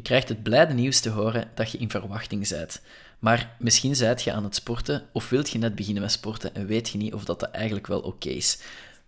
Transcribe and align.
Je 0.00 0.06
krijgt 0.06 0.28
het 0.28 0.42
blijde 0.42 0.74
nieuws 0.74 1.00
te 1.00 1.10
horen 1.10 1.50
dat 1.54 1.70
je 1.70 1.78
in 1.78 1.90
verwachting 1.90 2.48
bent. 2.48 2.82
Maar 3.18 3.56
misschien 3.58 3.96
zijt 3.96 4.22
je 4.22 4.32
aan 4.32 4.44
het 4.44 4.54
sporten 4.54 5.02
of 5.12 5.28
wilt 5.28 5.50
je 5.50 5.58
net 5.58 5.74
beginnen 5.74 6.02
met 6.02 6.12
sporten 6.12 6.54
en 6.54 6.66
weet 6.66 6.88
je 6.88 6.98
niet 6.98 7.14
of 7.14 7.24
dat, 7.24 7.42
eigenlijk 7.42 7.86
wel 7.86 8.00
oké 8.00 8.28
is. 8.28 8.58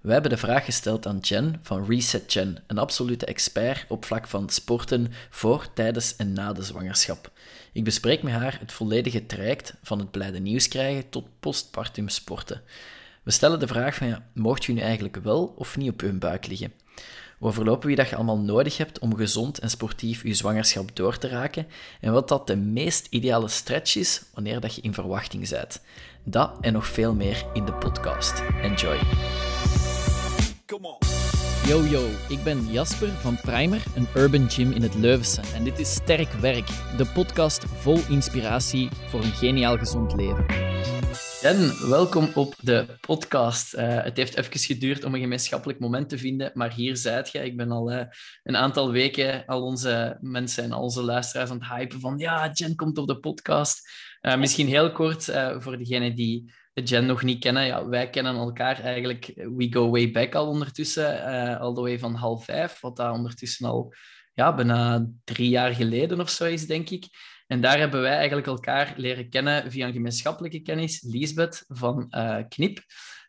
We 0.00 0.12
hebben 0.12 0.30
de 0.30 0.36
vraag 0.36 0.64
gesteld 0.64 1.06
aan 1.06 1.18
Jen 1.18 1.60
van 1.62 1.84
Reset 1.88 2.32
Jen, 2.32 2.58
een 2.66 2.78
absolute 2.78 3.26
expert 3.26 3.84
op 3.88 4.04
vlak 4.04 4.26
van 4.26 4.48
sporten 4.50 5.12
voor, 5.30 5.66
tijdens 5.74 6.16
en 6.16 6.32
na 6.32 6.52
de 6.52 6.62
zwangerschap. 6.62 7.30
Ik 7.72 7.84
bespreek 7.84 8.22
met 8.22 8.32
haar 8.32 8.56
het 8.60 8.72
volledige 8.72 9.26
traject 9.26 9.74
van 9.82 9.98
het 9.98 10.10
blijde 10.10 10.38
nieuws 10.38 10.68
krijgen 10.68 11.08
tot 11.08 11.26
postpartum 11.40 12.08
sporten. 12.08 12.62
We 13.22 13.30
stellen 13.30 13.60
de 13.60 13.66
vraag 13.66 13.94
van 13.94 14.06
ja, 14.06 14.26
mocht 14.34 14.64
je 14.64 14.72
nu 14.72 14.80
eigenlijk 14.80 15.16
wel 15.16 15.54
of 15.56 15.76
niet 15.76 15.90
op 15.90 16.00
hun 16.00 16.18
buik 16.18 16.46
liggen? 16.46 16.81
We 17.38 17.48
overlopen 17.48 17.86
wie 17.86 17.96
dat 17.96 18.08
je 18.08 18.16
allemaal 18.16 18.38
nodig 18.38 18.76
hebt 18.76 18.98
om 18.98 19.16
gezond 19.16 19.58
en 19.58 19.70
sportief 19.70 20.22
je 20.22 20.34
zwangerschap 20.34 20.96
door 20.96 21.18
te 21.18 21.28
raken 21.28 21.66
en 22.00 22.12
wat 22.12 22.28
dat 22.28 22.46
de 22.46 22.56
meest 22.56 23.06
ideale 23.10 23.48
stretch 23.48 23.96
is 23.96 24.22
wanneer 24.34 24.60
dat 24.60 24.74
je 24.74 24.82
in 24.82 24.94
verwachting 24.94 25.48
bent. 25.48 25.80
Dat 26.24 26.58
en 26.60 26.72
nog 26.72 26.86
veel 26.86 27.14
meer 27.14 27.46
in 27.52 27.64
de 27.64 27.72
podcast. 27.72 28.42
Enjoy! 28.62 28.98
Yo 31.66 31.84
yo, 31.84 32.08
ik 32.28 32.42
ben 32.44 32.66
Jasper 32.66 33.08
van 33.08 33.40
Primer, 33.40 33.82
een 33.94 34.06
urban 34.14 34.50
gym 34.50 34.70
in 34.70 34.82
het 34.82 34.94
Leuvense. 34.94 35.40
En 35.54 35.64
dit 35.64 35.78
is 35.78 35.92
Sterk 35.92 36.32
Werk, 36.32 36.66
de 36.96 37.06
podcast 37.06 37.64
vol 37.64 37.98
inspiratie 38.08 38.88
voor 39.08 39.22
een 39.22 39.32
geniaal 39.32 39.78
gezond 39.78 40.14
leven. 40.14 40.46
En 41.42 41.88
welkom 41.88 42.28
op 42.34 42.54
de 42.60 42.86
podcast. 43.00 43.74
Uh, 43.74 44.02
het 44.02 44.16
heeft 44.16 44.36
even 44.36 44.58
geduurd 44.58 45.04
om 45.04 45.14
een 45.14 45.20
gemeenschappelijk 45.20 45.78
moment 45.78 46.08
te 46.08 46.18
vinden, 46.18 46.50
maar 46.54 46.72
hier 46.72 46.96
zijt 46.96 47.32
je. 47.32 47.44
Ik 47.44 47.56
ben 47.56 47.70
al 47.70 47.92
uh, 47.92 48.02
een 48.42 48.56
aantal 48.56 48.90
weken 48.90 49.46
al 49.46 49.62
onze 49.62 50.18
mensen 50.20 50.64
en 50.64 50.72
al 50.72 50.82
onze 50.82 51.02
luisteraars 51.02 51.50
aan 51.50 51.58
het 51.58 51.68
hypen 51.68 52.00
van 52.00 52.18
ja, 52.18 52.50
Jen 52.52 52.76
komt 52.76 52.98
op 52.98 53.06
de 53.06 53.18
podcast. 53.18 53.90
Uh, 54.20 54.36
misschien 54.36 54.66
heel 54.66 54.92
kort 54.92 55.24
voor 55.58 55.78
degenen 55.78 56.14
die 56.14 56.52
Jen 56.72 57.06
nog 57.06 57.22
niet 57.22 57.40
kennen. 57.40 57.66
Ja, 57.66 57.88
wij 57.88 58.10
kennen 58.10 58.36
elkaar 58.36 58.80
eigenlijk, 58.80 59.32
we 59.34 59.66
go 59.70 59.90
way 59.90 60.10
back 60.10 60.34
al 60.34 60.46
ondertussen, 60.46 61.58
al 61.58 61.74
de 61.74 61.80
way 61.80 61.98
van 61.98 62.14
half 62.14 62.44
vijf, 62.44 62.80
wat 62.80 62.96
daar 62.96 63.12
ondertussen 63.12 63.66
al 63.66 63.94
ja, 64.34 64.54
bijna 64.54 65.06
drie 65.24 65.48
jaar 65.48 65.74
geleden 65.74 66.20
of 66.20 66.30
zo 66.30 66.44
is, 66.44 66.66
denk 66.66 66.90
ik. 66.90 67.06
En 67.52 67.60
daar 67.60 67.78
hebben 67.78 68.00
wij 68.00 68.16
eigenlijk 68.16 68.46
elkaar 68.46 68.94
leren 68.96 69.28
kennen 69.28 69.70
via 69.70 69.86
een 69.86 69.92
gemeenschappelijke 69.92 70.60
kennis, 70.60 71.02
Liesbeth 71.02 71.64
van 71.68 72.06
uh, 72.10 72.38
Knip. 72.48 72.80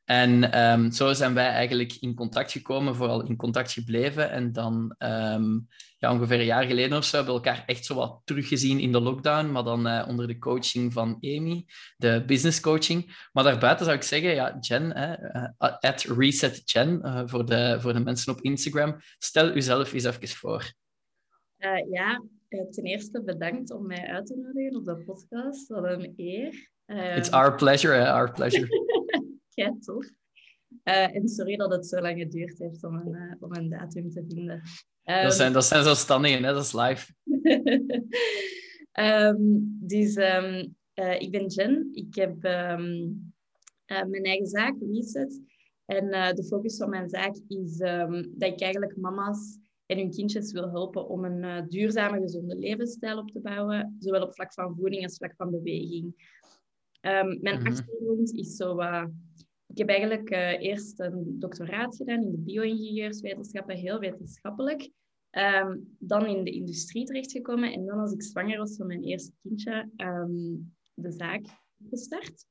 En 0.06 0.60
um, 0.62 0.92
zo 0.92 1.14
zijn 1.14 1.34
wij 1.34 1.48
eigenlijk 1.48 1.94
in 2.00 2.16
contact 2.16 2.52
gekomen, 2.52 2.96
vooral 2.96 3.24
in 3.26 3.36
contact 3.36 3.72
gebleven. 3.72 4.32
En 4.32 4.52
dan 4.52 4.96
um, 5.00 5.68
ja, 5.98 6.12
ongeveer 6.12 6.40
een 6.40 6.46
jaar 6.46 6.64
geleden 6.64 6.98
of 6.98 7.04
zo 7.04 7.16
hebben 7.16 7.36
we 7.36 7.42
elkaar 7.42 7.64
echt 7.66 7.86
zo 7.86 7.96
wat 7.96 8.22
teruggezien 8.24 8.80
in 8.80 8.92
de 8.92 9.02
lockdown, 9.02 9.52
maar 9.52 9.64
dan 9.64 9.88
uh, 9.88 10.06
onder 10.08 10.28
de 10.28 10.40
coaching 10.40 10.94
van 10.94 11.18
Amy, 11.22 11.66
de 11.98 12.24
business 12.26 12.60
coaching. 12.60 13.28
Maar 13.32 13.44
daarbuiten 13.44 13.86
zou 13.86 13.98
ik 13.98 14.04
zeggen, 14.04 14.34
ja, 14.34 14.58
Jen, 14.60 14.98
uh, 14.98 15.74
at 15.80 16.04
Reset 16.18 16.72
Jen, 16.72 17.02
voor, 17.30 17.46
de, 17.46 17.78
voor 17.80 17.94
de 17.94 18.00
mensen 18.00 18.34
op 18.34 18.42
Instagram, 18.42 18.96
stel 19.18 19.56
uzelf 19.56 19.94
eens 19.94 20.04
even 20.04 20.28
voor. 20.28 20.74
ja, 21.58 21.78
eh, 21.80 22.20
ten 22.70 22.84
eerste 22.84 23.24
bedankt 23.24 23.72
om 23.72 23.88
mij 23.88 24.08
uit 24.08 24.26
te 24.26 24.36
nodigen 24.36 24.76
op 24.76 24.86
de 24.86 24.98
podcast. 24.98 25.68
Wat 25.68 25.84
een 25.84 26.14
eer. 26.16 26.72
It's 26.86 27.30
ehm, 27.30 27.34
our 27.34 27.56
pleasure, 27.56 28.12
our 28.12 28.32
pleasure. 28.32 28.68
ja, 29.62 29.76
toch. 29.80 30.04
Uh, 30.84 31.16
en 31.16 31.28
sorry 31.28 31.56
dat 31.56 31.72
het 31.72 31.88
zo 31.88 32.02
lang 32.02 32.20
geduurd 32.20 32.60
heeft 32.60 32.84
om 32.84 32.96
een, 32.96 33.38
om 33.40 33.56
een 33.56 33.70
datum 33.70 34.10
te 34.10 34.26
vinden. 34.28 34.62
Um, 35.06 35.24
dat, 35.24 35.34
zijn, 35.34 35.54
dat 35.54 35.66
zijn 35.66 35.84
zelfstandigen, 35.84 36.44
hè? 36.44 36.54
dat 36.54 36.64
is 36.64 36.74
live. 36.74 37.14
um, 39.00 39.78
dus 39.94 40.16
ik 41.18 41.32
ben 41.32 41.48
Jen. 41.48 41.90
Ik 41.92 42.16
heb 42.16 42.42
mijn 44.08 44.24
eigen 44.24 44.48
zaak, 44.48 44.76
Reset. 44.92 45.42
En 45.86 46.36
de 46.36 46.44
focus 46.44 46.78
van 46.78 46.90
mijn 46.90 47.10
zaak 47.10 47.36
is 47.48 47.78
dat 47.78 48.50
ik 48.52 48.62
eigenlijk 48.62 48.98
mama's 48.98 49.58
en 49.94 50.00
hun 50.00 50.12
kindjes 50.12 50.52
wil 50.52 50.70
helpen 50.70 51.08
om 51.08 51.26
een 51.26 51.44
uh, 51.44 51.68
duurzame, 51.68 52.22
gezonde 52.22 52.56
levensstijl 52.56 53.18
op 53.18 53.32
te 53.32 53.40
bouwen, 53.40 53.96
zowel 54.00 54.22
op 54.22 54.34
vlak 54.34 54.54
van 54.54 54.76
voeding 54.76 55.04
als 55.04 55.18
vlak 55.18 55.36
van 55.36 55.52
beweging. 55.52 56.06
Um, 57.02 57.40
mijn 57.42 57.60
mm 57.60 57.68
achtergrond 57.68 58.34
is 58.34 58.56
zo 58.56 58.80
uh, 58.80 59.06
ik 59.68 59.78
heb 59.78 59.90
eigenlijk 59.90 60.32
uh, 60.32 60.62
eerst 60.62 61.00
een 61.00 61.40
doctoraat 61.40 61.96
gedaan 61.96 62.22
in 62.22 62.32
de 62.32 62.38
bio-ingenieurswetenschappen, 62.38 63.76
heel 63.76 64.00
wetenschappelijk. 64.00 64.92
Um, 65.32 65.96
dan 66.00 66.26
in 66.26 66.44
de 66.44 66.52
industrie 66.52 67.06
terechtgekomen 67.06 67.74
en 67.74 67.86
dan 67.86 68.00
als 68.00 68.14
ik 68.14 68.24
zwanger 68.24 68.58
was 68.58 68.76
van 68.76 68.88
mijn 68.88 69.04
eerste 69.04 69.32
kindje, 69.42 69.90
um, 69.98 70.76
de 70.94 71.12
zaak 71.12 71.46
gestart. 71.90 72.46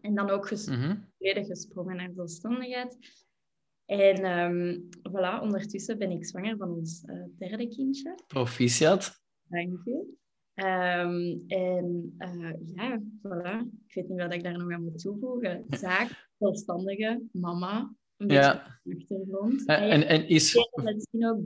En 0.00 0.14
dan 0.14 0.30
ook 0.30 0.46
ges 0.46 0.66
mm 0.66 0.74
-hmm. 0.74 1.08
gesprongen 1.18 1.96
naar 1.96 2.10
zelfstandigheid. 2.14 2.98
En 3.92 4.24
um, 4.24 4.88
voilà, 5.10 5.40
ondertussen 5.42 5.98
ben 5.98 6.10
ik 6.10 6.26
zwanger 6.26 6.56
van 6.56 6.70
ons 6.70 7.02
uh, 7.06 7.24
derde 7.38 7.68
kindje. 7.68 8.14
Proficiat. 8.26 9.22
Dank 9.48 9.80
je. 9.84 10.20
Um, 10.54 11.44
en 11.46 12.14
uh, 12.18 12.52
ja, 12.74 13.02
voilà. 13.22 13.66
Ik 13.86 13.94
weet 13.94 14.08
niet 14.08 14.20
wat 14.20 14.32
ik 14.32 14.42
daar 14.42 14.58
nog 14.58 14.72
aan 14.72 14.84
moet 14.84 14.98
toevoegen. 14.98 15.64
Zaak, 15.68 16.30
zelfstandige, 16.38 17.22
mama, 17.32 17.94
een 18.16 18.26
beetje 18.26 18.42
ja. 18.42 18.80
achtergrond. 18.98 19.68
Uh, 19.68 19.92
en, 19.92 20.06
en 20.08 20.28
is... 20.28 20.68
Misschien 20.82 21.26
ook, 21.26 21.40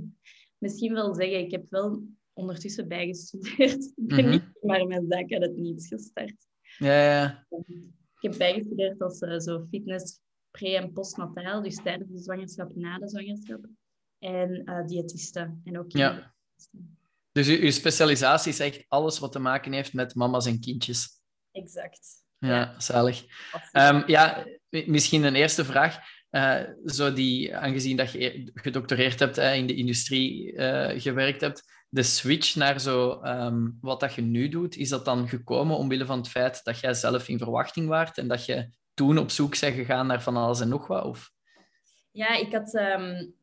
misschien 0.58 0.92
wel 0.92 1.14
zeggen, 1.14 1.38
ik 1.38 1.50
heb 1.50 1.64
wel 1.70 2.02
ondertussen 2.32 2.88
bijgestudeerd. 2.88 3.84
Ik 3.84 4.06
ben 4.06 4.24
mm 4.24 4.24
-hmm. 4.24 4.30
niet 4.30 4.62
maar 4.62 4.86
mijn 4.86 5.06
zaak 5.08 5.32
uit 5.32 5.42
het 5.42 5.56
niets 5.56 5.88
gestart. 5.88 6.46
Ja, 6.78 7.02
ja. 7.02 7.46
Ik 7.58 8.30
heb 8.30 8.38
bijgestudeerd 8.38 9.00
als 9.00 9.20
uh, 9.20 9.38
zo 9.38 9.66
fitness 9.70 10.20
pre- 10.58 10.76
en 10.76 10.92
postnataal, 10.92 11.62
dus 11.62 11.82
tijdens 11.82 12.10
de 12.10 12.18
zwangerschap, 12.18 12.74
na 12.74 12.98
de 12.98 13.08
zwangerschap. 13.08 13.66
En 14.18 14.62
uh, 14.64 14.86
diëtisten. 14.86 15.60
En 15.64 15.78
ook 15.78 15.92
ja. 15.92 16.34
Dus 17.32 17.48
uw, 17.48 17.70
specialisatie 17.70 18.52
is 18.52 18.60
echt 18.60 18.84
alles 18.88 19.18
wat 19.18 19.32
te 19.32 19.38
maken 19.38 19.72
heeft 19.72 19.92
met 19.92 20.14
mama's 20.14 20.46
en 20.46 20.60
kindjes. 20.60 21.08
Exact. 21.52 22.24
Ja, 22.38 22.80
zalig. 22.80 23.24
Um, 23.72 24.02
ja, 24.06 24.46
misschien 24.70 25.24
een 25.24 25.34
eerste 25.34 25.64
vraag. 25.64 25.98
Uh, 26.30 26.60
zo 26.84 27.12
die, 27.12 27.56
aangezien 27.56 27.96
dat 27.96 28.12
je 28.12 28.24
e-, 28.24 28.50
gedoctoreerd 28.54 29.18
hebt, 29.18 29.38
uh, 29.38 29.56
in 29.56 29.66
de 29.66 29.74
industrie 29.74 30.52
uh, 30.52 31.00
gewerkt 31.00 31.40
hebt, 31.40 31.62
de 31.88 32.02
switch 32.02 32.54
naar 32.54 32.80
zo, 32.80 33.22
um, 33.22 33.78
wat 33.80 34.00
dat 34.00 34.14
je 34.14 34.22
nu 34.22 34.48
doet, 34.48 34.76
is 34.76 34.88
dat 34.88 35.04
dan 35.04 35.28
gekomen 35.28 35.76
omwille 35.76 36.04
van 36.04 36.18
het 36.18 36.28
feit 36.28 36.64
dat 36.64 36.80
jij 36.80 36.94
zelf 36.94 37.28
in 37.28 37.38
verwachting 37.38 37.88
waart 37.88 38.18
en 38.18 38.28
dat 38.28 38.44
je 38.44 38.68
toen 38.96 39.18
op 39.18 39.30
zoek 39.30 39.54
zijn 39.54 39.72
gegaan 39.72 40.06
naar 40.06 40.22
van 40.22 40.36
alles 40.36 40.60
en 40.60 40.68
nog 40.68 40.86
wat? 40.86 41.04
Of? 41.04 41.32
Ja, 42.10 42.36
ik 42.36 42.52
had, 42.52 42.74
um, 42.74 43.34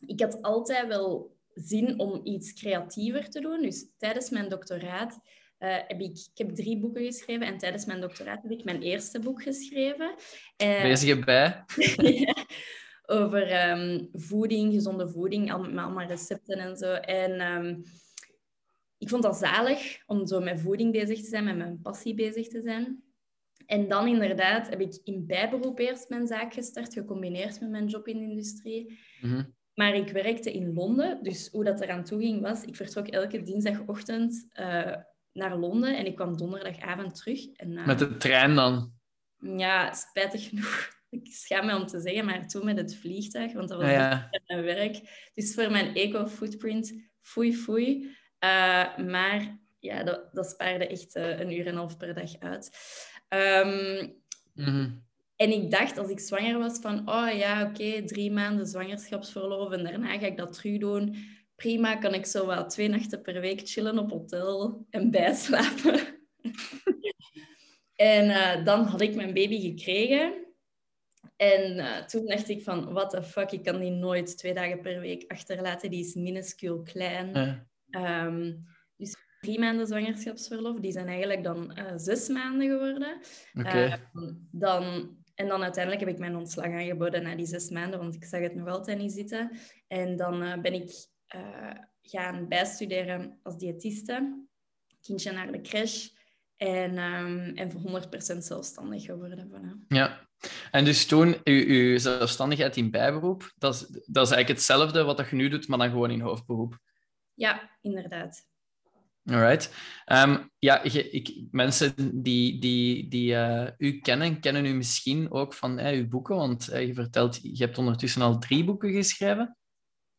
ik 0.00 0.20
had 0.20 0.42
altijd 0.42 0.86
wel 0.86 1.36
zin 1.54 1.98
om 1.98 2.20
iets 2.24 2.52
creatiever 2.52 3.30
te 3.30 3.40
doen. 3.40 3.62
Dus 3.62 3.86
tijdens 3.98 4.30
mijn 4.30 4.48
doctoraat 4.48 5.20
uh, 5.58 5.76
heb 5.86 6.00
ik, 6.00 6.28
ik 6.32 6.38
heb 6.46 6.54
drie 6.54 6.78
boeken 6.78 7.04
geschreven. 7.04 7.46
En 7.46 7.58
tijdens 7.58 7.84
mijn 7.84 8.00
doctoraat 8.00 8.42
heb 8.42 8.50
ik 8.50 8.64
mijn 8.64 8.82
eerste 8.82 9.18
boek 9.18 9.42
geschreven. 9.42 10.14
Uh, 10.62 10.82
Bezig 10.82 11.24
bij? 11.24 11.64
over 13.06 13.70
um, 13.70 14.08
voeding, 14.12 14.72
gezonde 14.72 15.08
voeding, 15.08 15.52
allemaal 15.52 16.02
recepten 16.02 16.58
en 16.58 16.76
zo. 16.76 16.92
En 16.92 17.40
um, 17.40 17.82
ik 18.98 19.08
vond 19.08 19.22
dat 19.22 19.36
zalig 19.36 20.02
om 20.06 20.26
zo 20.26 20.40
met 20.40 20.60
voeding 20.60 20.92
bezig 20.92 21.20
te 21.20 21.28
zijn, 21.28 21.44
met 21.44 21.56
mijn 21.56 21.80
passie 21.82 22.14
bezig 22.14 22.48
te 22.48 22.60
zijn. 22.60 23.05
En 23.66 23.88
dan 23.88 24.06
inderdaad 24.08 24.68
heb 24.68 24.80
ik 24.80 25.00
in 25.04 25.26
bijberoep 25.26 25.78
eerst 25.78 26.08
mijn 26.08 26.26
zaak 26.26 26.54
gestart, 26.54 26.92
gecombineerd 26.92 27.60
met 27.60 27.70
mijn 27.70 27.86
job 27.86 28.06
in 28.06 28.18
de 28.18 28.24
industrie. 28.24 28.98
Mhm. 29.20 29.42
Maar 29.74 29.94
ik 29.94 30.08
werkte 30.08 30.52
in 30.52 30.72
Londen, 30.72 31.22
dus 31.22 31.48
hoe 31.48 31.64
dat 31.64 31.80
eraan 31.80 32.04
toe 32.04 32.20
ging 32.20 32.40
was, 32.40 32.64
ik 32.64 32.76
vertrok 32.76 33.06
elke 33.08 33.42
dinsdagochtend 33.42 34.46
uh, 34.60 34.94
naar 35.32 35.56
Londen 35.56 35.96
en 35.96 36.06
ik 36.06 36.14
kwam 36.14 36.36
donderdagavond 36.36 37.14
terug. 37.14 37.46
En, 37.52 37.70
uh, 37.70 37.86
met 37.86 37.98
de 37.98 38.16
trein 38.16 38.54
dan? 38.54 38.92
Ja, 39.36 39.92
spijtig 39.92 40.48
genoeg. 40.48 40.94
Ik 41.10 41.26
schaam 41.32 41.66
me 41.66 41.76
om 41.76 41.86
te 41.86 42.00
zeggen, 42.00 42.24
maar 42.24 42.48
toen 42.48 42.64
met 42.64 42.76
het 42.76 42.96
vliegtuig, 42.96 43.52
want 43.52 43.68
dat 43.68 43.80
was 43.80 43.90
ja, 43.90 44.28
ja. 44.30 44.40
mijn 44.46 44.62
werk. 44.62 45.30
Dus 45.34 45.54
voor 45.54 45.70
mijn 45.70 45.94
eco-footprint, 45.94 46.94
foei 47.20 47.54
foei. 47.54 48.04
Uh, 48.44 48.98
maar 48.98 49.58
ja, 49.78 50.02
dat, 50.02 50.28
dat 50.32 50.50
spaarde 50.50 50.86
echt 50.86 51.14
een 51.14 51.52
uur 51.52 51.66
en 51.66 51.72
een 51.72 51.76
half 51.76 51.96
per 51.96 52.14
dag 52.14 52.38
uit. 52.38 52.78
Um, 53.28 54.14
En 55.36 55.52
ik 55.52 55.70
dacht, 55.70 55.98
als 55.98 56.08
ik 56.08 56.20
zwanger 56.20 56.58
was, 56.58 56.78
van... 56.78 57.08
Oh 57.08 57.28
ja, 57.32 57.68
oké, 57.68 58.04
drie 58.04 58.32
maanden 58.32 58.66
zwangerschapsverlof 58.66 59.72
en 59.72 59.84
daarna 59.84 60.18
ga 60.18 60.26
ik 60.26 60.36
dat 60.36 60.52
terug 60.52 60.78
doen. 60.78 61.16
Prima, 61.54 61.96
kan 61.96 62.14
ik 62.14 62.26
zo 62.26 62.46
wel 62.46 62.66
twee 62.66 62.88
nachten 62.88 63.22
per 63.22 63.40
week 63.40 63.60
chillen 63.64 63.98
op 63.98 64.10
hotel 64.10 64.86
en 64.90 65.10
bijslapen. 65.10 66.00
en 67.96 68.26
uh, 68.28 68.64
dan 68.64 68.84
had 68.84 69.00
ik 69.00 69.14
mijn 69.14 69.34
baby 69.34 69.60
gekregen. 69.60 70.44
En 71.36 71.76
uh, 71.76 71.96
toen 71.96 72.26
dacht 72.26 72.48
ik 72.48 72.62
van, 72.62 72.92
what 72.92 73.10
the 73.10 73.22
fuck, 73.22 73.50
ik 73.50 73.64
kan 73.64 73.80
die 73.80 73.90
nooit 73.90 74.38
twee 74.38 74.54
dagen 74.54 74.80
per 74.80 75.00
week 75.00 75.24
achterlaten. 75.28 75.90
Die 75.90 76.04
is 76.04 76.14
minuscuul 76.14 76.82
klein. 76.82 77.30
Ja. 77.86 78.24
Um, 78.26 78.66
dus 78.66 78.75
drie 79.46 79.58
maanden 79.58 79.86
zwangerschapsverlof, 79.86 80.80
die 80.80 80.92
zijn 80.92 81.08
eigenlijk 81.08 81.44
dan 81.44 81.78
uh, 81.78 81.92
zes 81.96 82.28
maanden 82.28 82.68
geworden. 82.68 83.20
Oké. 83.54 84.10
dan 84.50 85.14
en 85.34 85.48
dan 85.48 85.62
uiteindelijk 85.62 86.04
heb 86.04 86.12
ik 86.14 86.18
mijn 86.18 86.36
ontslag 86.36 86.66
aangeboden 86.66 87.22
na 87.22 87.34
die 87.34 87.46
zes 87.46 87.70
maanden, 87.70 87.98
want 87.98 88.14
ik 88.14 88.24
zag 88.24 88.40
het 88.40 88.54
nog 88.54 88.68
altijd 88.68 88.98
niet 88.98 89.12
zitten. 89.12 89.50
En 89.88 90.16
dan 90.16 90.42
uh, 90.42 90.58
ben 90.60 90.72
ik 90.72 90.90
gaan 92.02 92.48
bijstuderen 92.48 93.38
als 93.42 93.58
diëtiste, 93.58 94.46
kindje 95.00 95.32
naar 95.32 95.52
de 95.52 95.60
crash 95.60 96.08
en, 96.56 96.98
um, 96.98 97.56
en 97.56 97.70
voor 97.70 98.02
100% 98.34 98.36
zelfstandig 98.38 99.04
geworden. 99.04 99.50
Voilà. 99.50 99.86
Ja, 99.88 100.28
en 100.70 100.84
dus 100.84 101.06
toen, 101.06 101.36
uw, 101.44 101.64
uw 101.66 101.98
zelfstandigheid 101.98 102.76
in 102.76 102.90
bijberoep, 102.90 103.52
dat 103.58 103.74
is, 103.74 103.80
dat 103.88 104.26
is 104.26 104.32
eigenlijk 104.32 104.48
hetzelfde 104.48 105.02
wat 105.02 105.16
dat 105.16 105.28
je 105.28 105.36
nu 105.36 105.48
doet, 105.48 105.68
maar 105.68 105.78
dan 105.78 105.90
gewoon 105.90 106.10
in 106.10 106.20
hoofdberoep. 106.20 106.78
Ja, 107.34 107.78
inderdaad. 107.80 108.46
Alright. 109.30 109.74
Um, 110.12 110.50
ja, 110.58 110.82
ik, 110.82 111.46
mensen 111.50 112.22
die, 112.22 112.60
die, 112.60 113.08
die 113.08 113.32
uh, 113.32 113.68
u 113.78 113.98
kennen, 113.98 114.40
kennen 114.40 114.66
u 114.66 114.72
misschien 114.72 115.30
ook 115.30 115.54
van 115.54 115.80
uh, 115.80 115.90
uw 115.90 116.08
boeken, 116.08 116.36
want 116.36 116.72
uh, 116.72 116.86
je 116.86 116.94
vertelt, 116.94 117.38
je 117.42 117.64
hebt 117.64 117.78
ondertussen 117.78 118.22
al 118.22 118.38
drie 118.38 118.64
boeken 118.64 118.92
geschreven. 118.92 119.56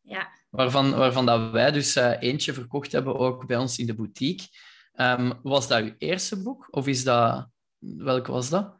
Ja. 0.00 0.28
Waarvan, 0.50 0.90
waarvan 0.90 1.26
dat 1.26 1.50
wij 1.50 1.70
dus 1.70 1.94
eentje 1.94 2.52
verkocht 2.52 2.92
hebben, 2.92 3.18
ook 3.18 3.46
bij 3.46 3.56
ons 3.56 3.78
in 3.78 3.86
de 3.86 3.94
boutique. 3.94 4.46
Um, 4.94 5.32
was 5.42 5.68
dat 5.68 5.82
uw 5.82 5.94
eerste 5.98 6.42
boek, 6.42 6.68
of 6.70 6.86
is 6.86 7.04
dat... 7.04 7.48
Welke 7.78 8.32
was 8.32 8.48
dat? 8.48 8.76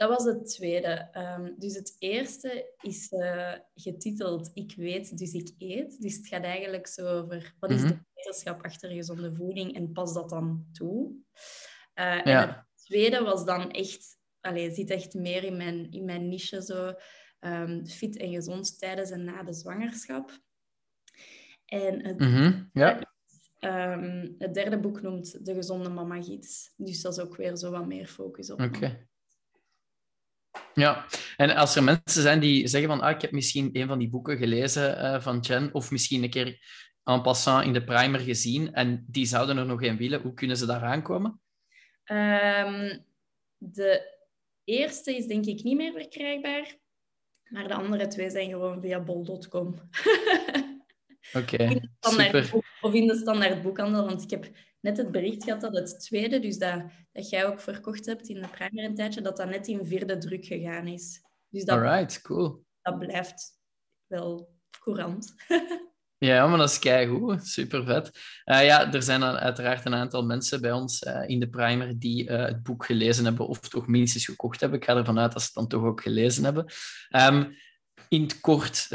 Dat 0.00 0.08
was 0.08 0.24
het 0.24 0.50
tweede. 0.50 1.08
Um, 1.38 1.54
dus 1.58 1.74
het 1.74 1.96
eerste 1.98 2.74
is 2.80 3.12
uh, 3.12 3.54
getiteld 3.74 4.50
Ik 4.54 4.74
weet, 4.76 5.18
dus 5.18 5.32
ik 5.32 5.50
eet. 5.58 6.00
Dus 6.00 6.16
het 6.16 6.26
gaat 6.26 6.42
eigenlijk 6.42 6.86
zo 6.86 7.06
over 7.06 7.54
wat 7.58 7.70
is 7.70 7.80
de 7.80 7.86
mhm. 7.86 7.98
wetenschap 8.14 8.64
achter 8.64 8.90
gezonde 8.90 9.34
voeding 9.34 9.74
en 9.74 9.92
pas 9.92 10.14
dat 10.14 10.28
dan 10.28 10.66
toe. 10.72 11.12
Uh, 11.94 12.26
en 12.26 12.48
het 12.48 12.64
tweede 12.74 13.22
was 13.22 13.44
dan 13.44 13.70
echt, 13.70 14.18
allez, 14.40 14.74
zit 14.74 14.90
echt 14.90 15.14
meer 15.14 15.44
in 15.44 15.56
mijn, 15.56 15.90
in 15.90 16.04
mijn 16.04 16.28
niche 16.28 16.62
zo. 16.62 16.94
Um, 17.40 17.86
fit 17.86 18.16
en 18.16 18.32
gezond 18.32 18.78
tijdens 18.78 19.10
en 19.10 19.24
na 19.24 19.42
de 19.42 19.52
zwangerschap. 19.52 20.40
En 21.64 22.06
het, 22.06 22.18
mm 22.18 22.70
ja. 22.72 23.14
um, 23.60 24.34
het 24.38 24.54
derde 24.54 24.80
boek 24.80 25.02
noemt 25.02 25.44
De 25.44 25.54
Gezonde 25.54 25.88
Mama 25.88 26.22
Gids. 26.22 26.72
Dus 26.76 27.02
dat 27.02 27.12
is 27.12 27.24
ook 27.24 27.36
weer 27.36 27.56
zo 27.56 27.70
wat 27.70 27.86
meer 27.86 28.06
focus 28.06 28.50
op. 28.50 28.60
Oké. 28.60 29.08
Ja, 30.74 31.06
en 31.36 31.56
als 31.56 31.76
er 31.76 31.82
mensen 31.82 32.22
zijn 32.22 32.40
die 32.40 32.68
zeggen 32.68 32.90
van 32.90 33.00
ah, 33.00 33.10
ik 33.10 33.20
heb 33.20 33.32
misschien 33.32 33.70
een 33.72 33.86
van 33.86 33.98
die 33.98 34.08
boeken 34.08 34.36
gelezen 34.36 34.98
uh, 34.98 35.20
van 35.20 35.38
Jen, 35.40 35.74
of 35.74 35.90
misschien 35.90 36.22
een 36.22 36.30
keer 36.30 36.58
en 37.04 37.22
passant 37.22 37.64
in 37.64 37.72
de 37.72 37.84
primer 37.84 38.20
gezien, 38.20 38.72
en 38.72 39.04
die 39.08 39.26
zouden 39.26 39.56
er 39.56 39.66
nog 39.66 39.82
een 39.82 39.96
willen, 39.96 40.20
hoe 40.20 40.34
kunnen 40.34 40.56
ze 40.56 40.66
daar 40.66 40.82
aankomen? 40.82 41.40
Um, 42.04 43.04
de 43.56 44.18
eerste 44.64 45.16
is 45.16 45.26
denk 45.26 45.46
ik 45.46 45.62
niet 45.62 45.76
meer 45.76 45.92
verkrijgbaar, 45.92 46.76
maar 47.48 47.68
de 47.68 47.74
andere 47.74 48.06
twee 48.06 48.30
zijn 48.30 48.50
gewoon 48.50 48.80
via 48.80 49.00
bol.com. 49.00 49.74
Oké, 51.32 51.80
super. 52.00 52.50
Of 52.80 52.94
in 52.94 53.06
de 53.06 53.16
standaard 53.16 53.62
boekhandel, 53.62 54.06
want 54.06 54.22
ik 54.22 54.30
heb 54.30 54.50
net 54.80 54.96
het 54.96 55.10
bericht 55.10 55.44
gehad 55.44 55.60
dat 55.60 55.74
het 55.74 56.00
tweede, 56.00 56.38
dus 56.38 56.58
dat, 56.58 56.82
dat 57.12 57.28
jij 57.28 57.46
ook 57.46 57.60
verkocht 57.60 58.06
hebt 58.06 58.28
in 58.28 58.40
de 58.40 58.48
primer 58.48 58.84
een 58.84 58.94
tijdje, 58.94 59.20
dat 59.20 59.36
dat 59.36 59.48
net 59.48 59.66
in 59.66 59.84
vierde 59.84 60.18
druk 60.18 60.44
gegaan 60.44 60.86
is. 60.86 61.22
Dus 61.48 61.64
dat, 61.64 61.78
Alright, 61.78 62.20
cool. 62.20 62.64
Dat 62.82 62.98
blijft 62.98 63.58
wel 64.06 64.54
courant. 64.78 65.34
ja, 66.18 66.46
maar 66.46 66.58
dat 66.58 66.70
is 66.70 66.78
keigoed. 66.78 67.46
Super 67.46 67.84
vet. 67.84 68.10
Uh, 68.44 68.64
ja, 68.64 68.92
er 68.92 69.02
zijn 69.02 69.24
uiteraard 69.24 69.86
een 69.86 69.94
aantal 69.94 70.24
mensen 70.24 70.60
bij 70.60 70.72
ons 70.72 71.02
uh, 71.02 71.28
in 71.28 71.40
de 71.40 71.48
primer 71.48 71.98
die 71.98 72.28
uh, 72.28 72.44
het 72.44 72.62
boek 72.62 72.84
gelezen 72.84 73.24
hebben 73.24 73.46
of 73.46 73.58
toch 73.58 73.86
minstens 73.86 74.24
gekocht 74.24 74.60
hebben. 74.60 74.78
Ik 74.78 74.84
ga 74.84 74.96
ervan 74.96 75.18
uit 75.18 75.32
dat 75.32 75.40
ze 75.40 75.46
het 75.46 75.56
dan 75.56 75.68
toch 75.68 75.82
ook 75.82 76.02
gelezen 76.02 76.44
hebben. 76.44 76.64
Um, 77.16 77.56
in 78.08 78.22
het 78.22 78.40
kort, 78.40 78.88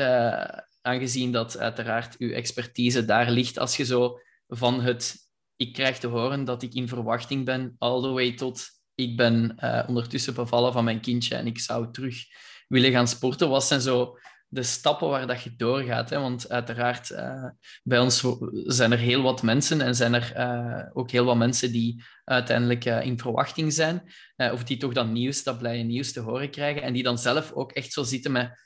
aangezien 0.81 1.31
dat 1.31 1.57
uiteraard 1.57 2.17
uw 2.17 2.31
expertise 2.31 3.05
daar 3.05 3.31
ligt, 3.31 3.57
als 3.57 3.77
je 3.77 3.85
zo 3.85 4.19
van 4.47 4.81
het 4.81 5.24
ik 5.55 5.73
krijg 5.73 5.99
te 5.99 6.07
horen 6.07 6.43
dat 6.43 6.63
ik 6.63 6.73
in 6.73 6.87
verwachting 6.87 7.45
ben, 7.45 7.75
all 7.77 8.01
the 8.01 8.09
way 8.09 8.33
tot 8.33 8.73
ik 8.95 9.17
ben 9.17 9.57
uh, 9.59 9.83
ondertussen 9.87 10.33
bevallen 10.33 10.73
van 10.73 10.83
mijn 10.83 10.99
kindje 10.99 11.35
en 11.35 11.47
ik 11.47 11.59
zou 11.59 11.91
terug 11.91 12.25
willen 12.67 12.91
gaan 12.91 13.07
sporten. 13.07 13.49
Wat 13.49 13.63
zijn 13.63 13.81
zo 13.81 14.17
de 14.47 14.63
stappen 14.63 15.09
waar 15.09 15.27
dat 15.27 15.41
je 15.41 15.55
doorgaat? 15.55 16.09
Hè? 16.09 16.19
Want 16.19 16.49
uiteraard, 16.49 17.09
uh, 17.09 17.49
bij 17.83 17.99
ons 17.99 18.25
zijn 18.51 18.91
er 18.91 18.97
heel 18.97 19.21
wat 19.21 19.41
mensen 19.41 19.81
en 19.81 19.95
zijn 19.95 20.13
er 20.13 20.33
uh, 20.37 20.89
ook 20.93 21.11
heel 21.11 21.25
wat 21.25 21.37
mensen 21.37 21.71
die 21.71 22.03
uiteindelijk 22.23 22.85
in 22.85 23.19
verwachting 23.19 23.73
zijn, 23.73 24.11
of 24.35 24.63
die 24.63 24.77
toch 24.77 24.93
dat 24.93 25.07
nieuws, 25.07 25.43
dat 25.43 25.57
blije 25.57 25.83
nieuws 25.83 26.13
te 26.13 26.19
horen 26.19 26.49
krijgen 26.49 26.81
en 26.81 26.93
die 26.93 27.03
dan 27.03 27.17
zelf 27.17 27.51
ook 27.51 27.71
echt 27.71 27.93
zo 27.93 28.03
zitten 28.03 28.31
met 28.31 28.63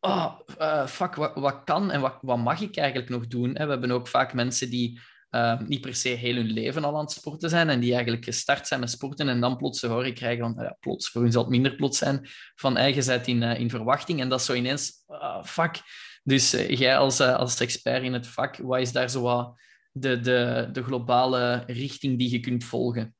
oh, 0.00 0.40
fuck, 0.86 1.14
wat, 1.14 1.34
wat 1.34 1.64
kan 1.64 1.90
en 1.90 2.00
wat, 2.00 2.18
wat 2.20 2.38
mag 2.38 2.60
ik 2.60 2.76
eigenlijk 2.76 3.10
nog 3.10 3.26
doen? 3.26 3.52
We 3.52 3.58
hebben 3.58 3.90
ook 3.90 4.08
vaak 4.08 4.34
mensen 4.34 4.70
die 4.70 5.00
uh, 5.30 5.60
niet 5.60 5.80
per 5.80 5.94
se 5.94 6.08
heel 6.08 6.34
hun 6.34 6.50
leven 6.50 6.84
al 6.84 6.94
aan 6.94 7.04
het 7.04 7.10
sporten 7.10 7.50
zijn 7.50 7.68
en 7.68 7.80
die 7.80 7.94
eigenlijk 7.94 8.24
gestart 8.24 8.66
zijn 8.66 8.80
met 8.80 8.90
sporten 8.90 9.28
en 9.28 9.40
dan 9.40 9.56
plots 9.56 9.80
te 9.80 9.86
horen 9.86 10.14
krijgen 10.14 10.54
van, 10.54 10.64
ja, 10.64 10.76
plots, 10.80 11.10
voor 11.10 11.22
hun 11.22 11.32
zal 11.32 11.42
het 11.42 11.50
minder 11.50 11.74
plots 11.74 11.98
zijn, 11.98 12.28
van 12.54 12.76
eigen 12.76 13.24
in, 13.26 13.42
uh, 13.42 13.60
in 13.60 13.70
verwachting. 13.70 14.20
En 14.20 14.28
dat 14.28 14.40
is 14.40 14.46
zo 14.46 14.54
ineens, 14.54 14.92
uh, 15.08 15.44
fuck. 15.44 15.80
Dus 16.22 16.52
eh, 16.52 16.68
jij 16.68 16.96
als, 16.96 17.20
eh, 17.20 17.36
als 17.36 17.60
expert 17.60 18.02
in 18.02 18.12
het 18.12 18.26
vak, 18.26 18.56
wat 18.56 18.80
is 18.80 18.92
daar 18.92 19.10
zo 19.10 19.20
wat 19.20 19.60
de, 19.92 20.20
de, 20.20 20.68
de 20.72 20.82
globale 20.82 21.62
richting 21.66 22.18
die 22.18 22.30
je 22.30 22.40
kunt 22.40 22.64
volgen? 22.64 23.14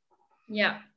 Ja, 0.47 0.91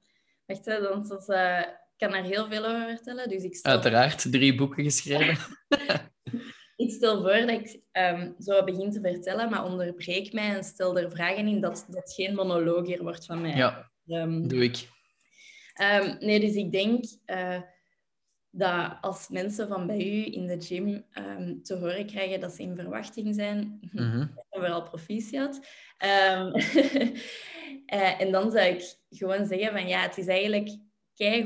echt, 0.45 0.65
hè, 0.65 0.81
dan, 0.81 1.05
ik 1.05 2.09
kan 2.09 2.13
er 2.13 2.23
heel 2.23 2.47
veel 2.47 2.65
over 2.65 2.87
vertellen. 2.87 3.29
Dus 3.29 3.43
ik 3.43 3.55
stel... 3.55 3.71
Uiteraard, 3.71 4.31
drie 4.31 4.55
boeken 4.55 4.83
geschreven. 4.83 5.57
Ik 6.75 6.91
stel 6.91 7.21
voor 7.21 7.45
dat 7.45 7.49
ik 7.49 7.79
um, 7.91 8.35
zo 8.39 8.63
begin 8.63 8.91
te 8.91 9.01
vertellen, 9.01 9.49
maar 9.49 9.65
onderbreek 9.65 10.33
mij 10.33 10.55
en 10.55 10.63
stel 10.63 10.97
er 10.97 11.11
vragen 11.11 11.47
in 11.47 11.61
dat 11.61 11.85
dat 11.89 12.13
geen 12.13 12.35
monoloog 12.35 12.85
hier 12.85 13.03
wordt 13.03 13.25
van 13.25 13.41
mij. 13.41 13.55
Ja, 13.55 13.91
um, 14.07 14.47
doe 14.47 14.63
ik. 14.63 14.89
Um, 15.81 16.17
nee, 16.19 16.39
dus 16.39 16.55
ik 16.55 16.71
denk 16.71 17.05
uh, 17.25 17.61
dat 18.51 18.97
als 19.01 19.29
mensen 19.29 19.67
van 19.67 19.87
bij 19.87 20.05
u 20.05 20.33
in 20.33 20.47
de 20.47 20.61
gym 20.61 21.05
te 21.63 21.75
horen 21.75 22.05
krijgen 22.05 22.39
dat 22.39 22.51
ze 22.51 22.61
in 22.61 22.75
verwachting 22.75 23.35
zijn, 23.35 23.57
mm 23.91 24.11
-hmm. 24.11 24.31
vooral 24.49 24.83
proficiat. 24.83 25.59
uh, 26.05 26.53
en 28.21 28.31
dan 28.31 28.51
zou 28.51 28.65
ik 28.65 28.95
gewoon 29.09 29.45
zeggen 29.45 29.71
van 29.71 29.87
ja, 29.87 30.01
het 30.01 30.17
is 30.17 30.27
eigenlijk 30.27 30.69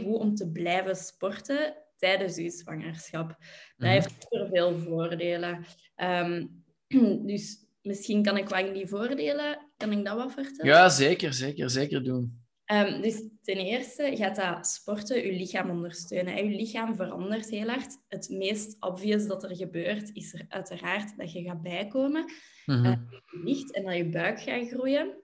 goed 0.04 0.20
om 0.20 0.36
te 0.36 0.52
blijven 0.52 0.96
sporten 0.96 1.76
tijdens 1.98 2.36
je 2.36 2.50
zwangerschap. 2.50 3.28
Dat 3.28 3.38
mhm. 3.78 3.90
heeft 3.90 4.16
super 4.20 4.48
veel 4.48 4.78
voordelen. 4.78 5.66
Ehm, 5.96 6.46
dus 7.32 7.66
misschien 7.82 8.24
kan 8.24 8.38
ik 8.38 8.50
wat 8.50 8.66
in 8.66 8.74
die 8.74 8.88
voordelen, 8.88 9.72
kan 9.78 9.92
ik 9.92 10.06
dat 10.06 10.18
wat 10.18 10.32
vertellen? 10.32 10.74
Ja, 10.74 10.90
zeker, 10.90 11.34
zeker, 11.34 11.70
zeker 11.70 12.04
doen. 12.04 12.46
Um, 12.74 13.02
dus 13.02 13.24
ten 13.42 13.58
eerste 13.58 14.12
gaat 14.16 14.36
dat 14.36 14.68
sporten 14.68 15.26
je 15.26 15.32
lichaam 15.32 15.70
ondersteunen. 15.70 16.36
En 16.36 16.50
je 16.50 16.56
lichaam 16.56 16.96
verandert 16.96 17.50
heel 17.50 17.68
hard. 17.68 17.98
Het 18.08 18.30
meest 18.30 18.76
obvious 18.80 19.28
dat 19.28 19.44
er 19.44 19.56
gebeurt, 19.56 20.10
is 20.14 20.34
er 20.34 20.46
uiteraard 20.48 21.18
dat 21.18 21.32
je 21.32 21.44
gaat 21.44 21.62
bijkomen. 21.62 22.32
Mm 22.66 22.76
-hmm. 22.76 23.08
uh, 23.46 23.62
en 23.72 23.84
dat 23.84 23.96
je 23.96 24.10
buik 24.10 24.40
gaat 24.40 24.68
groeien. 24.68 25.24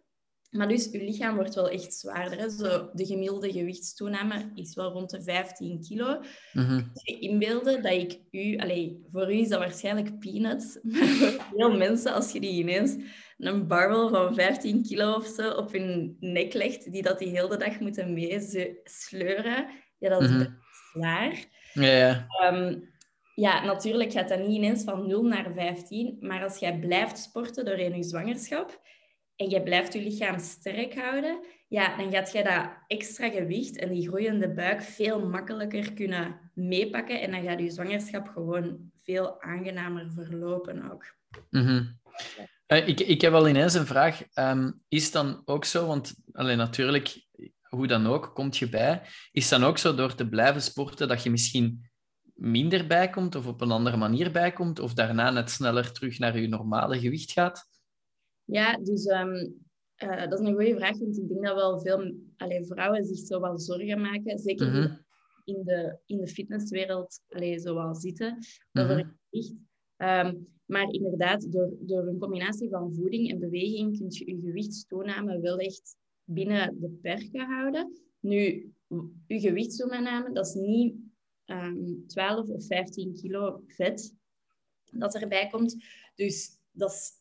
Maar 0.54 0.68
dus, 0.68 0.90
je 0.92 1.04
lichaam 1.04 1.36
wordt 1.36 1.56
wel 1.56 1.70
echt 1.70 1.94
zwaarder. 1.94 2.40
Hè? 2.40 2.50
Zo, 2.50 2.90
de 2.94 3.06
gemiddelde 3.06 3.52
gewichtstoename 3.52 4.52
is 4.56 4.76
wel 4.76 4.92
rond 4.92 5.10
de 5.10 5.24
15 5.24 5.82
kilo. 5.82 6.20
Mm 6.54 6.92
je 6.94 7.20
inbeelden 7.20 7.82
dat 7.82 7.92
ik 7.92 8.20
u... 8.32 8.58
Allez, 8.58 8.92
voor 9.12 9.34
u 9.34 9.38
is 9.38 9.50
dat 9.50 9.60
waarschijnlijk 9.60 10.20
peanuts. 10.20 10.80
Maar 10.84 11.08
voor 11.08 11.46
veel 11.56 11.78
mensen, 11.78 12.14
als 12.14 12.32
je 12.32 12.40
die 12.40 12.62
ineens 12.62 12.96
een 13.38 13.68
barbel 13.68 14.10
van 14.10 14.36
15 14.36 14.84
kilo 14.84 15.14
of 15.14 15.26
zo 15.26 15.52
op 15.52 15.72
hun 15.72 16.18
nek 16.20 16.54
legt, 16.54 16.92
die 16.92 17.02
dat 17.02 17.20
die 17.20 17.30
hele 17.30 17.58
dag 17.58 17.80
moeten 17.80 18.14
meesleuren, 18.14 19.68
ja, 19.98 20.10
dat 20.10 20.22
is 20.22 20.30
mm 20.30 20.36
-hmm. 20.36 20.58
zwaar. 20.92 21.46
Ja, 21.74 21.98
ja. 21.98 22.28
Um, 22.52 22.92
ja, 23.36 23.66
natuurlijk 23.66 24.12
gaat 24.12 24.30
dat 24.30 24.40
niet 24.40 24.58
ineens 24.58 24.84
van 24.84 25.08
0 25.08 25.24
naar 25.24 25.52
15. 25.56 26.18
Maar 26.20 26.44
als 26.44 26.58
jij 26.58 26.80
blijft 26.80 27.18
sporten 27.18 27.66
doorheen 27.66 27.96
je 27.96 28.04
zwangerschap 28.04 28.82
en 29.36 29.50
je 29.50 29.64
blijft 29.64 29.94
je 29.94 30.02
lichaam 30.02 30.40
sterk 30.40 30.96
houden, 30.96 31.40
ja, 31.68 31.98
dan 31.98 32.12
gaat 32.12 32.32
je 32.32 32.44
dat 32.44 32.70
extra 32.88 33.30
gewicht 33.30 33.78
en 33.78 33.90
die 33.90 34.08
groeiende 34.08 34.54
buik 34.54 34.82
veel 34.82 35.28
makkelijker 35.28 35.94
kunnen 35.94 36.52
meepakken. 36.54 37.22
En 37.22 37.32
dan 37.32 37.44
gaat 37.44 37.60
je 37.60 37.70
zwangerschap 37.70 38.28
gewoon 38.28 38.92
veel 39.02 39.42
aangenamer 39.42 40.12
verlopen 40.12 40.92
ook. 40.92 41.16
Mm 41.50 42.02
ik, 42.68 43.00
ik 43.00 43.22
heb 43.22 43.34
al 43.34 43.48
ineens 43.48 43.74
een 43.74 43.86
vraag. 43.86 44.22
Um, 44.36 44.82
is 44.88 45.12
dan 45.12 45.42
ook 45.46 45.66
zo, 45.66 45.88
want 45.88 46.16
alleen 46.32 46.58
natuurlijk, 46.58 47.26
hoe 47.70 47.88
dan 47.88 48.08
ook, 48.08 48.32
komt 48.34 48.58
je 48.58 48.70
bij. 48.70 49.02
Is 49.32 49.50
dan 49.50 49.64
ook 49.64 49.78
zo 49.78 49.96
door 49.96 50.16
te 50.16 50.30
blijven 50.30 50.62
sporten 50.62 51.08
dat 51.08 51.24
je 51.24 51.30
misschien 51.30 51.90
minder 52.34 52.88
bijkomt 52.88 53.36
of 53.36 53.48
op 53.48 53.62
een 53.62 53.72
andere 53.72 53.98
manier 53.98 54.32
bijkomt 54.32 54.80
of 54.80 54.94
daarna 54.94 55.32
net 55.32 55.50
sneller 55.50 55.92
terug 55.92 56.20
naar 56.20 56.40
je 56.40 56.48
normale 56.48 57.00
gewicht 57.00 57.32
gaat? 57.32 57.72
Ja, 58.46 58.78
dus 58.78 59.06
um, 59.06 59.62
uh, 60.04 60.30
dat 60.30 60.40
is 60.40 60.48
een 60.48 60.54
goede 60.54 60.76
vraag, 60.76 60.98
want 60.98 61.18
ik 61.18 61.28
denk 61.28 61.46
dat 61.46 61.56
wel 61.56 61.80
veel 61.80 62.14
allee, 62.38 62.66
vrouwen 62.66 63.06
zich 63.06 63.18
zo 63.18 63.40
wel 63.40 63.60
zorgen 63.60 64.02
maken. 64.02 64.40
Zeker 64.40 64.68
mm 64.68 64.74
-hmm. 64.74 65.06
in, 65.44 65.64
de, 65.64 65.98
in 66.06 66.18
de 66.18 66.28
fitnesswereld 66.28 67.22
allee, 67.30 67.60
zo 67.60 67.76
wel 67.76 67.96
zitten 67.96 68.38
over 68.72 68.98
het 68.98 69.08
gewicht. 69.30 69.56
Um, 69.98 70.52
maar 70.66 70.92
inderdaad, 70.92 71.52
door, 71.52 71.74
door 71.80 72.08
een 72.08 72.20
combinatie 72.20 72.70
van 72.70 72.94
voeding 72.94 73.32
en 73.32 73.40
beweging 73.40 73.98
kun 73.98 74.08
je 74.10 74.26
je 74.26 74.42
gewichtstoename 74.42 75.40
wel 75.40 75.58
echt 75.58 75.96
binnen 76.24 76.80
de 76.80 76.90
perken 76.90 77.46
houden. 77.46 77.92
Nu, 78.20 78.74
je 79.28 79.40
gewichtstoename, 79.40 80.32
dat 80.32 80.48
is 80.48 80.54
niet 80.54 80.94
um, 80.94 81.06
ehm, 81.46 82.08
12 82.08 82.50
of 82.50 82.66
15 82.66 83.14
kilo 83.14 83.64
vet 83.68 84.16
dat 84.92 85.16
erbij 85.16 85.48
komt. 85.48 85.76
Dus 86.16 86.60
dat, 86.74 86.92
is, 86.92 87.12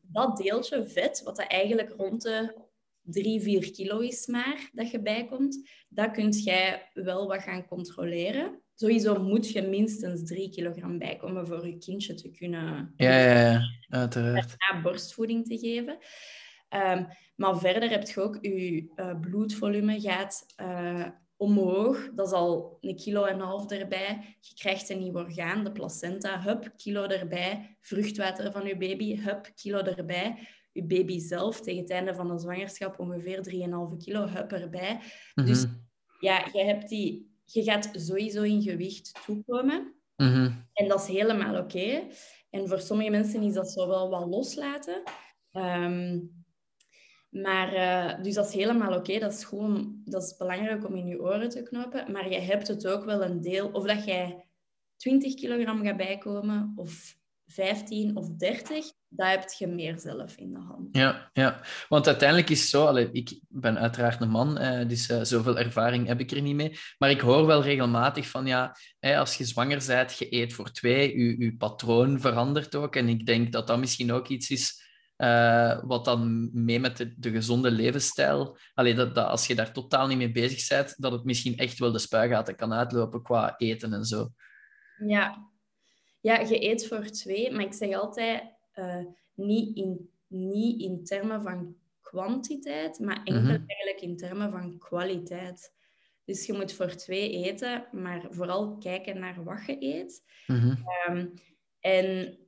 dat 0.00 0.36
deeltje 0.36 0.86
vet, 0.86 1.22
wat 1.22 1.36
dat 1.36 1.46
eigenlijk 1.46 1.90
rond 1.96 2.22
de 2.22 2.54
3, 3.02 3.40
4 3.40 3.72
kilo 3.72 3.98
is 3.98 4.26
maar, 4.26 4.70
dat 4.72 4.90
je 4.90 5.02
bijkomt, 5.02 5.68
dat 5.88 6.10
kunt 6.10 6.44
jij 6.44 6.90
wel 6.92 7.26
wat 7.26 7.42
gaan 7.42 7.66
controleren. 7.66 8.62
Sowieso 8.74 9.22
moet 9.22 9.50
je 9.50 9.62
minstens 9.62 10.24
3 10.24 10.50
kilogram 10.50 10.98
bijkomen 10.98 11.46
voor 11.46 11.66
je 11.66 11.78
kindje 11.78 12.14
te 12.14 12.30
kunnen... 12.30 12.92
Ja, 12.96 13.18
ja, 13.18 13.50
ja. 13.50 13.60
uiteraard. 13.88 14.56
borstvoeding 14.82 15.46
te 15.46 15.58
geven. 15.58 15.98
Um, 16.70 17.06
maar 17.36 17.58
verder 17.58 17.90
heb 17.90 18.02
je 18.08 18.20
ook 18.20 18.38
je 18.40 18.92
uh, 18.96 19.20
bloedvolume 19.20 20.00
gaat 20.00 20.46
uh, 20.60 21.06
omhoog. 21.42 22.10
Dat 22.14 22.26
is 22.26 22.32
al 22.32 22.78
een 22.80 22.96
kilo 22.96 23.24
en 23.24 23.34
een 23.34 23.46
half 23.46 23.70
erbij. 23.70 24.36
Je 24.40 24.54
krijgt 24.54 24.88
een 24.88 24.98
nieuw 24.98 25.14
orgaan, 25.14 25.64
de 25.64 25.72
placenta. 25.72 26.40
Hup, 26.40 26.72
kilo 26.76 27.06
erbij. 27.06 27.76
Vruchtwater 27.80 28.52
van 28.52 28.66
je 28.66 28.76
baby. 28.76 29.20
Hup, 29.20 29.50
kilo 29.54 29.78
erbij. 29.78 30.48
Je 30.72 30.84
baby 30.84 31.18
zelf 31.18 31.60
tegen 31.60 31.82
het 31.82 31.90
einde 31.90 32.14
van 32.14 32.28
de 32.28 32.38
zwangerschap 32.38 32.98
ongeveer 32.98 33.36
3,5 33.36 33.96
kilo. 33.98 34.26
Hup 34.26 34.52
erbij. 34.52 35.00
Mm 35.34 35.44
Dus 35.44 35.66
ja, 36.20 36.48
je, 36.52 36.64
hebt 36.64 36.88
die, 36.88 37.30
je 37.44 37.62
gaat 37.62 37.90
sowieso 37.92 38.42
in 38.42 38.62
gewicht 38.62 39.20
toekomen. 39.24 39.94
Mm 40.16 40.66
En 40.72 40.88
dat 40.88 41.00
is 41.00 41.06
helemaal 41.06 41.56
oké. 41.56 42.02
En 42.50 42.68
voor 42.68 42.80
sommige 42.80 43.10
mensen 43.10 43.42
is 43.42 43.54
dat 43.54 43.70
zo 43.70 43.88
wel 43.88 44.10
wat 44.10 44.26
loslaten. 44.26 45.02
Um, 45.52 46.41
maar, 47.32 47.74
uh, 47.74 48.22
dus 48.22 48.34
dat 48.34 48.48
is 48.48 48.54
helemaal 48.54 48.94
oké. 48.94 49.18
Dat 49.18 49.32
is 49.32 49.44
gewoon 49.44 50.00
dat 50.04 50.22
is 50.22 50.36
belangrijk 50.36 50.86
om 50.86 50.96
in 50.96 51.06
je 51.06 51.20
oren 51.20 51.48
te 51.48 51.62
knopen. 51.62 52.12
Maar 52.12 52.30
je 52.30 52.38
hebt 52.38 52.68
het 52.68 52.86
ook 52.86 53.04
wel 53.04 53.22
een 53.22 53.40
deel, 53.40 53.68
of 53.68 53.86
dat 53.86 54.04
jij 54.04 54.46
20 54.96 55.34
kilogram 55.34 55.84
gaat 55.84 55.96
bijkomen, 55.96 56.72
of 56.76 57.16
15 57.46 58.16
of 58.16 58.28
30, 58.28 58.84
dat 59.08 59.28
heb 59.28 59.50
je 59.58 59.66
meer 59.66 59.98
zelf 59.98 60.36
in 60.36 60.52
de 60.52 60.58
hand. 60.58 60.88
Ja, 60.96 61.30
ja. 61.32 61.60
want 61.88 62.06
uiteindelijk 62.06 62.50
is 62.50 62.60
het 62.60 62.68
zo, 62.68 62.96
ik 62.96 63.40
ben 63.48 63.78
uiteraard 63.78 64.20
een 64.20 64.30
man, 64.30 64.58
eh, 64.58 64.88
dus 64.88 65.10
uh, 65.10 65.22
zoveel 65.22 65.58
ervaring 65.58 66.06
heb 66.06 66.20
ik 66.20 66.30
er 66.30 66.42
niet 66.42 66.54
mee. 66.54 66.78
Maar 66.98 67.10
ik 67.10 67.20
hoor 67.20 67.46
wel 67.46 67.62
regelmatig 67.62 68.28
van, 68.28 68.46
ja, 68.46 68.76
als 69.00 69.36
je 69.36 69.44
zwanger 69.44 69.84
bent, 69.86 70.18
je 70.18 70.34
eet 70.34 70.52
voor 70.52 70.70
twee, 70.70 71.18
je 71.38 71.56
patroon 71.56 72.20
verandert 72.20 72.74
ook. 72.74 72.96
En 72.96 73.08
ik 73.08 73.26
denk 73.26 73.52
dat 73.52 73.66
dat 73.66 73.78
misschien 73.78 74.12
ook 74.12 74.28
iets 74.28 74.50
is 74.50 74.82
uh, 75.16 75.82
wat 75.84 76.04
dan 76.04 76.50
mee 76.52 76.80
met 76.80 76.96
de, 76.96 77.14
de 77.18 77.30
gezonde 77.30 77.70
levensstijl. 77.70 78.56
Allee, 78.74 78.94
dat, 78.94 79.14
dat, 79.14 79.26
als 79.26 79.46
je 79.46 79.54
daar 79.54 79.72
totaal 79.72 80.06
niet 80.06 80.16
mee 80.16 80.32
bezig 80.32 80.68
bent, 80.68 80.94
dat 81.02 81.12
het 81.12 81.24
misschien 81.24 81.56
echt 81.56 81.78
wel 81.78 81.92
de 81.92 81.98
spuigaten 81.98 82.56
kan 82.56 82.72
uitlopen 82.72 83.22
qua 83.22 83.54
eten 83.56 83.92
en 83.92 84.04
zo. 84.04 84.28
Ja, 85.06 85.50
ja 86.20 86.40
je 86.40 86.70
eet 86.70 86.86
voor 86.86 87.04
twee, 87.04 87.52
maar 87.52 87.64
ik 87.64 87.72
zeg 87.72 87.94
altijd 87.94 88.42
uh, 88.74 89.04
niet, 89.34 89.76
in, 89.76 90.10
niet 90.26 90.80
in 90.80 91.04
termen 91.04 91.42
van 91.42 91.76
kwantiteit, 92.00 92.98
maar 92.98 93.16
enkel 93.16 93.40
mm 93.40 93.48
-hmm. 93.48 93.64
eigenlijk 93.66 94.00
in 94.00 94.16
termen 94.16 94.50
van 94.50 94.78
kwaliteit. 94.78 95.72
Dus 96.24 96.46
je 96.46 96.52
moet 96.52 96.72
voor 96.72 96.94
twee 96.94 97.30
eten, 97.30 97.86
maar 97.92 98.26
vooral 98.30 98.78
kijken 98.78 99.18
naar 99.18 99.44
wat 99.44 99.66
je 99.66 99.76
eet. 99.80 100.22
Mm 100.46 100.56
-hmm. 100.56 100.78
um, 101.08 101.32
en 101.80 102.38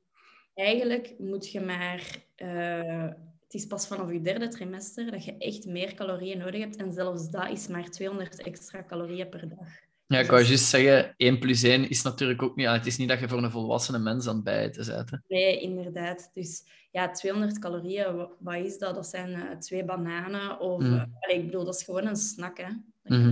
eigenlijk 0.55 1.15
moet 1.19 1.51
je 1.51 1.61
maar... 1.61 2.23
Uh, 2.37 3.09
het 3.41 3.63
is 3.63 3.67
pas 3.67 3.87
vanaf 3.87 4.13
je 4.13 4.21
derde 4.21 4.49
trimester 4.49 5.11
dat 5.11 5.25
je 5.25 5.37
echt 5.39 5.67
meer 5.67 5.95
calorieën 5.95 6.39
nodig 6.39 6.61
hebt. 6.61 6.77
En 6.77 6.93
zelfs 6.93 7.31
dat 7.31 7.51
is 7.51 7.67
maar 7.67 7.91
200 7.91 8.43
extra 8.43 8.85
calorieën 8.85 9.29
per 9.29 9.49
dag. 9.49 9.69
Ja, 10.07 10.19
ik 10.19 10.27
wou 10.27 10.39
dus 10.39 10.49
juist 10.49 10.65
zeggen, 10.65 11.15
1 11.17 11.39
plus 11.39 11.63
1 11.63 11.89
is 11.89 12.03
natuurlijk 12.03 12.43
ook 12.43 12.57
niet... 12.57 12.67
Het 12.67 12.87
is 12.87 12.97
niet 12.97 13.09
dat 13.09 13.21
je 13.21 13.29
voor 13.29 13.43
een 13.43 13.51
volwassene 13.51 13.99
mens 13.99 14.27
aan 14.29 14.35
het 14.35 14.45
bijten 14.45 14.87
bent. 14.87 15.21
Nee, 15.29 15.61
inderdaad. 15.61 16.31
Dus 16.35 16.65
ja, 16.91 17.11
200 17.11 17.59
calorieën, 17.59 18.29
wat 18.39 18.55
is 18.55 18.79
dat? 18.79 18.95
Dat 18.95 19.07
zijn 19.07 19.31
uh, 19.31 19.51
twee 19.51 19.85
bananen 19.85 20.61
of... 20.61 20.83
Mm. 20.83 20.93
Uh, 20.95 21.37
ik 21.37 21.45
bedoel, 21.45 21.65
dat 21.65 21.75
is 21.75 21.85
gewoon 21.85 22.07
een 22.07 22.17
snack, 22.17 22.59
hè. 22.59 22.69
Dat 23.03 23.13
je 23.13 23.15
mm 23.15 23.23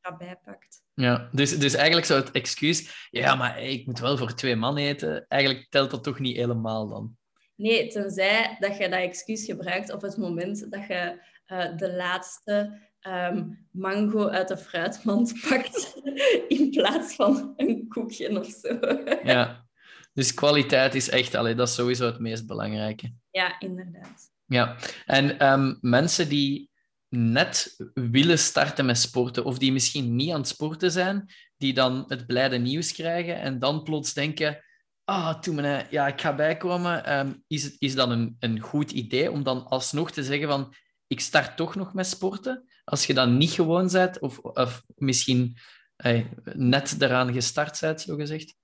-hmm. 0.00 0.18
bijpakt. 0.18 0.81
Ja, 0.94 1.28
dus, 1.32 1.58
dus 1.58 1.74
eigenlijk 1.74 2.06
zou 2.06 2.20
het 2.20 2.30
excuus, 2.30 3.08
ja, 3.10 3.34
maar 3.34 3.62
ik 3.62 3.86
moet 3.86 3.98
wel 3.98 4.16
voor 4.16 4.34
twee 4.34 4.56
man 4.56 4.76
eten, 4.76 5.24
eigenlijk 5.28 5.66
telt 5.70 5.90
dat 5.90 6.04
toch 6.04 6.18
niet 6.18 6.36
helemaal 6.36 6.88
dan? 6.88 7.16
Nee, 7.56 7.88
tenzij 7.88 8.56
dat 8.58 8.76
je 8.76 8.88
dat 8.88 9.00
excuus 9.00 9.44
gebruikt 9.44 9.92
op 9.92 10.02
het 10.02 10.16
moment 10.16 10.70
dat 10.70 10.86
je 10.86 11.22
uh, 11.46 11.76
de 11.76 11.92
laatste 11.92 12.80
um, 13.08 13.66
mango 13.70 14.28
uit 14.28 14.48
de 14.48 14.56
fruitmand 14.56 15.34
pakt, 15.48 16.00
in 16.48 16.70
plaats 16.70 17.14
van 17.14 17.52
een 17.56 17.88
koekje 17.88 18.38
of 18.40 18.46
zo. 18.46 18.78
ja, 19.32 19.66
dus 20.12 20.34
kwaliteit 20.34 20.94
is 20.94 21.08
echt, 21.08 21.34
allee, 21.34 21.54
dat 21.54 21.68
is 21.68 21.74
sowieso 21.74 22.06
het 22.06 22.18
meest 22.18 22.46
belangrijke. 22.46 23.12
Ja, 23.30 23.60
inderdaad. 23.60 24.30
Ja, 24.46 24.76
en 25.06 25.52
um, 25.52 25.78
mensen 25.80 26.28
die 26.28 26.70
net 27.14 27.76
willen 27.94 28.38
starten 28.38 28.86
met 28.86 28.98
sporten, 28.98 29.44
of 29.44 29.58
die 29.58 29.72
misschien 29.72 30.16
niet 30.16 30.30
aan 30.30 30.40
het 30.40 30.48
sporten 30.48 30.90
zijn, 30.90 31.32
die 31.56 31.74
dan 31.74 32.04
het 32.08 32.26
blijde 32.26 32.56
nieuws 32.56 32.92
krijgen 32.92 33.40
en 33.40 33.58
dan 33.58 33.82
plots 33.82 34.14
denken, 34.14 34.64
ah, 35.04 35.40
toen 35.40 35.54
me, 35.54 35.86
ja, 35.90 36.06
ik 36.06 36.20
ga 36.20 36.34
bijkomen, 36.34 37.18
um, 37.18 37.44
is, 37.46 37.62
het, 37.62 37.76
is 37.78 37.94
dat 37.94 38.10
een, 38.10 38.36
een 38.38 38.60
goed 38.60 38.90
idee 38.90 39.30
om 39.30 39.42
dan 39.42 39.66
alsnog 39.66 40.10
te 40.10 40.24
zeggen 40.24 40.48
van, 40.48 40.74
ik 41.06 41.20
start 41.20 41.56
toch 41.56 41.74
nog 41.74 41.94
met 41.94 42.06
sporten, 42.06 42.64
als 42.84 43.06
je 43.06 43.14
dan 43.14 43.36
niet 43.36 43.50
gewoon 43.50 43.88
bent, 43.92 44.18
of, 44.20 44.38
of 44.38 44.82
misschien 44.94 45.56
hey, 45.96 46.30
net 46.54 46.98
daaraan 46.98 47.32
gestart 47.32 47.80
bent, 47.80 48.00
zo 48.00 48.16
gezegd? 48.16 48.54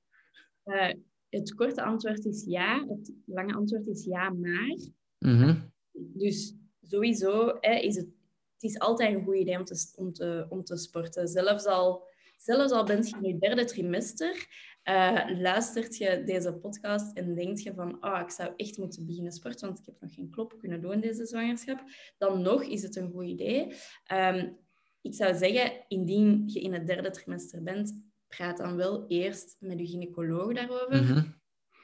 Uh, 0.65 0.93
het 1.29 1.55
korte 1.55 1.83
antwoord 1.83 2.25
is 2.25 2.45
ja, 2.47 2.87
het 2.89 3.13
lange 3.25 3.55
antwoord 3.55 3.87
is 3.87 4.05
ja, 4.05 4.31
maar. 4.31 4.77
Mm 5.19 5.39
-hmm. 5.39 5.73
Dus 5.93 6.55
sowieso 6.83 7.57
hè, 7.61 7.75
is 7.75 7.97
het 7.97 8.18
het 8.59 8.71
is 8.71 8.79
altijd 8.79 9.15
een 9.15 9.25
goed 9.25 9.37
idee 9.37 9.59
om 9.59 9.65
te, 9.65 9.93
om 9.97 10.13
te, 10.13 10.47
om 10.49 10.65
te 10.65 10.77
sporten. 10.77 11.29
Zelfs 11.29 11.65
al, 11.65 12.07
zelfs 12.37 12.73
al 12.73 12.85
bent 12.85 13.09
je 13.09 13.17
in 13.17 13.29
je 13.29 13.39
derde 13.39 13.65
trimester, 13.65 14.47
uh, 14.85 15.41
luistert 15.41 15.97
je 15.97 16.23
deze 16.25 16.53
podcast 16.53 17.17
en 17.17 17.35
denkt 17.35 17.63
je 17.63 17.75
van 17.75 18.05
oh, 18.05 18.21
ik 18.21 18.31
zou 18.31 18.53
echt 18.57 18.79
moeten 18.79 19.07
beginnen 19.07 19.33
sporten, 19.33 19.67
want 19.67 19.79
ik 19.79 19.87
heb 19.87 20.01
nog 20.01 20.15
geen 20.15 20.31
klop 20.31 20.59
kunnen 20.59 20.81
doen 20.81 21.01
deze 21.01 21.27
zwangerschap. 21.27 21.83
Dan 22.17 22.43
nog 22.43 22.63
is 22.63 22.83
het 22.83 22.97
een 22.97 23.11
goed 23.11 23.27
idee. 23.27 23.75
Um, 24.13 24.59
ik 25.01 25.15
zou 25.15 25.37
zeggen, 25.37 25.85
indien 25.89 26.43
je 26.47 26.61
in 26.61 26.73
het 26.73 26.87
derde 26.87 27.11
trimester 27.11 27.63
bent, 27.63 28.01
praat 28.29 28.57
dan 28.57 28.77
wel 28.77 29.05
eerst 29.07 29.57
met 29.59 29.79
je 29.79 29.87
gynaecoloog 29.87 30.53
daarover. 30.53 31.03
Mm 31.03 31.07
-hmm. 31.07 31.37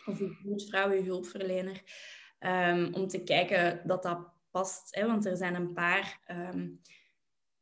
Of 0.07 0.19
je 0.19 0.37
bloedvrouw, 0.43 0.93
je 0.93 1.02
hulpverlener. 1.02 1.83
Um, 2.40 2.95
om 2.95 3.07
te 3.07 3.23
kijken 3.23 3.81
dat 3.87 4.02
dat 4.02 4.34
past. 4.55 4.95
Hè, 4.95 5.07
want 5.07 5.27
er 5.27 5.37
zijn 5.37 5.55
een 5.55 5.73
paar 5.73 6.21
um, 6.55 6.81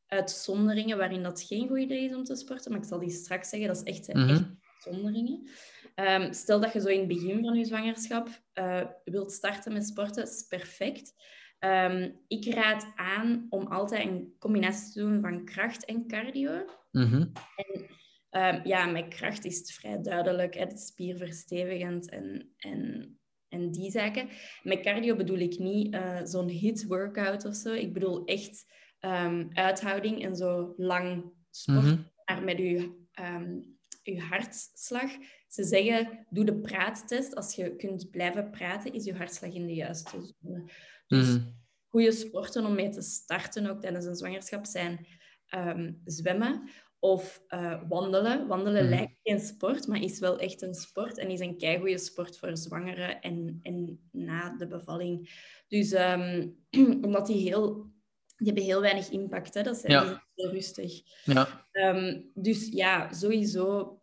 uitzonderingen 0.06 0.98
waarin 0.98 1.22
dat 1.22 1.42
geen 1.42 1.68
goed 1.68 1.78
idee 1.78 2.08
is 2.08 2.14
om 2.14 2.24
te 2.24 2.36
sporten. 2.36 2.70
Maar 2.70 2.80
ik 2.80 2.86
zal 2.86 2.98
die 2.98 3.10
straks 3.10 3.48
zeggen, 3.48 3.68
dat 3.68 3.76
is 3.76 3.82
echt, 3.82 4.14
mm 4.14 4.28
echt 4.28 4.44
uitzonderingen. 4.72 5.48
Um, 5.94 6.32
stel 6.32 6.60
dat 6.60 6.72
je 6.72 6.80
zo 6.80 6.88
in 6.88 6.98
het 6.98 7.08
begin 7.08 7.44
van 7.44 7.58
je 7.58 7.64
zwangerschap 7.64 8.28
uh, 8.54 8.84
wilt 9.04 9.32
starten 9.32 9.72
met 9.72 9.86
sporten, 9.86 10.22
is 10.22 10.46
perfect. 10.48 11.14
Um, 11.58 12.20
ik 12.28 12.54
raad 12.54 12.92
aan 12.94 13.46
om 13.48 13.66
altijd 13.66 14.06
een 14.06 14.34
combinatie 14.38 14.92
te 14.92 15.00
doen 15.00 15.20
van 15.20 15.44
kracht 15.44 15.84
en 15.84 16.06
cardio. 16.06 16.64
Mm 16.90 17.06
-hmm. 17.10 17.32
En 17.56 18.56
um, 18.56 18.66
ja, 18.66 18.86
met 18.86 19.08
kracht 19.08 19.44
is 19.44 19.58
het 19.58 19.72
vrij 19.72 20.02
duidelijk. 20.02 20.54
Hè, 20.54 20.60
het 20.60 20.72
is 20.72 20.86
spierverstevigend 20.86 22.08
en, 22.08 22.52
en 22.56 23.16
en 23.52 23.70
die 23.70 23.90
zaken. 23.90 24.28
Met 24.62 24.80
cardio 24.80 25.16
bedoel 25.16 25.38
ik 25.38 25.58
niet 25.58 25.94
uh, 25.94 26.20
zo'n 26.24 26.48
hit 26.48 26.86
workout 26.86 27.44
of 27.44 27.54
zo. 27.54 27.72
Ik 27.72 27.92
bedoel 27.92 28.24
echt 28.24 28.64
um, 29.00 29.48
uithouding 29.52 30.24
en 30.24 30.36
zo 30.36 30.74
lang 30.76 31.32
sport, 31.50 31.82
mm 31.82 31.88
-hmm. 31.88 32.10
maar 32.24 32.42
met 32.42 32.58
je, 32.58 33.04
um, 33.20 33.76
je 34.02 34.20
hartslag. 34.20 35.10
Ze 35.48 35.64
zeggen, 35.64 36.26
doe 36.30 36.44
de 36.44 36.60
praattest. 36.60 37.34
Als 37.34 37.54
je 37.54 37.76
kunt 37.76 38.10
blijven 38.10 38.50
praten, 38.50 38.92
is 38.92 39.04
je 39.04 39.14
hartslag 39.14 39.52
in 39.52 39.66
de 39.66 39.74
juiste 39.74 40.10
zone. 40.10 40.70
Dus 41.06 41.28
mm 41.28 41.34
-hmm. 41.34 41.54
goede 41.88 42.12
sporten 42.12 42.66
om 42.66 42.74
mee 42.74 42.88
te 42.88 43.02
starten, 43.02 43.66
ook 43.66 43.80
tijdens 43.80 44.04
een 44.04 44.16
zwangerschap, 44.16 44.66
zijn 44.66 45.06
um, 45.54 46.00
zwemmen 46.04 46.70
of 47.02 47.42
uh, 47.48 47.80
wandelen. 47.88 48.46
Wandelen 48.46 48.84
mm. 48.84 48.88
lijkt 48.88 49.18
geen 49.22 49.40
sport, 49.40 49.86
maar 49.86 50.02
is 50.02 50.18
wel 50.18 50.38
echt 50.38 50.62
een 50.62 50.74
sport. 50.74 51.18
En 51.18 51.30
is 51.30 51.40
een 51.40 51.58
keigoede 51.58 51.98
sport 51.98 52.38
voor 52.38 52.56
zwangeren 52.56 53.20
en, 53.20 53.58
en 53.62 54.08
na 54.12 54.56
de 54.56 54.66
bevalling. 54.66 55.30
Dus 55.68 55.92
um, 55.92 56.56
omdat 57.04 57.26
die 57.26 57.36
heel 57.36 57.90
die 58.36 58.46
hebben 58.46 58.62
heel 58.62 58.80
weinig 58.80 59.10
impact. 59.10 59.54
Hè? 59.54 59.62
Dat 59.62 59.76
zijn 59.76 59.92
ja. 59.92 60.22
heel 60.34 60.50
rustig. 60.50 61.02
Ja. 61.24 61.68
Ehm, 61.72 62.20
dus 62.34 62.68
ja, 62.68 63.12
sowieso 63.12 64.00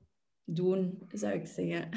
doen, 0.55 0.99
zou 1.11 1.33
ik 1.33 1.47
zeggen. 1.47 1.89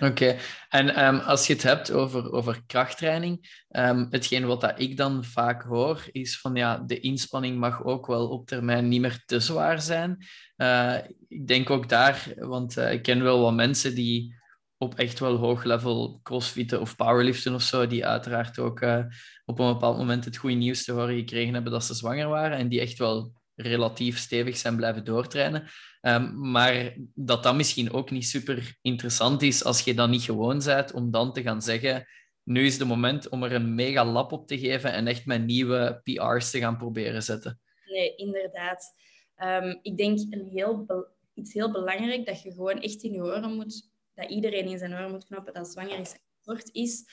Oké, 0.10 0.36
en 0.68 0.94
ehm, 0.94 1.16
als 1.16 1.46
je 1.46 1.52
het 1.52 1.62
hebt 1.62 1.92
over, 1.92 2.32
over 2.32 2.62
krachttraining, 2.66 3.64
um, 3.70 4.06
hetgeen 4.10 4.46
wat 4.46 4.60
dat 4.60 4.80
ik 4.80 4.96
dan 4.96 5.24
vaak 5.24 5.62
hoor, 5.62 6.08
is 6.10 6.40
van 6.40 6.54
ja, 6.54 6.78
de 6.78 7.00
inspanning 7.00 7.58
mag 7.58 7.84
ook 7.84 8.06
wel 8.06 8.28
op 8.28 8.46
termijn 8.46 8.88
niet 8.88 9.00
meer 9.00 9.22
te 9.24 9.40
zwaar 9.40 9.80
zijn. 9.80 10.26
Uh, 10.56 10.96
ik 11.28 11.46
denk 11.46 11.70
ook 11.70 11.88
daar, 11.88 12.32
want 12.36 12.76
uh, 12.76 12.92
ik 12.92 13.02
ken 13.02 13.22
wel 13.22 13.40
wat 13.40 13.54
mensen 13.54 13.94
die 13.94 14.34
op 14.78 14.94
echt 14.94 15.18
wel 15.18 15.36
hoog 15.36 15.64
level 15.64 16.20
crossfitten 16.22 16.80
of 16.80 16.96
powerliften 16.96 17.54
of 17.54 17.62
zo, 17.62 17.86
die 17.86 18.06
uiteraard 18.06 18.58
ook 18.58 18.80
uh, 18.80 19.04
op 19.44 19.58
een 19.58 19.72
bepaald 19.72 19.96
moment 19.96 20.24
het 20.24 20.36
goede 20.36 20.56
nieuws 20.56 20.84
te 20.84 20.92
horen 20.92 21.16
gekregen 21.16 21.54
hebben 21.54 21.72
dat 21.72 21.84
ze 21.84 21.94
zwanger 21.94 22.28
waren 22.28 22.58
en 22.58 22.68
die 22.68 22.80
echt 22.80 22.98
wel 22.98 23.32
relatief 23.54 24.18
stevig 24.18 24.56
zijn 24.56 24.76
blijven 24.76 25.04
doortrainen. 25.04 25.68
Um, 26.06 26.50
maar 26.50 26.96
dat 27.14 27.42
dat 27.42 27.54
misschien 27.54 27.92
ook 27.92 28.10
niet 28.10 28.26
super 28.26 28.78
interessant 28.82 29.42
is 29.42 29.64
als 29.64 29.80
je 29.80 29.94
dan 29.94 30.10
niet 30.10 30.22
gewoon 30.22 30.62
bent 30.64 30.92
om 30.92 31.10
dan 31.10 31.32
te 31.32 31.42
gaan 31.42 31.62
zeggen 31.62 32.06
nu 32.46 32.66
is 32.66 32.78
het 32.78 32.88
moment 32.88 33.28
om 33.28 33.42
er 33.42 33.52
een 33.52 33.74
mega 33.74 34.04
lap 34.04 34.32
op 34.32 34.46
te 34.46 34.58
geven 34.58 34.92
en 34.92 35.06
echt 35.06 35.26
met 35.26 35.44
nieuwe 35.44 36.00
PR's 36.02 36.50
te 36.50 36.58
gaan 36.58 36.76
proberen 36.76 37.22
zetten. 37.22 37.60
Nee, 37.86 38.14
inderdaad. 38.14 38.94
Um, 39.42 39.78
ik 39.82 39.96
denk 39.96 40.18
een 40.18 40.48
heel 40.52 40.86
iets 41.34 41.52
heel 41.52 41.70
belangrijk 41.72 42.26
dat 42.26 42.42
je 42.42 42.52
gewoon 42.52 42.80
echt 42.80 43.02
in 43.02 43.12
je 43.12 43.22
oren 43.22 43.54
moet, 43.54 43.90
dat 44.14 44.30
iedereen 44.30 44.66
in 44.66 44.78
zijn 44.78 44.92
oren 44.92 45.10
moet 45.10 45.26
knappen 45.26 45.54
dat 45.54 45.68
zwanger 45.68 45.98
is 45.98 46.18
kort 46.42 46.74
is, 46.74 47.04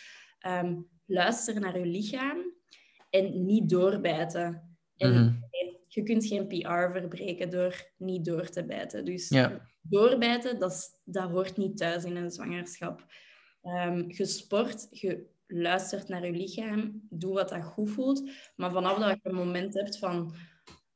um, 0.48 0.88
luister 1.06 1.60
naar 1.60 1.80
je 1.80 1.86
lichaam 1.86 2.54
en 3.10 3.46
niet 3.46 3.70
doorbijten. 3.70 4.78
En 4.98 5.12
mhm 5.12 5.52
je 5.94 6.04
kunt 6.04 6.26
geen 6.26 6.48
PR 6.48 6.92
verbreken 6.92 7.50
door 7.50 7.92
niet 7.98 8.26
door 8.26 8.50
te 8.50 8.66
bijten. 8.66 9.06
Dus 9.06 9.32
doorbijten, 9.82 10.60
dat, 10.60 11.02
dat 11.04 11.30
hoort 11.30 11.58
niet 11.58 11.78
thuis 11.78 12.04
in 12.04 12.16
een 12.16 12.32
zwangerschap. 12.32 13.06
Um, 13.62 14.12
je 14.12 14.26
sport, 14.26 14.88
je 14.90 15.26
luistert 15.48 16.08
naar 16.08 16.26
je 16.26 16.32
lichaam, 16.32 17.08
doe 17.10 17.34
wat 17.34 17.50
dat 17.50 17.64
goed 17.64 17.90
voelt. 17.90 18.32
Maar 18.56 18.72
vanaf 18.72 19.00
dat 19.00 19.10
je 19.10 19.30
een 19.30 19.36
moment 19.36 19.74
hebt 19.74 19.98
van... 19.98 20.36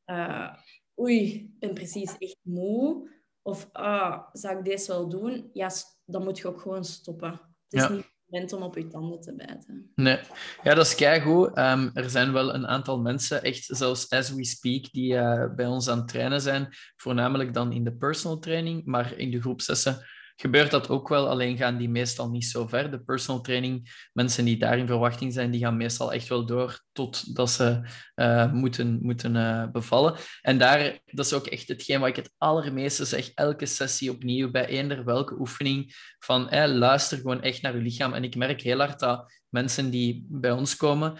Uh, 0.06 0.54
oei, 1.00 1.34
ik 1.34 1.60
ben 1.60 1.74
precies 1.74 2.18
echt 2.18 2.40
moe. 2.42 3.10
Of 3.42 3.70
ah, 3.72 4.28
zou 4.32 4.58
ik 4.58 4.66
deze 4.66 4.92
wel 4.92 5.10
doen? 5.10 5.50
Ja, 5.54 5.70
dan 6.06 6.24
moet 6.24 6.38
je 6.38 6.48
ook 6.48 6.62
gewoon 6.62 6.86
stoppen. 6.86 7.42
Het 7.68 7.82
is 7.82 7.90
niet 7.90 8.17
bent 8.30 8.54
om 8.54 8.62
op 8.62 8.78
je 8.78 8.88
tanden 8.88 9.22
te 9.22 9.36
bijten. 9.36 9.92
Nee, 9.96 10.20
ja, 10.64 10.74
dat 10.74 10.86
is 10.86 10.96
keigoed. 10.96 11.58
Um, 11.58 11.90
er 11.94 12.10
zijn 12.10 12.34
wel 12.34 12.54
een 12.54 12.68
aantal 12.68 13.00
mensen, 13.00 13.44
echt 13.44 13.66
zelfs 13.66 14.10
as 14.10 14.34
we 14.34 14.46
speak, 14.46 14.92
die 14.92 15.14
uh, 15.14 15.56
bij 15.56 15.66
ons 15.66 15.90
aan 15.90 15.98
het 15.98 16.08
trainen 16.08 16.42
zijn. 16.42 16.68
Voornamelijk 16.96 17.54
dan 17.54 17.72
in 17.72 17.84
de 17.84 17.96
personal 17.96 18.40
training, 18.40 18.86
maar 18.86 19.18
in 19.18 19.32
de 19.32 19.42
groepsessen 19.42 20.06
gebeurt 20.40 20.72
dat 20.72 20.90
ook 20.90 21.08
wel, 21.08 21.30
alleen 21.30 21.58
gaan 21.58 21.78
die 21.78 21.90
meestal 21.90 22.30
niet 22.30 22.46
zo 22.46 22.68
ver. 22.68 22.92
De 22.92 23.00
personal 23.00 23.42
training, 23.42 24.08
mensen 24.14 24.46
die 24.46 24.58
daar 24.58 24.78
in 24.78 24.88
verwachting 24.88 25.34
zijn, 25.34 25.52
die 25.52 25.62
gaan 25.62 25.78
meestal 25.78 26.14
echt 26.14 26.28
wel 26.28 26.46
door 26.46 26.82
totdat 26.92 27.50
ze 27.50 27.82
uh, 28.16 28.52
moeten, 28.54 29.00
moeten 29.02 29.36
uh, 29.36 29.68
bevallen. 29.72 30.16
En 30.42 30.58
daar, 30.58 31.00
dat 31.06 31.26
is 31.26 31.34
ook 31.34 31.48
echt 31.48 31.68
hetgeen 31.68 32.00
wat 32.00 32.10
ik 32.10 32.16
het 32.16 32.34
allermeeste 32.38 33.06
zeg, 33.06 33.32
elke 33.34 33.66
sessie 33.66 34.12
opnieuw, 34.12 34.52
bij 34.52 34.66
eender 34.66 35.06
welke 35.06 35.40
oefening, 35.40 35.94
van 36.20 36.50
eh, 36.50 36.72
luister 36.74 37.18
gewoon 37.18 37.42
echt 37.42 37.62
naar 37.62 37.76
je 37.76 37.82
lichaam. 37.82 38.14
En 38.14 38.24
ik 38.24 38.36
merk 38.36 38.62
heel 38.62 38.78
hard 38.78 39.00
dat 39.00 39.32
mensen 39.50 39.90
die 39.90 40.26
bij 40.30 40.52
ons 40.52 40.76
komen, 40.76 41.18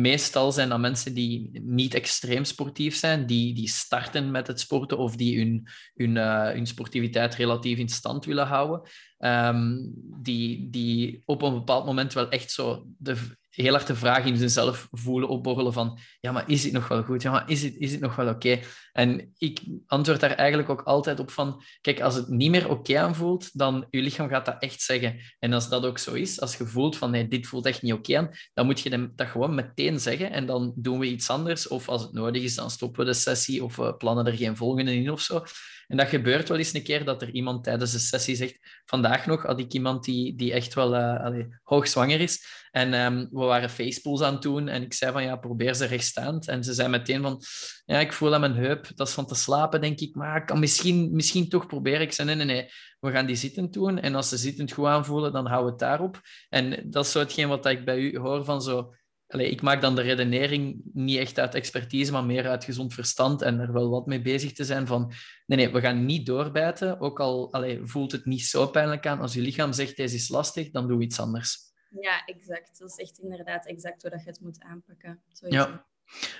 meestal 0.00 0.52
zijn 0.52 0.68
dat 0.68 0.78
mensen 0.78 1.14
die 1.14 1.60
niet 1.62 1.94
extreem 1.94 2.44
sportief 2.44 2.96
zijn, 2.96 3.26
die, 3.26 3.54
die 3.54 3.68
starten 3.68 4.30
met 4.30 4.46
het 4.46 4.60
sporten 4.60 4.98
of 4.98 5.16
die 5.16 5.38
hun, 5.38 5.68
hun, 5.94 6.16
uh, 6.16 6.48
hun 6.48 6.66
sportiviteit 6.66 7.34
relatief 7.34 7.78
in 7.78 7.88
stand 7.88 8.24
willen 8.24 8.46
houden. 8.46 8.90
Um, 9.18 9.92
die, 10.22 10.70
die 10.70 11.22
op 11.24 11.42
een 11.42 11.52
bepaald 11.52 11.84
moment 11.84 12.12
wel 12.12 12.28
echt 12.28 12.50
zo 12.50 12.86
de, 12.98 13.16
heel 13.54 13.72
hard 13.72 13.86
de 13.86 13.96
vraag 13.96 14.24
in 14.24 14.36
zichzelf 14.36 14.88
voelen 14.90 15.28
opborrelen 15.28 15.72
van 15.72 15.98
ja, 16.20 16.32
maar 16.32 16.50
is 16.50 16.64
het 16.64 16.72
nog 16.72 16.88
wel 16.88 17.02
goed? 17.02 17.22
Ja, 17.22 17.30
maar 17.30 17.50
is 17.50 17.62
het, 17.62 17.76
is 17.76 17.92
het 17.92 18.00
nog 18.00 18.16
wel 18.16 18.28
oké? 18.28 18.60
En 18.92 19.32
ik 19.38 19.60
antwoord 19.86 20.20
daar 20.20 20.30
eigenlijk 20.30 20.68
ook 20.68 20.82
altijd 20.82 21.20
op 21.20 21.30
van 21.30 21.62
kijk, 21.80 22.00
als 22.00 22.14
het 22.14 22.28
niet 22.28 22.50
meer 22.50 22.70
oké 22.70 22.98
aanvoelt, 22.98 23.58
dan 23.58 23.86
je 23.90 24.02
lichaam 24.02 24.28
gaat 24.28 24.46
dat 24.46 24.56
echt 24.58 24.80
zeggen. 24.80 25.20
En 25.38 25.52
als 25.52 25.68
dat 25.68 25.84
ook 25.84 25.98
zo 25.98 26.12
is, 26.12 26.40
als 26.40 26.56
je 26.56 26.66
voelt 26.66 26.96
van 26.96 27.10
nee, 27.10 27.28
dit 27.28 27.46
voelt 27.46 27.66
echt 27.66 27.82
niet 27.82 27.92
oké 27.92 28.18
aan, 28.18 28.30
dan 28.54 28.66
moet 28.66 28.80
je 28.80 29.12
dat 29.14 29.28
gewoon 29.28 29.54
meteen 29.54 30.00
zeggen 30.00 30.30
en 30.30 30.46
dan 30.46 30.72
doen 30.76 30.98
we 30.98 31.06
iets 31.06 31.30
anders. 31.30 31.68
Of 31.68 31.88
als 31.88 32.02
het 32.02 32.12
nodig 32.12 32.42
is, 32.42 32.54
dan 32.54 32.70
stoppen 32.70 33.04
we 33.04 33.10
de 33.10 33.16
sessie 33.16 33.64
of 33.64 33.76
we 33.76 33.94
plannen 33.94 34.26
er 34.26 34.36
geen 34.36 34.56
volgende 34.56 34.94
in 34.94 35.10
of 35.10 35.20
zo. 35.20 35.44
En 35.92 35.96
dat 35.96 36.08
gebeurt 36.08 36.48
wel 36.48 36.58
eens 36.58 36.74
een 36.74 36.82
keer 36.82 37.04
dat 37.04 37.22
er 37.22 37.30
iemand 37.30 37.64
tijdens 37.64 37.92
de 37.92 37.98
sessie 37.98 38.36
zegt: 38.36 38.58
Vandaag 38.84 39.26
nog 39.26 39.42
had 39.42 39.58
ik 39.58 39.72
iemand 39.72 40.04
die, 40.04 40.36
die 40.36 40.52
echt 40.52 40.74
wel 40.74 40.94
uh, 40.94 41.24
allee, 41.24 41.48
hoogzwanger 41.62 42.20
is. 42.20 42.61
En 42.72 42.94
um, 42.94 43.28
we 43.30 43.44
waren 43.44 43.70
facepools 43.70 44.22
aan 44.22 44.32
het 44.32 44.42
doen. 44.42 44.68
En 44.68 44.82
ik 44.82 44.92
zei 44.92 45.12
van 45.12 45.22
ja, 45.22 45.36
probeer 45.36 45.74
ze 45.74 45.84
rechtstaand. 45.84 46.48
En 46.48 46.64
ze 46.64 46.72
zei 46.72 46.88
meteen 46.88 47.22
van 47.22 47.42
ja, 47.84 47.98
ik 47.98 48.12
voel 48.12 48.34
aan 48.34 48.40
mijn 48.40 48.54
heup, 48.54 48.90
dat 48.94 49.08
is 49.08 49.14
van 49.14 49.26
te 49.26 49.34
slapen, 49.34 49.80
denk 49.80 50.00
ik. 50.00 50.14
Maar 50.14 50.44
kan 50.44 50.58
misschien, 50.58 51.14
misschien 51.14 51.48
toch 51.48 51.66
proberen. 51.66 52.00
Ik 52.00 52.12
zei 52.12 52.26
nee, 52.28 52.36
nee, 52.36 52.46
nee, 52.46 52.70
we 53.00 53.10
gaan 53.10 53.26
die 53.26 53.36
zittend 53.36 53.72
doen. 53.72 53.98
En 53.98 54.14
als 54.14 54.28
ze 54.28 54.36
zittend 54.36 54.72
goed 54.72 54.86
aanvoelen, 54.86 55.32
dan 55.32 55.46
houden 55.46 55.64
we 55.64 55.70
het 55.70 55.80
daarop. 55.80 56.20
En 56.48 56.90
dat 56.90 57.04
is 57.04 57.12
zo 57.12 57.18
hetgeen 57.18 57.48
wat 57.48 57.66
ik 57.66 57.84
bij 57.84 57.98
u 57.98 58.18
hoor 58.18 58.44
van 58.44 58.62
zo 58.62 58.94
Allee, 59.32 59.50
ik 59.50 59.62
maak 59.62 59.80
dan 59.80 59.94
de 59.94 60.02
redenering 60.02 60.80
niet 60.92 61.18
echt 61.18 61.38
uit 61.38 61.54
expertise, 61.54 62.12
maar 62.12 62.24
meer 62.24 62.48
uit 62.48 62.64
gezond 62.64 62.94
verstand 62.94 63.42
en 63.42 63.58
er 63.58 63.72
wel 63.72 63.90
wat 63.90 64.06
mee 64.06 64.22
bezig 64.22 64.52
te 64.52 64.64
zijn 64.64 64.86
van 64.86 65.12
nee, 65.46 65.58
nee, 65.58 65.72
we 65.72 65.80
gaan 65.80 66.04
niet 66.04 66.26
doorbijten, 66.26 67.00
ook 67.00 67.20
al 67.20 67.54
voelt 67.82 68.12
het 68.12 68.24
niet 68.24 68.44
zo 68.44 68.66
pijnlijk 68.66 69.06
aan. 69.06 69.20
Als 69.20 69.34
je 69.34 69.40
lichaam 69.40 69.72
zegt 69.72 69.96
deze 69.96 70.14
is 70.14 70.28
lastig, 70.28 70.70
dan 70.70 70.88
doe 70.88 71.02
iets 71.02 71.20
anders. 71.20 71.71
Ja, 72.00 72.24
exact. 72.24 72.78
Dat 72.78 72.90
is 72.90 72.96
echt 72.96 73.18
inderdaad 73.18 73.66
exact 73.66 74.02
hoe 74.02 74.10
dat 74.10 74.22
je 74.22 74.30
het 74.30 74.40
moet 74.40 74.60
aanpakken. 74.60 75.22
Ja. 75.48 75.86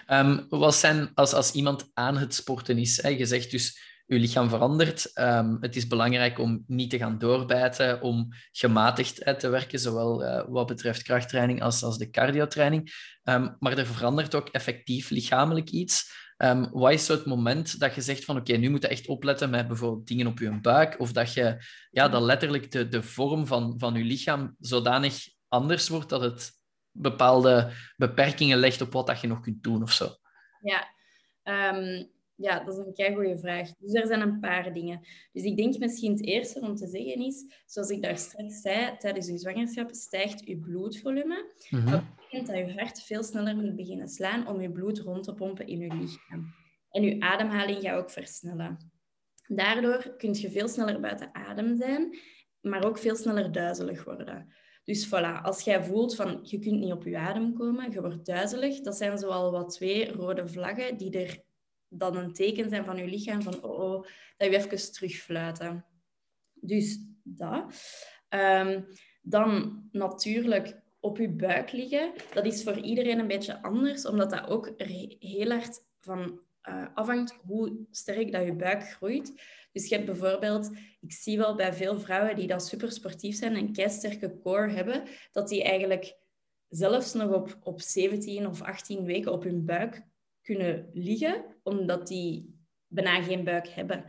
Um, 0.09 0.47
wat 0.49 0.75
zijn, 0.75 1.11
als, 1.15 1.33
als 1.33 1.53
iemand 1.53 1.91
aan 1.93 2.17
het 2.17 2.35
sporten 2.35 2.79
is, 2.79 3.03
hè, 3.03 3.09
je 3.09 3.27
zegt 3.27 3.51
dus 3.51 3.91
je 4.07 4.19
lichaam 4.19 4.49
verandert. 4.49 5.11
Um, 5.19 5.57
het 5.61 5.77
is 5.77 5.87
belangrijk 5.87 6.38
om 6.38 6.65
niet 6.67 6.91
te 6.91 6.99
gaan 6.99 7.19
doorbijten, 7.19 8.01
om 8.01 8.29
gematigd 8.53 9.38
te 9.38 9.49
werken, 9.49 9.79
zowel 9.79 10.25
uh, 10.25 10.45
wat 10.49 10.67
betreft 10.67 11.03
krachttraining 11.03 11.62
als, 11.62 11.83
als 11.83 11.99
de 11.99 12.11
cardiotraining. 12.11 12.93
Um, 13.25 13.57
maar 13.59 13.79
er 13.79 13.87
verandert 13.87 14.35
ook 14.35 14.49
effectief 14.49 15.11
lichamelijk 15.11 15.71
iets. 15.71 16.21
Um, 16.37 16.71
wat 16.71 16.93
is 16.93 17.05
zo 17.05 17.12
het 17.12 17.27
moment 17.27 17.79
dat 17.79 17.95
je 17.95 18.01
zegt 18.01 18.25
van 18.25 18.37
oké, 18.37 18.53
nu 18.53 18.71
moet 18.71 18.83
je 18.83 18.88
echt 18.88 19.07
opletten 19.07 19.51
met 19.51 19.69
bijvoorbeeld 19.69 20.07
dingen 20.07 20.27
op 20.27 20.38
je 20.38 20.61
buik, 20.61 21.01
of 21.01 21.12
dat 21.12 21.33
je 21.33 21.65
ja, 21.91 22.09
dat 22.09 22.23
letterlijk 22.23 22.71
de, 22.71 22.88
de 22.88 23.03
vorm 23.03 23.47
van, 23.47 23.75
van 23.79 23.95
je 23.95 24.05
lichaam 24.05 24.57
zodanig 24.59 25.15
anders 25.53 25.88
wordt 25.88 26.09
dat 26.09 26.21
het 26.21 26.51
bepaalde 26.91 27.73
beperkingen 27.97 28.59
legt 28.59 28.81
op 28.81 28.93
wat 28.93 29.07
dat 29.07 29.21
je 29.21 29.27
nog 29.27 29.41
kunt 29.41 29.62
doen 29.62 29.83
of 29.83 29.93
zo? 29.93 30.09
Ja, 30.61 30.88
um, 31.75 32.11
ja, 32.35 32.65
dat 32.65 32.79
is 32.79 32.87
een 32.87 32.95
kei 32.95 33.15
goede 33.15 33.38
vraag. 33.38 33.73
Dus 33.79 33.95
er 33.95 34.07
zijn 34.07 34.21
een 34.21 34.41
paar 34.41 34.73
dingen. 34.73 35.07
Dus 35.33 35.43
ik 35.43 35.57
denk 35.57 35.79
misschien 35.79 36.12
het 36.12 36.25
eerste 36.25 36.61
om 36.61 36.77
te 36.77 36.87
zeggen 36.87 37.25
is, 37.27 37.45
zoals 37.67 37.91
ik 37.91 38.03
daar 38.03 38.17
straks 38.17 38.61
zei, 38.61 38.97
tijdens 38.99 39.29
uw 39.29 39.37
zwangerschap 39.37 39.95
stijgt 39.95 40.45
uw 40.45 40.61
bloedvolume. 40.61 41.53
Mhm. 41.71 41.91
Dat 41.91 42.03
betekent 42.17 42.47
dat 42.47 42.57
je 42.57 42.81
hart 42.81 43.03
veel 43.03 43.23
sneller 43.23 43.57
moet 43.57 43.77
beginnen 43.77 44.09
slaan 44.09 44.47
om 44.47 44.61
je 44.61 44.71
bloed 44.71 44.99
rond 44.99 45.25
te 45.25 45.35
pompen 45.35 45.67
in 45.67 45.79
je 45.79 45.95
lichaam. 45.95 46.55
En 46.91 47.03
je 47.03 47.21
ademhaling 47.21 47.83
gaat 47.83 47.99
ook 47.99 48.11
versnellen. 48.11 48.91
Daardoor 49.47 50.15
kun 50.17 50.35
je 50.35 50.51
veel 50.51 50.69
sneller 50.69 51.01
buiten 51.01 51.35
adem 51.35 51.77
zijn, 51.77 52.19
maar 52.61 52.85
ook 52.85 52.99
veel 52.99 53.17
sneller 53.17 53.53
duizelig 53.53 54.05
worden. 54.05 54.55
Dus 54.85 55.07
voilà, 55.07 55.42
als 55.42 55.62
jij 55.62 55.83
voelt 55.83 56.14
van 56.14 56.38
je 56.42 56.59
kunt 56.59 56.81
niet 56.81 56.92
op 56.92 57.05
je 57.05 57.18
adem 57.18 57.55
komen, 57.55 57.90
je 57.90 58.01
wordt 58.01 58.27
duizelig, 58.27 58.81
dat 58.81 58.97
zijn 58.97 59.18
zoal 59.18 59.51
wat 59.51 59.71
twee 59.71 60.12
rode 60.12 60.49
vlaggen 60.49 60.97
die 60.97 61.18
er 61.18 61.42
dan 61.88 62.16
een 62.16 62.33
teken 62.33 62.68
zijn 62.68 62.85
van 62.85 62.97
je 62.97 63.07
lichaam 63.07 63.42
van 63.42 63.64
oh, 63.64 63.79
oh 63.79 64.07
dat 64.37 64.51
je 64.51 64.57
even 64.57 64.92
terugfluiten. 64.92 65.85
Dus 66.55 66.99
dat. 67.23 67.64
Ehm, 68.29 68.83
dan 69.23 69.83
natuurlijk 69.92 70.81
op 71.01 71.18
je 71.18 71.29
buik 71.29 71.73
liggen. 71.73 72.12
Dat 72.35 72.45
is 72.45 72.62
voor 72.62 72.79
iedereen 72.79 73.18
een 73.18 73.27
beetje 73.27 73.62
anders, 73.62 74.07
omdat 74.07 74.31
dat 74.31 74.49
ook 74.49 74.73
heel 75.18 75.51
hard 75.51 75.85
van 75.99 76.40
uh, 76.68 76.87
afhangt 76.95 77.38
hoe 77.47 77.87
sterk 77.90 78.33
dat 78.33 78.45
je 78.45 78.55
buik 78.55 78.83
groeit. 78.83 79.33
Dus 79.73 79.89
je 79.89 79.95
hebt 79.95 80.07
bijvoorbeeld, 80.07 80.71
ik 81.01 81.13
zie 81.13 81.39
wel 81.39 81.55
bij 81.55 81.73
veel 81.73 82.01
vrouwen 82.01 82.37
die 82.37 82.47
dat 82.47 82.67
super 82.67 82.93
sportief 82.93 83.37
zijn 83.37 83.57
en 83.57 83.71
een 83.75 83.91
sterke 83.91 84.39
core 84.43 84.71
hebben, 84.71 85.03
dat 85.33 85.49
die 85.49 85.63
eigenlijk 85.63 86.17
zelfs 86.69 87.13
nog 87.13 87.33
op, 87.33 87.59
op 87.63 87.81
17 87.81 88.47
of 88.47 88.63
18 88.63 89.05
weken 89.05 89.33
op 89.33 89.43
hun 89.43 89.65
buik 89.65 90.03
kunnen 90.43 90.91
liggen, 90.93 91.45
omdat 91.63 92.07
die 92.07 92.61
bijna 92.87 93.23
geen 93.23 93.45
buik 93.45 93.69
hebben. 93.69 94.05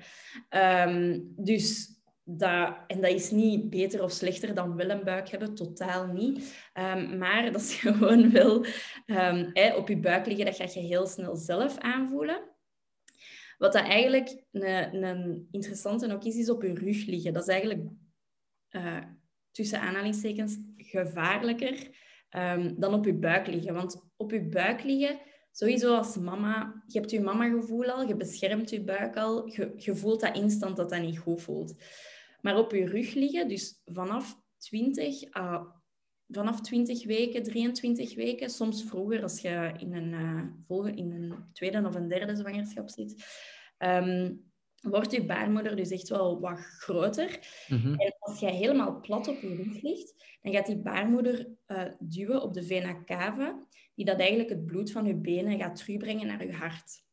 Um, 0.88 1.34
dus 1.36 1.94
dat, 2.24 2.78
en 2.88 3.02
dat 3.02 3.12
is 3.12 3.32
niet 3.32 3.70
beter 3.70 4.04
of 4.04 4.12
slechter 4.12 4.56
dan 4.56 4.76
wel 4.76 4.90
een 4.90 5.04
buik 5.04 5.30
hebben, 5.30 5.56
totaal 5.56 6.08
niet. 6.08 6.56
Ehm, 6.74 7.18
maar 7.18 7.52
dat 7.52 7.62
is 7.62 7.74
gewoon 7.82 8.32
wel 8.32 8.66
um, 9.06 9.52
op 9.76 9.88
je 9.88 9.98
buik 9.98 10.26
liggen, 10.26 10.46
dat 10.46 10.56
ga 10.56 10.64
je 10.64 10.88
heel 10.88 11.08
snel 11.08 11.36
zelf 11.36 11.78
aanvoelen. 11.78 12.53
Wat 13.64 13.74
dat 13.74 13.84
eigenlijk 13.84 14.44
een, 14.52 15.04
een 15.04 15.48
interessante 15.52 16.14
ook 16.14 16.24
is, 16.24 16.36
is 16.36 16.50
op 16.50 16.64
je 16.64 16.74
rug 16.74 17.06
liggen. 17.06 17.34
Dat 17.34 17.42
is 17.42 17.48
eigenlijk 17.48 17.90
uh, 18.72 19.04
tussen 19.52 19.80
aanhalingstekens 19.80 20.58
gevaarlijker 20.78 21.98
um, 22.30 22.80
dan 22.80 22.94
op 22.94 23.06
je 23.06 23.14
buik 23.14 23.48
liggen. 23.48 23.74
Want 23.74 24.10
op 24.16 24.32
je 24.32 24.50
buik 24.50 24.84
liggen, 24.84 25.20
sowieso 25.52 25.96
als 25.96 26.18
mama, 26.18 26.84
je 26.88 27.00
hebt 27.00 27.12
je 27.12 27.22
mama-gevoel 27.22 27.86
al, 27.86 28.08
je 28.08 28.16
beschermt 28.16 28.70
je 28.70 28.84
buik 28.84 29.18
al, 29.18 29.48
je, 29.78 29.96
voelt 29.96 30.22
dat 30.22 30.36
instant 30.36 30.78
dat 30.78 30.90
dat 30.90 31.02
niet 31.02 31.20
goed 31.20 31.42
voelt. 31.42 31.84
Maar 32.42 32.58
op 32.58 32.72
je 32.72 32.86
rug 32.86 33.14
liggen, 33.14 33.48
dus 33.48 33.82
vanaf 33.86 34.40
20 34.58 35.38
uh, 35.38 35.62
vanaf 36.28 36.62
20 36.62 37.06
weken, 37.06 37.44
23 37.44 38.16
weken, 38.16 38.50
soms 38.50 38.84
vroeger 38.84 39.22
als 39.22 39.42
je 39.42 39.74
in 39.78 39.94
een, 39.94 40.12
uh, 40.70 40.96
in 40.96 41.12
een 41.12 41.34
tweede 41.54 41.88
of 41.88 41.96
een 41.96 42.08
derde 42.08 42.36
zwangerschap 42.36 42.90
zit, 42.90 43.26
um, 43.78 44.52
wordt 44.82 45.12
je 45.12 45.26
baarmoeder 45.26 45.76
dus 45.76 45.90
echt 45.90 46.10
wel 46.10 46.40
wat 46.40 46.60
groter. 46.60 47.40
Mhm. 47.68 47.94
En 47.94 48.16
als 48.20 48.40
jij 48.40 48.56
helemaal 48.56 49.00
plat 49.00 49.28
op 49.28 49.42
je 49.42 49.56
rug 49.56 49.82
ligt, 49.82 50.38
dan 50.42 50.54
gaat 50.54 50.66
die 50.66 50.82
baarmoeder 50.82 51.48
uh, 51.68 51.84
duwen 52.00 52.42
op 52.42 52.54
de 52.54 52.64
vena 52.64 53.04
cava, 53.04 53.68
die 53.96 54.06
dat 54.06 54.20
eigenlijk 54.20 54.50
het 54.50 54.66
bloed 54.66 54.92
van 54.92 55.06
je 55.06 55.16
benen 55.16 55.60
gaat 55.60 55.76
terugbrengen 55.76 56.28
naar 56.28 56.46
je 56.46 56.54
hart. 56.54 57.04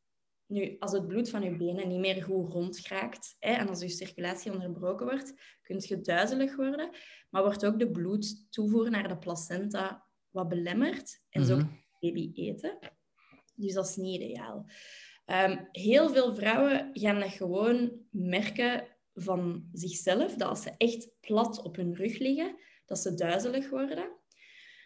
Nu, 0.50 0.76
als 0.78 0.92
het 0.92 1.06
bloed 1.06 1.30
van 1.30 1.42
je 1.42 1.56
benen 1.56 1.88
niet 1.88 2.00
meer 2.00 2.22
goed 2.22 2.52
rondgeraakt 2.52 3.36
hè, 3.38 3.52
en 3.52 3.68
als 3.68 3.80
je 3.80 3.88
circulatie 3.88 4.52
onderbroken 4.52 5.06
wordt, 5.06 5.34
kun 5.62 5.82
je 5.86 6.00
duizelig 6.00 6.56
worden, 6.56 6.90
maar 7.30 7.42
wordt 7.42 7.66
ook 7.66 7.78
de 7.78 7.90
bloedtoevoer 7.90 8.90
naar 8.90 9.08
de 9.08 9.18
placenta 9.18 10.06
wat 10.30 10.48
belemmerd 10.48 11.22
en 11.28 11.44
zo 11.44 11.56
mm 11.56 11.78
baby 12.00 12.30
eten. 12.34 12.78
Dus 13.54 13.72
dat 13.72 13.88
is 13.88 13.96
niet 13.96 14.20
ideaal. 14.20 14.66
Um, 15.26 15.68
heel 15.72 16.10
veel 16.10 16.34
vrouwen 16.34 16.90
gaan 16.92 17.20
dat 17.20 17.30
gewoon 17.30 17.92
merken 18.10 18.86
van 19.14 19.68
zichzelf, 19.72 20.34
dat 20.34 20.48
als 20.48 20.62
ze 20.62 20.74
echt 20.76 21.10
plat 21.20 21.62
op 21.62 21.76
hun 21.76 21.94
rug 21.94 22.18
liggen, 22.18 22.56
dat 22.86 22.98
ze 22.98 23.14
duizelig 23.14 23.70
worden. 23.70 24.10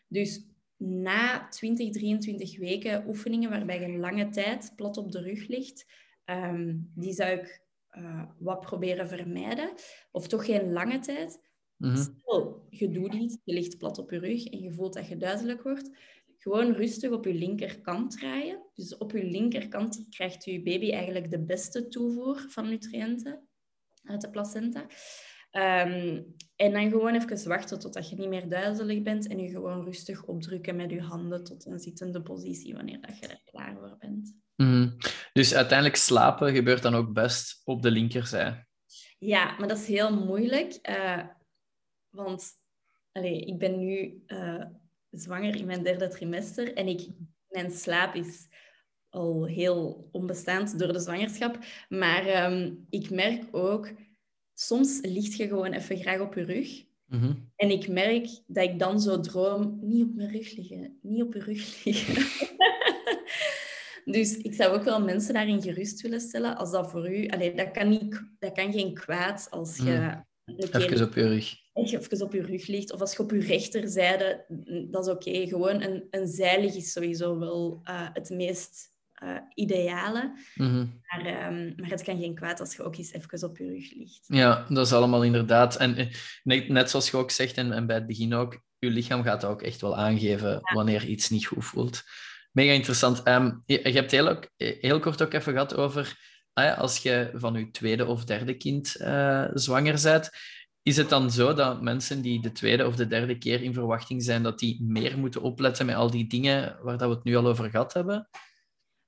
Dus 0.08 0.46
na 0.76 1.48
20, 1.48 1.92
23 1.92 2.58
weken 2.58 3.06
oefeningen 3.06 3.50
waarbij 3.50 3.80
je 3.80 3.86
een 3.86 3.98
lange 3.98 4.28
tijd 4.28 4.72
plat 4.76 4.96
op 4.96 5.12
de 5.12 5.20
rug 5.20 5.48
ligt, 5.48 5.86
um, 6.24 6.90
die 6.94 7.12
zou 7.12 7.30
ik 7.30 7.62
uh, 7.98 8.22
wat 8.38 8.60
proberen 8.60 9.08
vermijden. 9.08 9.72
Of 10.10 10.28
toch 10.28 10.44
geen 10.44 10.72
lange 10.72 10.98
tijd. 10.98 11.40
Mm 11.76 11.96
Stel, 11.96 12.66
je 12.70 12.90
doet 12.90 13.14
iets, 13.14 13.38
je 13.44 13.54
ligt 13.54 13.78
plat 13.78 13.98
op 13.98 14.10
je 14.10 14.18
rug 14.18 14.44
en 14.44 14.60
je 14.60 14.72
voelt 14.72 14.94
dat 14.94 15.08
je 15.08 15.16
duizelig 15.16 15.62
wordt. 15.62 15.90
Gewoon 16.38 16.72
rustig 16.72 17.10
op 17.10 17.24
je 17.24 17.34
linkerkant 17.34 18.10
draaien. 18.10 18.62
Dus 18.74 18.96
op 18.96 19.12
je 19.12 19.24
linkerkant 19.24 20.06
krijgt 20.10 20.44
je 20.44 20.62
baby 20.62 20.90
eigenlijk 20.90 21.30
de 21.30 21.44
beste 21.44 21.88
toevoer 21.88 22.44
van 22.48 22.68
nutriënten 22.68 23.48
uit 24.04 24.20
de 24.20 24.30
placenta. 24.30 24.86
Ehm, 25.54 26.22
en 26.56 26.72
dan 26.72 26.90
gewoon 26.90 27.14
even 27.14 27.48
wachten 27.48 27.78
totdat 27.78 28.08
je 28.08 28.16
niet 28.16 28.28
meer 28.28 28.48
duizelig 28.48 29.02
bent 29.02 29.26
en 29.26 29.38
je 29.38 29.48
gewoon 29.48 29.84
rustig 29.84 30.24
opdrukken 30.24 30.76
met 30.76 30.90
je 30.90 31.00
handen 31.00 31.44
tot 31.44 31.66
een 31.66 31.78
zittende 31.78 32.22
positie 32.22 32.74
wanneer 32.74 33.00
dat 33.00 33.18
je 33.18 33.26
er 33.26 33.40
klaar 33.44 33.76
voor 33.78 33.96
bent. 33.98 34.34
Mhm. 34.56 34.90
Dus 35.32 35.54
uiteindelijk 35.54 35.98
slapen 35.98 36.54
gebeurt 36.54 36.82
dan 36.82 36.94
ook 36.94 37.12
best 37.12 37.60
op 37.64 37.82
de 37.82 37.90
linkerzij. 37.90 38.66
Ja, 39.18 39.56
maar 39.58 39.68
dat 39.68 39.78
is 39.78 39.86
heel 39.86 40.24
moeilijk. 40.24 40.78
Uh, 40.88 41.22
want 42.10 42.50
allez, 43.12 43.46
ik 43.46 43.58
ben 43.58 43.78
nu 43.78 44.22
uh, 44.26 44.64
zwanger 45.10 45.56
in 45.56 45.66
mijn 45.66 45.82
derde 45.82 46.08
trimester 46.08 46.74
en 46.74 46.86
ik, 46.86 47.08
mijn 47.48 47.70
slaap 47.70 48.14
is 48.14 48.48
al 49.08 49.44
heel 49.44 50.08
onbestaand 50.12 50.78
door 50.78 50.92
de 50.92 51.00
zwangerschap. 51.00 51.58
Maar 51.88 52.52
um, 52.52 52.86
ik 52.90 53.10
merk 53.10 53.44
ook 53.50 53.90
soms 54.66 54.98
ligt 55.02 55.36
je 55.36 55.48
gewoon 55.48 55.72
even 55.72 55.96
graag 55.96 56.20
op 56.20 56.34
je 56.34 56.44
rug. 56.44 56.84
Mhm. 57.06 57.32
En 57.56 57.70
ik 57.70 57.88
merk 57.88 58.26
dat 58.46 58.64
ik 58.64 58.78
dan 58.78 59.00
zo 59.00 59.20
droom, 59.20 59.78
niet 59.82 60.04
op 60.04 60.14
mijn 60.14 60.30
rug 60.30 60.56
liggen, 60.56 60.98
niet 61.02 61.22
op 61.22 61.34
je 61.34 61.40
rug 61.40 61.84
liggen. 61.84 62.26
dus 64.14 64.36
ik 64.36 64.54
zou 64.54 64.76
ook 64.76 64.84
wel 64.84 65.02
mensen 65.02 65.34
daarin 65.34 65.62
gerust 65.62 66.00
willen 66.00 66.20
stellen. 66.20 66.56
Als 66.56 66.70
dat 66.70 66.90
voor 66.90 67.10
u... 67.10 67.26
Allee, 67.28 67.54
dat, 67.54 67.70
kan 67.70 67.88
niet, 67.88 68.22
dat 68.38 68.52
kan 68.52 68.72
geen 68.72 68.94
kwaad 68.94 69.46
als 69.50 69.76
je... 69.76 69.82
Mm. 69.82 70.24
Even 70.56 71.06
op 71.06 71.14
je 71.14 71.28
rug. 71.28 71.54
Even 71.74 72.22
op 72.22 72.32
je 72.32 72.42
rug 72.42 72.66
ligt. 72.66 72.92
Of 72.92 73.00
als 73.00 73.12
je 73.12 73.18
op 73.18 73.30
je 73.30 73.40
rechterzijde... 73.40 74.44
Dat 74.90 75.06
is 75.06 75.12
oké. 75.12 75.46
Gewoon 75.46 75.82
een, 75.82 76.04
een 76.10 76.26
zijlig 76.26 76.74
is 76.74 76.92
sowieso 76.92 77.38
wel 77.38 77.80
uh, 77.84 78.08
het 78.12 78.30
meest 78.30 78.93
uh, 79.22 79.36
idealen. 79.54 80.38
Mhm. 80.54 80.86
maar, 81.06 81.46
um, 81.52 81.74
maar 81.76 81.90
het 81.90 82.02
kan 82.02 82.20
geen 82.20 82.34
kwaad 82.34 82.60
als 82.60 82.76
je 82.76 82.82
ook 82.82 82.96
eens 82.96 83.12
even 83.12 83.48
op 83.48 83.58
je 83.58 83.66
rug 83.66 83.94
ligt. 83.94 84.24
Ja, 84.26 84.66
dat 84.68 84.86
is 84.86 84.92
allemaal 84.92 85.24
inderdaad. 85.24 85.76
En 85.76 85.96
eh, 85.96 86.68
net 86.68 86.90
zoals 86.90 87.10
je 87.10 87.16
ook 87.16 87.30
zegt, 87.30 87.56
en, 87.56 87.72
en 87.72 87.86
bij 87.86 87.96
het 87.96 88.06
begin 88.06 88.34
ook, 88.34 88.60
je 88.78 88.90
lichaam 88.90 89.22
gaat 89.22 89.44
ook 89.44 89.62
echt 89.62 89.80
wel 89.80 89.96
aangeven 89.96 90.60
wanneer 90.74 91.04
iets 91.04 91.30
niet 91.30 91.46
goed 91.46 91.64
voelt. 91.64 92.02
Mega 92.52 92.72
interessant. 92.72 93.28
Um, 93.28 93.62
je, 93.66 93.80
je, 93.82 93.92
hebt 93.92 94.10
heel, 94.10 94.28
ook, 94.28 94.48
heel 94.56 95.00
kort 95.00 95.22
ook 95.22 95.32
even 95.32 95.52
gehad 95.52 95.76
over 95.76 96.32
ah 96.52 96.78
als 96.78 96.98
je 96.98 97.30
van 97.34 97.54
je 97.54 97.70
tweede 97.70 98.06
of 98.06 98.24
derde 98.24 98.56
kind 98.56 98.96
uh, 99.00 99.44
zwanger 99.54 100.00
bent. 100.02 100.30
Is 100.82 100.96
het 100.96 101.08
dan 101.08 101.30
zo 101.30 101.54
dat 101.54 101.82
mensen 101.82 102.22
die 102.22 102.42
de 102.42 102.52
tweede 102.52 102.86
of 102.86 102.96
de 102.96 103.06
derde 103.06 103.38
keer 103.38 103.62
in 103.62 103.74
verwachting 103.74 104.22
zijn, 104.22 104.42
dat 104.42 104.58
die 104.58 104.82
meer 104.82 105.18
moeten 105.18 105.42
opletten 105.42 105.86
met 105.86 105.94
al 105.94 106.10
die 106.10 106.26
dingen 106.26 106.78
waar 106.82 106.98
dat 106.98 107.08
we 107.08 107.14
het 107.14 107.24
nu 107.24 107.36
al 107.36 107.46
over 107.46 107.70
gehad 107.70 107.92
hebben? 107.92 108.28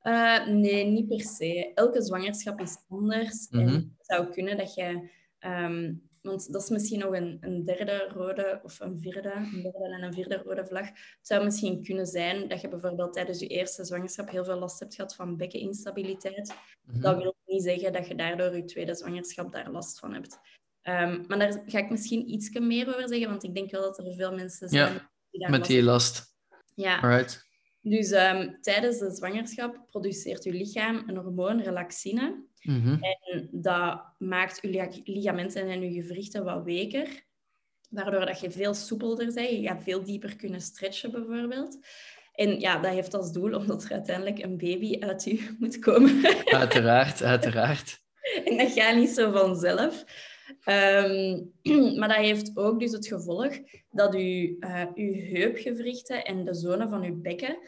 Uh, 0.06 0.46
nee, 0.46 0.84
niet 0.84 1.08
per 1.08 1.20
se. 1.20 1.72
Elke 1.74 2.02
zwangerschap 2.02 2.60
is 2.60 2.76
anders. 2.88 3.48
En 3.48 3.64
mhm. 3.64 3.74
het 3.74 4.06
zou 4.06 4.30
kunnen 4.32 4.56
dat 4.56 4.74
je... 4.74 5.10
Um, 5.40 6.04
want 6.22 6.52
dat 6.52 6.62
is 6.62 6.68
misschien 6.68 6.98
nog 6.98 7.14
een, 7.14 7.38
een, 7.40 7.64
derde 7.64 8.08
rode 8.14 8.60
of 8.62 8.80
een 8.80 9.00
vierde, 9.00 9.32
een 9.32 9.62
derde 9.62 9.94
en 9.94 10.02
een 10.02 10.12
vierde 10.12 10.42
rode 10.44 10.66
vlag. 10.66 10.86
Het 10.88 11.18
zou 11.20 11.44
misschien 11.44 11.82
kunnen 11.82 12.06
zijn 12.06 12.48
dat 12.48 12.60
je 12.60 12.68
bijvoorbeeld 12.68 13.12
tijdens 13.12 13.38
je 13.38 13.46
eerste 13.46 13.84
zwangerschap 13.84 14.30
heel 14.30 14.44
veel 14.44 14.58
last 14.58 14.80
hebt 14.80 14.94
gehad 14.94 15.14
van 15.14 15.36
bekkeninstabiliteit. 15.36 16.54
Mm 16.82 17.00
Dat 17.00 17.22
wil 17.22 17.36
niet 17.46 17.62
zeggen 17.62 17.92
dat 17.92 18.08
je 18.08 18.14
daardoor 18.14 18.56
je 18.56 18.64
tweede 18.64 18.94
zwangerschap 18.94 19.52
daar 19.52 19.70
last 19.70 19.98
van 19.98 20.12
hebt. 20.12 20.38
Um, 20.82 21.24
maar 21.28 21.38
daar 21.38 21.62
ga 21.66 21.78
ik 21.78 21.90
misschien 21.90 22.30
iets 22.30 22.58
meer 22.58 22.88
over 22.88 23.08
zeggen, 23.08 23.28
want 23.28 23.44
ik 23.44 23.54
denk 23.54 23.70
wel 23.70 23.82
dat 23.82 23.98
er 23.98 24.14
veel 24.14 24.34
mensen 24.34 24.68
zijn 24.68 24.92
ja, 24.92 25.10
die 25.30 25.40
daar 25.40 25.50
met 25.50 25.64
die 25.64 25.82
last. 25.82 26.34
Ja. 26.74 27.00
Alright. 27.00 27.45
Dus 27.88 28.10
um, 28.10 28.58
tijdens 28.60 28.98
de 28.98 29.10
zwangerschap 29.10 29.80
produceert 29.90 30.44
je 30.44 30.52
lichaam 30.52 31.02
een 31.06 31.16
hormoon, 31.16 31.62
relaxine. 31.62 32.44
Mm 32.62 32.98
En 33.02 33.48
dat 33.52 34.02
maakt 34.18 34.58
je 34.62 35.00
ligamenten 35.04 35.68
en 35.68 35.92
je 35.92 36.02
gewrichten 36.02 36.44
wat 36.44 36.64
weker. 36.64 37.24
Waardoor 37.90 38.26
dat 38.26 38.40
je 38.40 38.50
veel 38.50 38.74
soepelder 38.74 39.34
bent. 39.34 39.50
Je 39.50 39.62
gaat 39.62 39.82
veel 39.82 40.04
dieper 40.04 40.36
kunnen 40.36 40.60
stretchen 40.60 41.10
bijvoorbeeld. 41.10 41.78
En 42.32 42.60
ja, 42.60 42.78
dat 42.78 42.92
heeft 42.92 43.14
als 43.14 43.32
doel 43.32 43.54
omdat 43.54 43.84
er 43.84 43.92
uiteindelijk 43.92 44.38
een 44.38 44.56
baby 44.56 45.00
uit 45.00 45.24
je 45.24 45.50
moet 45.58 45.78
komen. 45.78 46.44
Uiteraard, 46.44 47.22
uiteraard. 47.22 48.00
en 48.44 48.56
dat 48.56 48.72
gaat 48.72 48.96
niet 48.96 49.10
zo 49.10 49.32
vanzelf. 49.32 50.04
Um, 50.48 51.52
maar 51.98 52.08
dat 52.08 52.16
heeft 52.16 52.50
ook 52.54 52.80
dus 52.80 52.92
het 52.92 53.06
gevolg 53.06 53.52
dat 53.90 54.12
je 54.12 54.56
uh, 54.60 54.84
uw 54.94 55.12
heupgewrichten 55.12 56.24
en 56.24 56.44
de 56.44 56.54
zone 56.54 56.88
van 56.88 57.02
uw 57.02 57.20
bekken, 57.20 57.58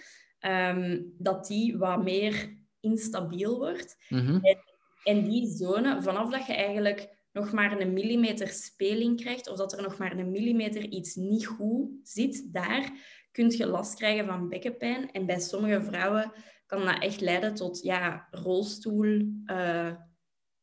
um, 0.40 1.14
dat 1.18 1.46
die 1.46 1.78
wat 1.78 2.02
meer 2.02 2.56
instabiel 2.80 3.58
wordt. 3.58 3.96
Mm 4.08 4.38
en, 4.42 4.58
en, 5.04 5.24
die 5.24 5.46
zone, 5.46 6.02
vanaf 6.02 6.30
dat 6.30 6.46
je 6.46 6.54
eigenlijk 6.54 7.16
nog 7.32 7.52
maar 7.52 7.80
een 7.80 7.92
millimeter 7.92 8.48
speling 8.48 9.20
krijgt, 9.20 9.48
of 9.48 9.56
dat 9.56 9.72
er 9.72 9.82
nog 9.82 9.98
maar 9.98 10.18
een 10.18 10.30
millimeter 10.30 10.82
iets 10.82 11.14
niet 11.14 11.46
goed 11.46 11.88
zit, 12.02 12.52
daar 12.52 12.92
kun 13.32 13.50
je 13.50 13.66
last 13.66 13.94
krijgen 13.94 14.26
van 14.26 14.48
bekkenpijn. 14.48 15.12
En 15.12 15.26
bij 15.26 15.40
sommige 15.40 15.82
vrouwen 15.82 16.32
kan 16.66 16.84
dat 16.84 17.02
echt 17.02 17.20
leiden 17.20 17.54
tot 17.54 17.82
ja, 17.82 18.28
rolstoel... 18.30 19.04
Uh, 19.46 19.92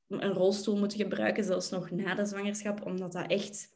een 0.08 0.34
rolstoel 0.34 0.78
moeten 0.78 0.98
gebruiken, 0.98 1.44
zelfs 1.44 1.70
nog 1.70 1.91
na 1.91 2.15
de 2.15 2.26
zwangerschap, 2.26 2.86
omdat 2.86 3.12
dat 3.12 3.32
echt... 3.32 3.74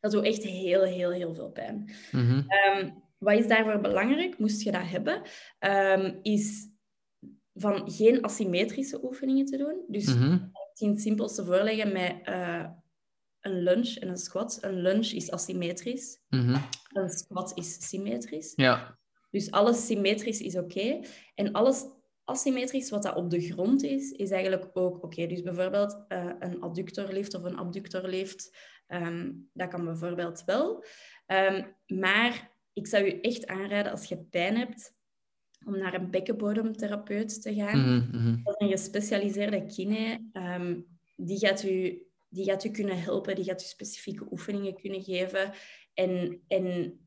Dat 0.00 0.12
doet 0.12 0.24
echt 0.24 0.42
heel, 0.42 0.82
heel, 0.82 1.10
heel 1.10 1.34
veel 1.34 1.50
pijn. 1.50 1.90
Mm 2.10 2.46
wat 3.22 3.38
is 3.38 3.46
daarvoor 3.46 3.80
belangrijk, 3.80 4.38
moest 4.38 4.62
je 4.62 4.72
dat 4.72 4.82
hebben, 4.84 5.22
um, 5.60 6.18
is 6.22 6.68
van 7.54 7.90
geen 7.90 8.22
asymmetrische 8.22 9.04
oefeningen 9.04 9.46
te 9.46 9.56
doen. 9.56 9.84
Dus 9.88 10.14
mm 10.14 10.20
-hmm. 10.20 10.50
het 10.80 11.00
simpelste 11.00 11.44
voorleggen 11.44 11.92
met 11.92 12.16
uh, 12.28 12.64
een 13.40 13.62
lunge 13.62 14.00
en 14.00 14.08
een 14.08 14.16
squat. 14.16 14.58
Een 14.60 14.80
lunge 14.80 15.16
is 15.16 15.30
asymmetrisch. 15.30 16.18
Mm 16.28 16.54
Een 16.92 17.10
squat 17.10 17.52
is 17.54 17.88
symmetrisch. 17.88 18.52
Ja. 18.56 18.98
Dus 19.30 19.50
alles 19.50 19.86
symmetrisch 19.86 20.40
is 20.40 20.56
oké. 20.56 21.00
En 21.34 21.52
alles 21.52 21.84
asymmetrisch, 22.24 22.90
wat 22.90 23.02
dat 23.02 23.16
op 23.16 23.30
de 23.30 23.40
grond 23.40 23.82
is, 23.82 24.10
is 24.10 24.30
eigenlijk 24.30 24.70
ook 24.72 25.02
oké. 25.04 25.26
Dus 25.26 25.42
bijvoorbeeld 25.42 26.04
uh, 26.08 26.30
een 26.38 26.60
adductorlift 26.60 27.34
of 27.34 27.42
een 27.42 27.56
abductorlift, 27.56 28.56
um, 28.88 29.48
dat 29.52 29.68
kan 29.68 29.84
bijvoorbeeld 29.84 30.42
wel. 30.44 30.84
Um, 31.26 31.76
maar 31.86 32.50
ik 32.72 32.86
zou 32.86 33.04
je 33.04 33.20
echt 33.20 33.46
aanraden 33.46 33.92
als 33.92 34.04
je 34.04 34.18
pijn 34.18 34.56
hebt, 34.56 34.94
om 35.66 35.78
naar 35.78 35.94
een 35.94 36.10
bekkenbodemtherapeut 36.10 37.42
te 37.42 37.54
gaan. 37.54 37.78
Mm 37.78 38.08
-hmm. 38.10 38.40
Dat 38.44 38.60
is 38.60 38.66
een 38.66 38.72
gespecialiseerde 38.72 39.66
kine. 39.66 40.30
Um, 40.32 40.86
die, 41.16 41.38
gaat 41.38 41.64
u, 41.64 42.02
die 42.28 42.44
gaat 42.44 42.64
u 42.64 42.70
kunnen 42.70 43.02
helpen, 43.02 43.34
die 43.34 43.44
gaat 43.44 43.62
u 43.62 43.66
specifieke 43.66 44.26
oefeningen 44.30 44.74
kunnen 44.74 45.02
geven. 45.02 45.52
En, 45.94 46.42
en 46.48 46.98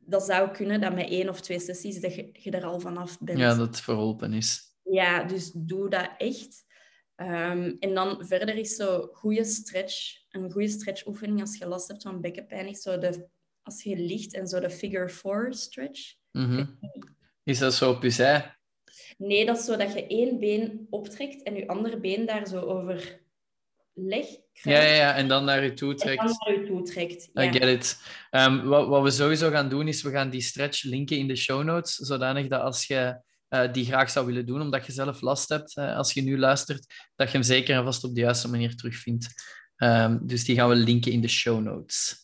dat 0.00 0.22
zou 0.22 0.50
kunnen 0.50 0.80
dat 0.80 0.94
met 0.94 1.08
één 1.08 1.28
of 1.28 1.40
twee 1.40 1.60
sessies 1.60 2.00
dat 2.00 2.14
je, 2.14 2.30
je 2.32 2.50
er 2.50 2.64
al 2.64 2.80
vanaf 2.80 3.18
bent. 3.18 3.38
Ja, 3.38 3.54
dat 3.54 3.80
verholpen 3.80 4.32
is. 4.32 4.74
Ja, 4.82 5.24
dus 5.24 5.50
doe 5.54 5.90
dat 5.90 6.10
echt. 6.16 6.64
Um, 7.16 7.76
en 7.78 7.94
dan 7.94 8.26
verder 8.26 8.54
is 8.54 8.76
zo 8.76 9.08
goede 9.12 9.44
stretch, 9.44 10.22
een 10.30 10.50
goede 10.50 10.68
stretchoefening 10.68 11.40
als 11.40 11.56
je 11.56 11.66
last 11.66 11.88
hebt 11.88 12.02
van 12.02 12.20
bekkenpijn, 12.20 12.68
is 12.68 12.82
zo 12.82 12.98
de, 12.98 13.28
als 13.62 13.82
je 13.82 13.96
ligt 13.96 14.34
en 14.34 14.46
zo 14.46 14.60
de 14.60 14.70
figure 14.70 15.08
four 15.08 15.54
stretch. 15.54 16.14
Mm 16.32 16.44
-hmm. 16.44 16.78
Is 17.44 17.58
dat 17.58 17.74
zo 17.74 17.90
op 17.90 18.02
je 18.02 18.10
zij? 18.10 18.58
Nee, 19.18 19.46
dat 19.46 19.58
is 19.58 19.64
zo 19.64 19.76
dat 19.76 19.92
je 19.92 20.06
één 20.06 20.38
been 20.38 20.86
optrekt 20.90 21.42
en 21.42 21.54
je 21.54 21.68
andere 21.68 22.00
been 22.00 22.26
daar 22.26 22.46
zo 22.46 22.60
over 22.60 23.22
legt. 23.92 24.40
Ja, 24.62 24.80
ja, 24.80 24.94
ja, 24.94 25.14
en 25.14 25.28
dan 25.28 25.44
naar 25.44 25.64
je 25.64 25.72
toe 25.72 25.94
trekt. 25.94 26.20
En 26.20 26.26
dan 26.26 26.54
naar 26.56 26.66
toe 26.66 26.82
trekt, 26.82 27.30
ja. 27.32 27.42
I 27.42 27.52
get 27.52 27.62
it. 27.62 28.00
Um, 28.30 28.62
wat, 28.62 28.88
wat 28.88 29.02
we 29.02 29.10
sowieso 29.10 29.50
gaan 29.50 29.68
doen, 29.68 29.88
is 29.88 30.02
we 30.02 30.10
gaan 30.10 30.30
die 30.30 30.40
stretch 30.40 30.82
linken 30.82 31.18
in 31.18 31.28
de 31.28 31.36
show 31.36 31.64
notes, 31.64 31.94
zodanig 31.94 32.46
dat 32.46 32.60
als 32.60 32.86
je 32.86 33.20
uh, 33.48 33.72
die 33.72 33.84
graag 33.84 34.10
zou 34.10 34.26
willen 34.26 34.46
doen, 34.46 34.60
omdat 34.60 34.86
je 34.86 34.92
zelf 34.92 35.20
last 35.20 35.48
hebt, 35.48 35.76
uh, 35.76 35.96
als 35.96 36.12
je 36.12 36.22
nu 36.22 36.38
luistert, 36.38 36.86
dat 37.16 37.30
je 37.30 37.36
hem 37.36 37.46
zeker 37.46 37.76
en 37.76 37.84
vast 37.84 38.04
op 38.04 38.14
de 38.14 38.20
juiste 38.20 38.48
manier 38.48 38.76
terugvindt. 38.76 39.28
Um, 39.76 40.20
dus 40.26 40.44
die 40.44 40.56
gaan 40.56 40.68
we 40.68 40.74
linken 40.74 41.12
in 41.12 41.20
de 41.20 41.28
show 41.28 41.60
notes. 41.60 42.19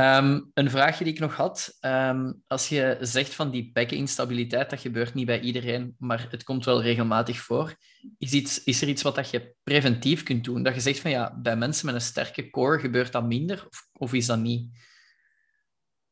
Um, 0.00 0.50
een 0.54 0.70
vraagje 0.70 1.04
die 1.04 1.12
ik 1.12 1.18
nog 1.18 1.34
had. 1.34 1.78
Um, 1.80 2.42
als 2.46 2.68
je 2.68 2.96
zegt 3.00 3.34
van 3.34 3.50
die 3.50 3.72
bekkeninstabiliteit, 3.72 4.70
dat 4.70 4.80
gebeurt 4.80 5.14
niet 5.14 5.26
bij 5.26 5.40
iedereen, 5.40 5.94
maar 5.98 6.26
het 6.30 6.44
komt 6.44 6.64
wel 6.64 6.82
regelmatig 6.82 7.38
voor. 7.38 7.76
Is, 8.18 8.32
iets, 8.32 8.64
is 8.64 8.82
er 8.82 8.88
iets 8.88 9.02
wat 9.02 9.14
dat 9.14 9.30
je 9.30 9.54
preventief 9.62 10.22
kunt 10.22 10.44
doen? 10.44 10.62
Dat 10.62 10.74
je 10.74 10.80
zegt 10.80 11.00
van 11.00 11.10
ja, 11.10 11.38
bij 11.38 11.56
mensen 11.56 11.86
met 11.86 11.94
een 11.94 12.00
sterke 12.00 12.50
core 12.50 12.78
gebeurt 12.78 13.12
dat 13.12 13.26
minder, 13.26 13.66
of, 13.70 13.88
of 13.92 14.12
is 14.12 14.26
dat 14.26 14.38
niet? 14.38 14.70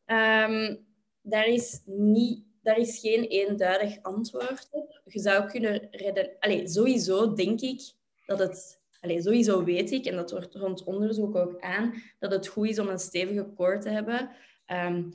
Um, 0.07 0.87
daar, 1.23 1.47
is 1.47 1.81
niet 1.85 2.45
daar 2.63 2.79
is 2.79 2.99
geen 2.99 3.25
eenduidig 3.25 4.03
antwoord 4.03 4.69
op. 4.71 5.01
Je 5.05 5.21
zou 5.21 5.51
kunnen 5.51 5.89
redden... 5.91 6.69
Sowieso 6.69 7.35
denk 7.35 7.61
ik 7.61 7.81
dat 8.27 8.39
het 8.39 8.81
Allee, 9.07 9.23
sowieso 9.23 9.65
weet 9.65 9.91
ik, 9.91 10.05
en 10.05 10.17
dat 10.17 10.31
wordt 10.31 10.55
rond 10.55 10.85
onderzoek 10.85 11.35
ook 11.37 11.61
aan, 11.61 11.95
dat 12.19 12.33
het 12.33 12.47
goed 12.47 12.69
is 12.69 12.79
om 12.79 12.89
een 12.89 12.99
stevige 12.99 13.53
core 13.57 13.79
te 13.79 13.89
hebben 13.89 14.31
um, 14.67 15.13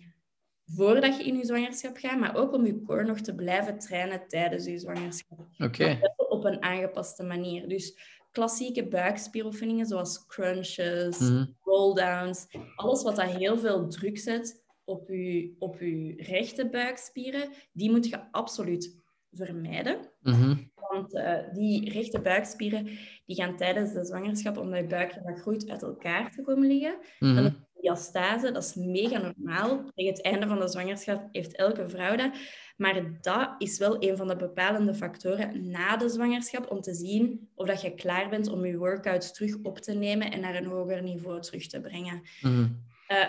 voordat 0.66 1.18
je 1.18 1.24
in 1.24 1.38
je 1.38 1.46
zwangerschap 1.46 1.98
gaat, 1.98 2.20
maar 2.20 2.36
ook 2.36 2.54
om 2.54 2.66
je 2.66 2.82
core 2.82 3.04
nog 3.04 3.20
te 3.20 3.36
blijven 3.36 3.80
trainen 3.80 4.28
tijdens 4.28 4.66
je 4.66 4.78
zwangerschap. 4.78 5.40
Oké. 5.40 5.64
Okay. 5.64 6.00
Op 6.16 6.44
een 6.44 6.64
aangepaste 6.64 7.24
manier. 7.24 7.68
Dus 7.68 7.98
klassieke 8.32 8.88
buikspieroefeningen 8.88 9.86
zoals 9.86 10.26
crunches, 10.26 11.20
mm 11.20 11.28
-hmm. 11.28 11.56
roll-downs, 11.60 12.48
alles 12.76 13.04
wat 13.04 13.16
dat 13.16 13.30
heel 13.30 13.58
veel 13.58 13.88
druk 13.88 14.20
zet 14.20 14.64
op 14.84 15.08
je, 15.08 15.56
op 15.60 15.80
je 15.80 16.14
rechte 16.18 16.70
buikspieren, 16.70 17.50
die 17.72 17.92
moet 17.92 18.10
je 18.10 18.32
absoluut 18.32 19.00
vermijden. 19.32 19.98
Mm 20.22 20.34
-hmm. 20.34 20.71
Want 20.92 21.14
uh, 21.14 21.54
die 21.54 21.90
rechte 21.90 22.22
buikspieren 22.22 22.86
die 23.26 23.36
gaan 23.36 23.58
tijdens 23.58 23.94
de 23.94 24.06
zwangerschap, 24.06 24.58
omdat 24.58 24.80
je 24.80 24.88
buik 24.88 25.20
groeit, 25.24 25.70
uit 25.70 25.84
elkaar 25.84 26.32
te 26.32 26.42
komen 26.42 26.68
liggen. 26.68 26.98
Mm 27.20 27.36
-hmm. 27.36 27.70
Diastase, 27.82 28.52
dat 28.52 28.64
is 28.64 28.76
mega 28.76 29.18
normaal. 29.18 29.92
Tegen 29.96 30.12
het 30.12 30.22
einde 30.22 30.48
van 30.48 30.60
de 30.60 30.68
zwangerschap 30.68 31.28
heeft 31.32 31.56
elke 31.56 31.90
vrouw 31.90 32.16
dat. 32.16 32.32
Maar 32.78 33.02
dat 33.22 33.56
is 33.58 33.78
wel 33.78 33.96
een 34.00 34.18
van 34.18 34.28
de 34.28 34.36
bepalende 34.36 34.94
factoren 34.94 35.70
na 35.70 35.98
de 35.98 36.10
zwangerschap 36.10 36.72
om 36.72 36.82
te 36.82 36.94
zien 36.94 37.50
of 37.56 37.68
dat 37.68 37.82
je 37.82 37.94
klaar 37.94 38.30
bent 38.30 38.50
om 38.50 38.66
je 38.66 38.78
workouts 38.78 39.34
terug 39.34 39.56
op 39.64 39.78
te 39.78 39.94
nemen 39.94 40.32
en 40.32 40.40
naar 40.40 40.56
een 40.56 40.66
hoger 40.66 41.04
niveau 41.04 41.42
terug 41.42 41.68
te 41.68 41.82
brengen. 41.82 42.22
Mm 42.42 42.52
-hmm. 42.52 42.86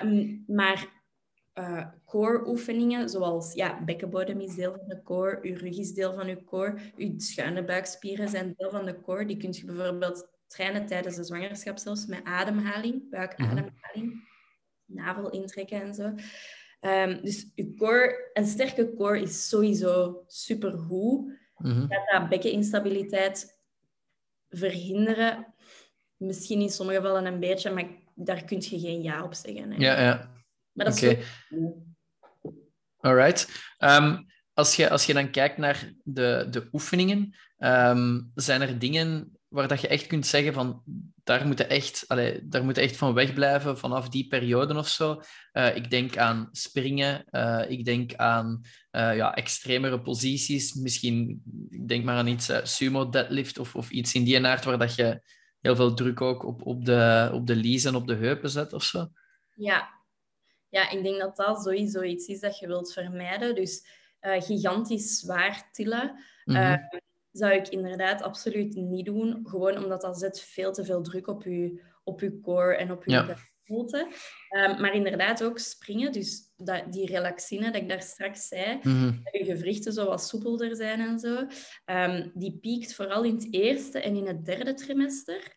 uh, 0.06 0.56
maar 0.56 1.01
uh, 1.54 1.86
core 2.06 2.46
oefeningen, 2.46 3.08
zoals 3.08 3.52
ja, 3.52 3.84
bekkenbodem 3.84 4.40
is 4.40 4.54
deel 4.54 4.72
van 4.72 4.88
de 4.88 5.02
core, 5.02 5.38
uw 5.42 5.56
rug 5.56 5.78
is 5.78 5.94
deel 5.94 6.14
van 6.14 6.26
uw 6.26 6.44
core, 6.44 6.74
uw 6.96 7.12
schuine 7.16 7.64
buikspieren 7.64 8.28
zijn 8.28 8.54
deel 8.56 8.70
van 8.70 8.84
de 8.84 9.00
core. 9.00 9.26
Die 9.26 9.36
kun 9.36 9.52
je 9.52 9.64
bijvoorbeeld 9.64 10.28
trainen 10.46 10.86
tijdens 10.86 11.16
de 11.16 11.24
zwangerschap 11.24 11.78
zelfs 11.78 12.06
met 12.06 12.24
ademhaling, 12.24 13.10
buikademhaling, 13.10 13.72
-hmm. 13.92 14.24
navel 14.86 15.30
intrekken 15.30 15.82
en 15.82 15.94
zo. 15.94 16.14
Um, 16.80 17.20
dus 17.22 17.52
uw 17.56 17.74
core, 17.76 18.30
een 18.32 18.46
sterke 18.46 18.94
core 18.94 19.20
is 19.20 19.48
sowieso 19.48 20.24
supergoed. 20.26 21.40
Mm 21.56 21.70
-hmm. 21.70 21.88
Dat 21.88 22.00
dat 22.12 22.28
bekkeninstabiliteit 22.28 23.60
verhinderen, 24.48 25.54
misschien 26.16 26.60
in 26.60 26.70
sommige 26.70 27.00
gevallen 27.00 27.26
een 27.26 27.40
beetje, 27.40 27.70
maar 27.70 27.86
daar 28.14 28.44
kun 28.44 28.60
je 28.60 28.80
geen 28.80 29.02
ja 29.02 29.24
op 29.24 29.34
zeggen. 29.34 29.70
Hè. 29.70 29.76
Ja, 29.76 30.00
ja. 30.00 30.31
Maar 30.72 30.86
dat 30.86 30.96
okay. 30.96 31.14
is 31.14 31.26
zo... 31.48 31.82
Alright. 32.96 33.48
Um, 33.78 34.26
als, 34.52 34.76
je, 34.76 34.90
als 34.90 35.06
je 35.06 35.12
dan 35.12 35.30
kijkt 35.30 35.58
naar 35.58 35.92
de, 36.04 36.46
de 36.50 36.68
oefeningen, 36.72 37.36
um, 37.58 38.30
zijn 38.34 38.60
er 38.60 38.78
dingen 38.78 39.38
waar 39.48 39.68
dat 39.68 39.80
je 39.80 39.88
echt 39.88 40.06
kunt 40.06 40.26
zeggen 40.26 40.52
van 40.52 40.82
daar 41.24 41.46
moet 41.46 41.58
je 41.58 41.64
echt, 41.64 42.04
allee, 42.08 42.48
daar 42.48 42.64
moet 42.64 42.76
je 42.76 42.82
echt 42.82 42.96
van 42.96 43.14
wegblijven 43.14 43.78
vanaf 43.78 44.08
die 44.08 44.28
periode 44.28 44.76
of 44.76 44.88
zo. 44.88 45.22
Uh, 45.52 45.76
ik 45.76 45.90
denk 45.90 46.16
aan 46.16 46.48
springen, 46.52 47.24
uh, 47.30 47.64
ik 47.68 47.84
denk 47.84 48.14
aan 48.14 48.60
uh, 48.90 49.16
ja, 49.16 49.34
extremere 49.34 50.00
posities, 50.00 50.74
misschien, 50.74 51.42
ik 51.70 51.88
denk 51.88 52.04
maar 52.04 52.16
aan 52.16 52.26
iets 52.26 52.50
sumo 52.62 53.08
deadlift 53.08 53.58
of, 53.58 53.74
of 53.74 53.90
iets 53.90 54.14
in 54.14 54.24
die 54.24 54.46
aard 54.46 54.64
waar 54.64 54.78
dat 54.78 54.94
je 54.94 55.22
heel 55.60 55.76
veel 55.76 55.94
druk 55.94 56.20
ook 56.20 56.44
op, 56.44 56.66
op, 56.66 56.84
de, 56.84 57.30
op 57.32 57.46
de 57.46 57.56
lies 57.56 57.84
en 57.84 57.94
op 57.94 58.06
de 58.06 58.14
heupen 58.14 58.50
zet 58.50 58.72
of 58.72 58.82
zo. 58.82 59.08
Ja, 59.54 60.01
ja, 60.72 60.90
ik 60.90 61.02
denk 61.02 61.20
dat 61.20 61.36
dat 61.36 61.62
sowieso 61.62 62.02
iets 62.02 62.26
is 62.26 62.40
dat 62.40 62.58
je 62.58 62.66
wilt 62.66 62.92
vermijden. 62.92 63.54
Dus 63.54 63.86
uh, 64.20 64.40
gigantisch 64.40 65.18
zwaar 65.18 65.68
tillen 65.72 66.10
mm 66.44 66.54
-hmm. 66.54 66.72
uh, 66.72 67.00
zou 67.30 67.52
ik 67.52 67.68
inderdaad 67.68 68.22
absoluut 68.22 68.74
niet 68.74 69.06
doen. 69.06 69.40
Gewoon 69.42 69.84
omdat 69.84 70.00
dat 70.00 70.18
zet 70.18 70.40
veel 70.40 70.72
te 70.72 70.84
veel 70.84 71.02
druk 71.02 71.26
op 71.26 71.42
je, 71.42 71.82
op 72.04 72.20
je 72.20 72.40
core 72.40 72.76
en 72.76 72.90
op 72.92 73.04
je 73.04 73.10
ja. 73.10 73.36
Um, 74.50 74.80
maar 74.80 74.94
inderdaad 74.94 75.44
ook 75.44 75.58
springen. 75.58 76.12
Dus 76.12 76.52
dat, 76.56 76.92
die 76.92 77.06
relaxine 77.06 77.64
dat 77.64 77.82
ik 77.82 77.88
daar 77.88 78.02
straks 78.02 78.48
zei, 78.48 78.74
mm 78.74 78.80
-hmm. 78.82 79.20
dat 79.22 79.34
je 79.34 79.44
gewrichten 79.44 79.92
zo 79.92 80.06
wat 80.06 80.26
soepelder 80.26 80.76
zijn 80.76 81.00
en 81.00 81.18
zo. 81.18 81.46
Um, 81.86 82.30
die 82.34 82.58
piekt 82.58 82.94
vooral 82.94 83.24
in 83.24 83.34
het 83.34 83.52
eerste 83.52 84.00
en 84.00 84.16
in 84.16 84.26
het 84.26 84.44
derde 84.44 84.74
trimester. 84.74 85.56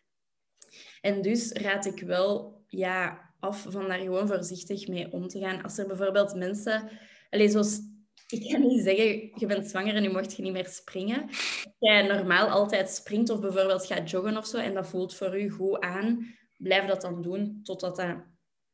En 1.00 1.22
dus 1.22 1.52
raad 1.52 1.86
ik 1.86 2.00
wel... 2.00 2.54
Ja, 2.68 3.25
af 3.40 3.66
van 3.68 3.88
daar 3.88 3.98
gewoon 3.98 4.26
voorzichtig 4.26 4.88
mee 4.88 5.12
om 5.12 5.28
te 5.28 5.38
gaan. 5.38 5.62
Als 5.62 5.78
er 5.78 5.86
bijvoorbeeld 5.86 6.34
mensen... 6.34 6.90
Allez, 7.30 7.52
zoals, 7.52 7.80
ik 8.28 8.50
kan 8.52 8.60
niet 8.60 8.82
zeggen, 8.82 9.30
je 9.34 9.46
bent 9.46 9.66
zwanger 9.66 9.94
en 9.94 10.02
nu 10.02 10.10
mocht 10.10 10.36
je 10.36 10.42
niet 10.42 10.52
meer 10.52 10.68
springen. 10.68 11.22
Als 11.22 11.76
jij 11.78 12.06
normaal 12.06 12.48
altijd 12.48 12.90
springt 12.90 13.30
of 13.30 13.40
bijvoorbeeld 13.40 13.86
gaat 13.86 14.10
joggen 14.10 14.36
of 14.36 14.46
zo 14.46 14.56
en 14.56 14.74
dat 14.74 14.88
voelt 14.88 15.14
voor 15.14 15.40
u 15.40 15.50
goed 15.50 15.80
aan, 15.80 16.34
blijf 16.56 16.86
dat 16.86 17.00
dan 17.00 17.22
doen 17.22 17.60
totdat 17.62 17.96
dat 17.96 18.16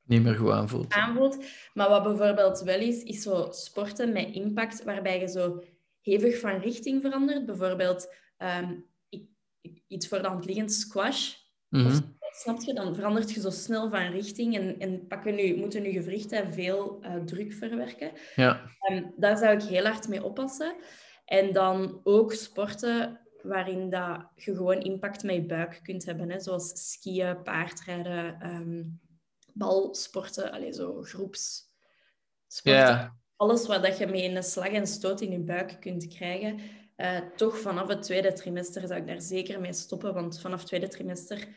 niet 0.06 0.22
meer 0.22 0.34
goed 0.34 0.50
aanvoelt. 0.50 0.92
aanvoelt. 0.92 1.44
Maar 1.74 1.88
wat 1.88 2.02
bijvoorbeeld 2.02 2.60
wel 2.60 2.80
is, 2.80 3.02
is 3.02 3.22
zo 3.22 3.48
sporten 3.50 4.12
met 4.12 4.34
impact, 4.34 4.84
waarbij 4.84 5.20
je 5.20 5.28
zo 5.28 5.62
hevig 6.00 6.38
van 6.38 6.58
richting 6.58 7.02
verandert. 7.02 7.46
Bijvoorbeeld 7.46 8.14
um, 8.38 8.86
iets 9.86 10.08
voor 10.08 10.22
de 10.22 10.28
hand 10.28 10.44
liggend 10.44 10.72
squash. 10.72 11.34
Mm 11.68 11.86
-hmm. 11.86 12.16
Snap 12.42 12.60
je? 12.60 12.74
Dan 12.74 12.94
verandert 12.94 13.32
je 13.32 13.40
zo 13.40 13.50
snel 13.50 13.90
van 13.90 14.10
richting 14.10 14.56
en, 14.56 14.78
en 14.78 15.06
pakken 15.06 15.34
nu, 15.34 15.56
moeten 15.56 15.82
nu 15.82 15.90
gewrichten 15.90 16.52
veel 16.52 16.98
uh, 17.02 17.14
druk 17.24 17.52
verwerken. 17.52 18.12
Ja. 18.36 18.60
Um, 18.90 19.12
daar 19.16 19.36
zou 19.36 19.54
ik 19.54 19.62
heel 19.62 19.84
hard 19.84 20.08
mee 20.08 20.24
oppassen. 20.24 20.74
En 21.24 21.52
dan 21.52 22.00
ook 22.02 22.32
sporten 22.32 23.20
waarin 23.42 23.90
dat 23.90 24.30
je 24.34 24.54
gewoon 24.54 24.80
impact 24.80 25.22
met 25.22 25.34
je 25.34 25.46
buik 25.46 25.80
kunt 25.82 26.04
hebben. 26.04 26.30
Hè? 26.30 26.40
Zoals 26.40 26.90
skiën, 26.90 27.42
paardrijden, 27.42 28.48
um, 28.48 29.00
balsporten, 29.52 30.52
allez, 30.52 30.76
zo 30.76 31.02
groepssporten. 31.02 32.72
Yeah. 32.72 33.10
Alles 33.36 33.66
wat 33.66 33.82
dat 33.82 33.98
je 33.98 34.06
met 34.06 34.20
een 34.20 34.42
slag 34.42 34.68
en 34.68 34.86
stoot 34.86 35.20
in 35.20 35.30
je 35.30 35.40
buik 35.40 35.76
kunt 35.80 36.08
krijgen. 36.08 36.60
Uh, 36.96 37.18
toch 37.36 37.58
vanaf 37.58 37.88
het 37.88 38.02
tweede 38.02 38.32
trimester 38.32 38.86
zou 38.86 39.00
ik 39.00 39.06
daar 39.06 39.20
zeker 39.20 39.60
mee 39.60 39.72
stoppen. 39.72 40.14
Want 40.14 40.40
vanaf 40.40 40.58
het 40.58 40.68
tweede 40.68 40.88
trimester 40.88 41.48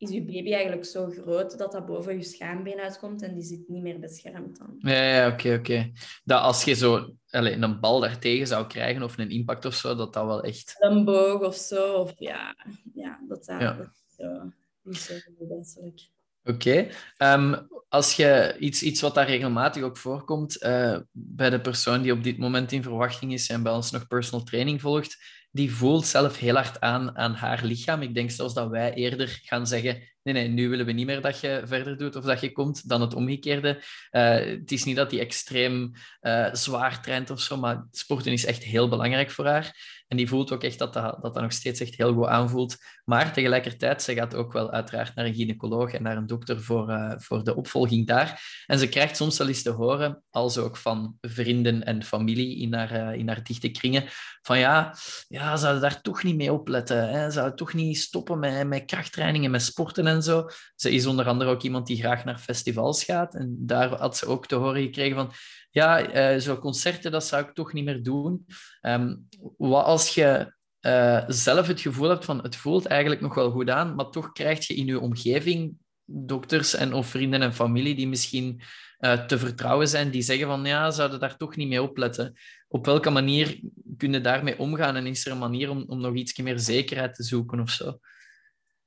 is 0.00 0.10
je 0.10 0.24
baby 0.24 0.52
eigenlijk 0.52 0.84
zo 0.84 1.10
groot 1.10 1.58
dat 1.58 1.72
dat 1.72 1.86
boven 1.86 2.16
je 2.16 2.22
schaambeen 2.22 2.80
uitkomt 2.80 3.22
en 3.22 3.34
die 3.34 3.42
zit 3.42 3.68
niet 3.68 3.82
meer 3.82 3.98
beschermd 3.98 4.58
dan. 4.58 4.74
Ja, 4.78 5.02
ja 5.02 5.28
oké, 5.28 5.54
oké. 5.54 5.92
Dat 6.24 6.42
als 6.42 6.64
je 6.64 6.74
zo 6.74 7.14
allez, 7.30 7.56
een 7.60 7.80
bal 7.80 8.00
daartegen 8.00 8.46
zou 8.46 8.66
krijgen 8.66 9.02
of 9.02 9.18
een 9.18 9.30
impact 9.30 9.64
of 9.64 9.74
zo, 9.74 9.94
dat 9.94 10.12
dat 10.12 10.26
wel 10.26 10.42
echt... 10.42 10.76
Een 10.78 11.04
boog 11.04 11.40
of 11.40 11.54
zo, 11.54 11.92
of 11.92 12.12
ja, 12.16 12.56
ja 12.94 13.20
dat, 13.28 13.44
dat, 13.44 13.60
ja. 13.60 13.72
dat 13.72 13.86
is 13.86 14.14
zo, 14.16 14.52
niet 14.82 14.96
zo 14.96 15.14
wenselijk. 15.48 16.08
Oké. 16.44 16.88
Ehm, 17.16 17.54
als 17.88 18.16
je 18.16 18.56
iets, 18.58 18.82
iets 18.82 19.00
wat 19.00 19.14
daar 19.14 19.26
regelmatig 19.26 19.82
ook 19.82 19.96
voorkomt 19.96 20.62
uh, 20.62 20.98
bij 21.12 21.50
de 21.50 21.60
persoon 21.60 22.02
die 22.02 22.12
op 22.12 22.22
dit 22.24 22.38
moment 22.38 22.72
in 22.72 22.82
verwachting 22.82 23.32
is 23.32 23.48
en 23.48 23.62
bij 23.62 23.72
ons 23.72 23.90
nog 23.90 24.06
personal 24.06 24.44
training 24.44 24.80
volgt, 24.80 25.18
die 25.50 25.72
voelt 25.72 26.06
zelf 26.06 26.38
heel 26.38 26.54
hard 26.54 26.80
aan 26.80 27.16
aan 27.16 27.34
haar 27.34 27.64
lichaam. 27.64 28.02
Ik 28.02 28.14
denk 28.14 28.30
zelfs 28.30 28.54
dat 28.54 28.68
wij 28.68 28.94
eerder 28.94 29.40
gaan 29.42 29.66
zeggen: 29.66 30.02
nee, 30.22 30.34
nee, 30.34 30.48
nu 30.48 30.68
willen 30.68 30.86
we 30.86 30.92
niet 30.92 31.06
meer 31.06 31.20
dat 31.20 31.40
je 31.40 31.62
verder 31.64 31.96
doet 31.96 32.16
of 32.16 32.24
dat 32.24 32.40
je 32.40 32.52
komt, 32.52 32.88
dan 32.88 33.00
het 33.00 33.14
omgekeerde. 33.14 33.82
Uh, 34.10 34.34
het 34.34 34.72
is 34.72 34.84
niet 34.84 34.96
dat 34.96 35.10
die 35.10 35.20
extreem 35.20 35.92
uh, 36.20 36.54
zwaar 36.54 37.02
traint 37.02 37.30
of 37.30 37.40
zo, 37.40 37.56
maar 37.56 37.86
sporten 37.90 38.32
is 38.32 38.44
echt 38.44 38.62
heel 38.62 38.88
belangrijk 38.88 39.30
voor 39.30 39.46
haar. 39.46 39.98
En 40.10 40.16
die 40.16 40.28
voelt 40.28 40.52
ook 40.52 40.62
echt 40.62 40.78
dat 40.78 40.92
dat, 40.92 41.18
dat, 41.22 41.34
nog 41.34 41.52
steeds 41.52 41.80
echt 41.80 41.94
heel 41.94 42.14
goed 42.14 42.26
aanvoelt. 42.26 42.76
Maar 43.04 43.32
tegelijkertijd, 43.32 44.02
ze 44.02 44.14
gaat 44.14 44.34
ook 44.34 44.52
wel 44.52 44.70
uiteraard 44.70 45.14
naar 45.14 45.24
een 45.24 45.34
gynaecoloog 45.34 45.92
en 45.92 46.02
naar 46.02 46.16
een 46.16 46.26
dokter 46.26 46.62
voor, 46.62 46.90
uh, 46.90 47.12
voor 47.16 47.44
de 47.44 47.56
opvolging 47.56 48.06
daar. 48.06 48.62
En 48.66 48.78
ze 48.78 48.88
krijgt 48.88 49.16
soms 49.16 49.38
wel 49.38 49.48
eens 49.48 49.62
te 49.62 49.70
horen, 49.70 50.22
als 50.30 50.58
ook 50.58 50.76
van 50.76 51.16
vrienden 51.20 51.84
en 51.84 52.02
familie 52.02 52.58
in 52.58 52.74
haar, 52.74 53.14
in 53.14 53.28
haar 53.28 53.42
dichte 53.42 53.68
kringen, 53.68 54.04
van 54.42 54.58
ja, 54.58 54.94
ja, 55.28 55.56
zouden 55.56 55.82
daar 55.82 56.00
toch 56.00 56.22
niet 56.22 56.36
mee 56.36 56.52
opletten. 56.52 57.08
Hè? 57.08 57.30
Zouden 57.30 57.56
toch 57.56 57.74
niet 57.74 57.98
stoppen 57.98 58.38
met, 58.38 58.66
met 58.66 58.84
krachttrainingen, 58.84 59.50
met 59.50 59.62
sporten 59.62 60.04
zo. 60.18 60.48
Ze 60.74 60.90
is 60.90 61.06
onder 61.06 61.26
andere 61.26 61.50
ook 61.50 61.62
iemand 61.62 61.86
die 61.86 61.96
graag 61.96 62.24
naar 62.24 62.38
festivals 62.38 63.04
gaat. 63.04 63.34
En 63.34 63.56
daar 63.58 63.88
had 63.88 64.16
ze 64.16 64.26
ook 64.26 64.46
te 64.46 64.54
horen 64.54 64.82
gekregen 64.82 65.16
van 65.16 65.32
ja, 65.70 66.14
uh, 66.34 66.40
zo 66.40 66.58
concerten, 66.58 67.10
dat 67.10 67.24
zou 67.24 67.44
ik 67.44 67.54
toch 67.54 67.72
niet 67.72 67.84
meer 67.84 68.02
doen. 68.02 68.46
Um, 68.82 69.28
wat 69.56 69.84
als 69.84 70.14
je 70.14 70.54
uh, 70.80 71.22
zelf 71.26 71.66
het 71.66 71.80
gevoel 71.80 72.08
hebt 72.08 72.24
van 72.24 72.42
het 72.42 72.56
voelt 72.56 72.86
eigenlijk 72.86 73.20
nog 73.20 73.34
wel 73.34 73.50
goed 73.50 73.70
aan, 73.70 73.94
maar 73.94 74.10
toch 74.10 74.32
krijg 74.32 74.66
je 74.66 74.74
in 74.74 74.86
je 74.86 75.00
omgeving 75.00 75.74
dokters 76.04 76.74
en 76.74 76.92
of 76.92 77.06
vrienden 77.06 77.42
en 77.42 77.54
familie 77.54 77.94
die 77.94 78.08
misschien 78.08 78.60
uh, 79.00 79.26
te 79.26 79.38
vertrouwen 79.38 79.88
zijn, 79.88 80.10
die 80.10 80.22
zeggen 80.22 80.46
van 80.46 80.64
ja, 80.64 80.90
zouden 80.90 81.20
daar 81.20 81.36
toch 81.36 81.56
niet 81.56 81.68
mee 81.68 81.82
opletten. 81.82 82.38
Op 82.68 82.86
welke 82.86 83.10
manier 83.10 83.60
kun 83.96 84.12
je 84.12 84.20
daarmee 84.20 84.58
omgaan 84.58 84.96
en 84.96 85.06
is 85.06 85.26
er 85.26 85.32
een 85.32 85.38
manier 85.38 85.70
om, 85.70 85.84
om 85.86 86.00
nog 86.00 86.14
iets 86.14 86.36
meer 86.36 86.58
zekerheid 86.58 87.14
te 87.14 87.22
zoeken 87.22 87.60
of 87.60 87.70
zo? 87.70 87.98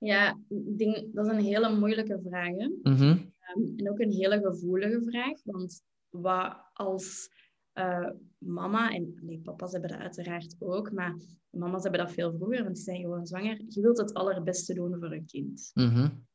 Ja, 0.04 0.40
ik 0.48 0.78
denk, 0.78 1.14
dat 1.14 1.26
is 1.26 1.32
een 1.32 1.44
hele 1.44 1.76
moeilijke 1.76 2.20
vraag. 2.24 2.56
Hè? 2.56 2.68
Mm 2.68 2.96
-hmm. 2.96 3.32
um, 3.56 3.74
en 3.78 3.90
ook 3.90 4.00
een 4.00 4.12
hele 4.12 4.40
gevoelige 4.40 5.02
vraag, 5.04 5.44
want 5.44 5.82
wat 6.10 6.58
als 6.74 7.30
uh, 7.74 8.10
mama, 8.38 8.92
en 8.92 9.18
nee, 9.22 9.40
papa's 9.40 9.72
hebben 9.72 9.90
dat 9.90 10.00
uiteraard 10.00 10.56
ook, 10.60 10.92
maar 10.92 11.16
mama's 11.50 11.84
hebben 11.84 12.02
dat 12.02 12.12
veel 12.12 12.34
vroeger, 12.34 12.64
want 12.64 12.76
die 12.76 12.84
zijn 12.84 13.02
gewoon 13.02 13.26
zwanger. 13.26 13.62
Je 13.68 13.82
wilt 13.82 13.98
het 13.98 14.14
allerbeste 14.14 14.74
doen 14.74 14.96
voor 15.00 15.12
een 15.12 15.26
kind. 15.26 15.72
Mm 15.74 15.90
-hmm. 15.90 16.26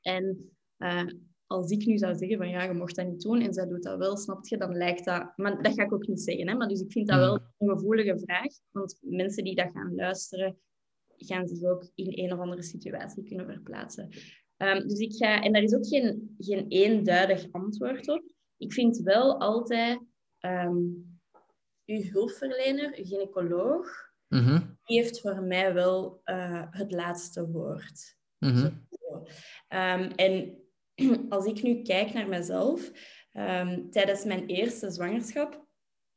En 0.00 0.52
uh, 0.78 1.06
als 1.46 1.70
ik 1.70 1.86
nu 1.86 1.98
zou 1.98 2.14
zeggen 2.14 2.36
van 2.36 2.48
ja, 2.48 2.62
je 2.62 2.72
mocht 2.72 2.96
dat 2.96 3.06
niet 3.06 3.20
doen 3.20 3.40
en 3.40 3.54
zij 3.54 3.66
doet 3.66 3.82
dat 3.82 3.98
wel, 3.98 4.16
snap 4.16 4.46
je, 4.46 4.56
dan 4.56 4.76
lijkt 4.76 5.04
dat... 5.04 5.32
Maar 5.36 5.62
dat 5.62 5.74
ga 5.74 5.82
ik 5.82 5.92
ook 5.92 6.06
niet 6.06 6.20
zeggen, 6.20 6.48
hè. 6.48 6.54
Maar 6.54 6.68
dus 6.68 6.80
ik 6.80 6.92
vind 6.92 7.08
dat 7.08 7.18
wel 7.18 7.40
een 7.58 7.68
gevoelige 7.68 8.18
vraag, 8.18 8.52
want 8.70 8.98
mensen 9.00 9.44
die 9.44 9.54
dat 9.54 9.70
gaan 9.72 9.94
luisteren, 9.94 10.58
gaan 11.16 11.48
zich 11.48 11.62
ook 11.62 11.90
in 11.94 12.24
een 12.24 12.32
of 12.32 12.38
andere 12.38 12.62
situatie 12.62 13.24
kunnen 13.24 13.46
verplaatsen. 13.46 14.08
Um, 14.56 14.88
dus 14.88 14.98
ik 14.98 15.12
ga... 15.12 15.42
En 15.42 15.52
daar 15.52 15.62
is 15.62 15.74
ook 15.74 15.86
geen, 15.86 16.34
geen 16.38 16.66
eenduidig 16.68 17.46
antwoord 17.52 18.08
op 18.08 18.34
ik 18.56 18.72
vind 18.72 18.98
wel 18.98 19.40
altijd 19.40 20.00
um, 20.40 21.18
uw 21.86 22.02
hulpverlener, 22.02 22.98
uw 22.98 23.04
gynaecoloog, 23.04 24.12
mm 24.28 24.44
-hmm. 24.44 24.78
die 24.84 25.00
heeft 25.00 25.20
voor 25.20 25.42
mij 25.42 25.74
wel 25.74 26.20
uh, 26.24 26.62
het 26.70 26.92
laatste 26.92 27.50
woord. 27.50 28.16
Mm 28.38 28.50
-hmm. 28.50 28.86
um, 29.68 30.10
en 30.10 30.58
als 31.28 31.44
ik 31.44 31.62
nu 31.62 31.82
kijk 31.82 32.12
naar 32.12 32.28
mezelf, 32.28 32.90
tijdens 33.90 34.24
mijn 34.24 34.46
eerste 34.46 34.90
zwangerschap 34.90 35.66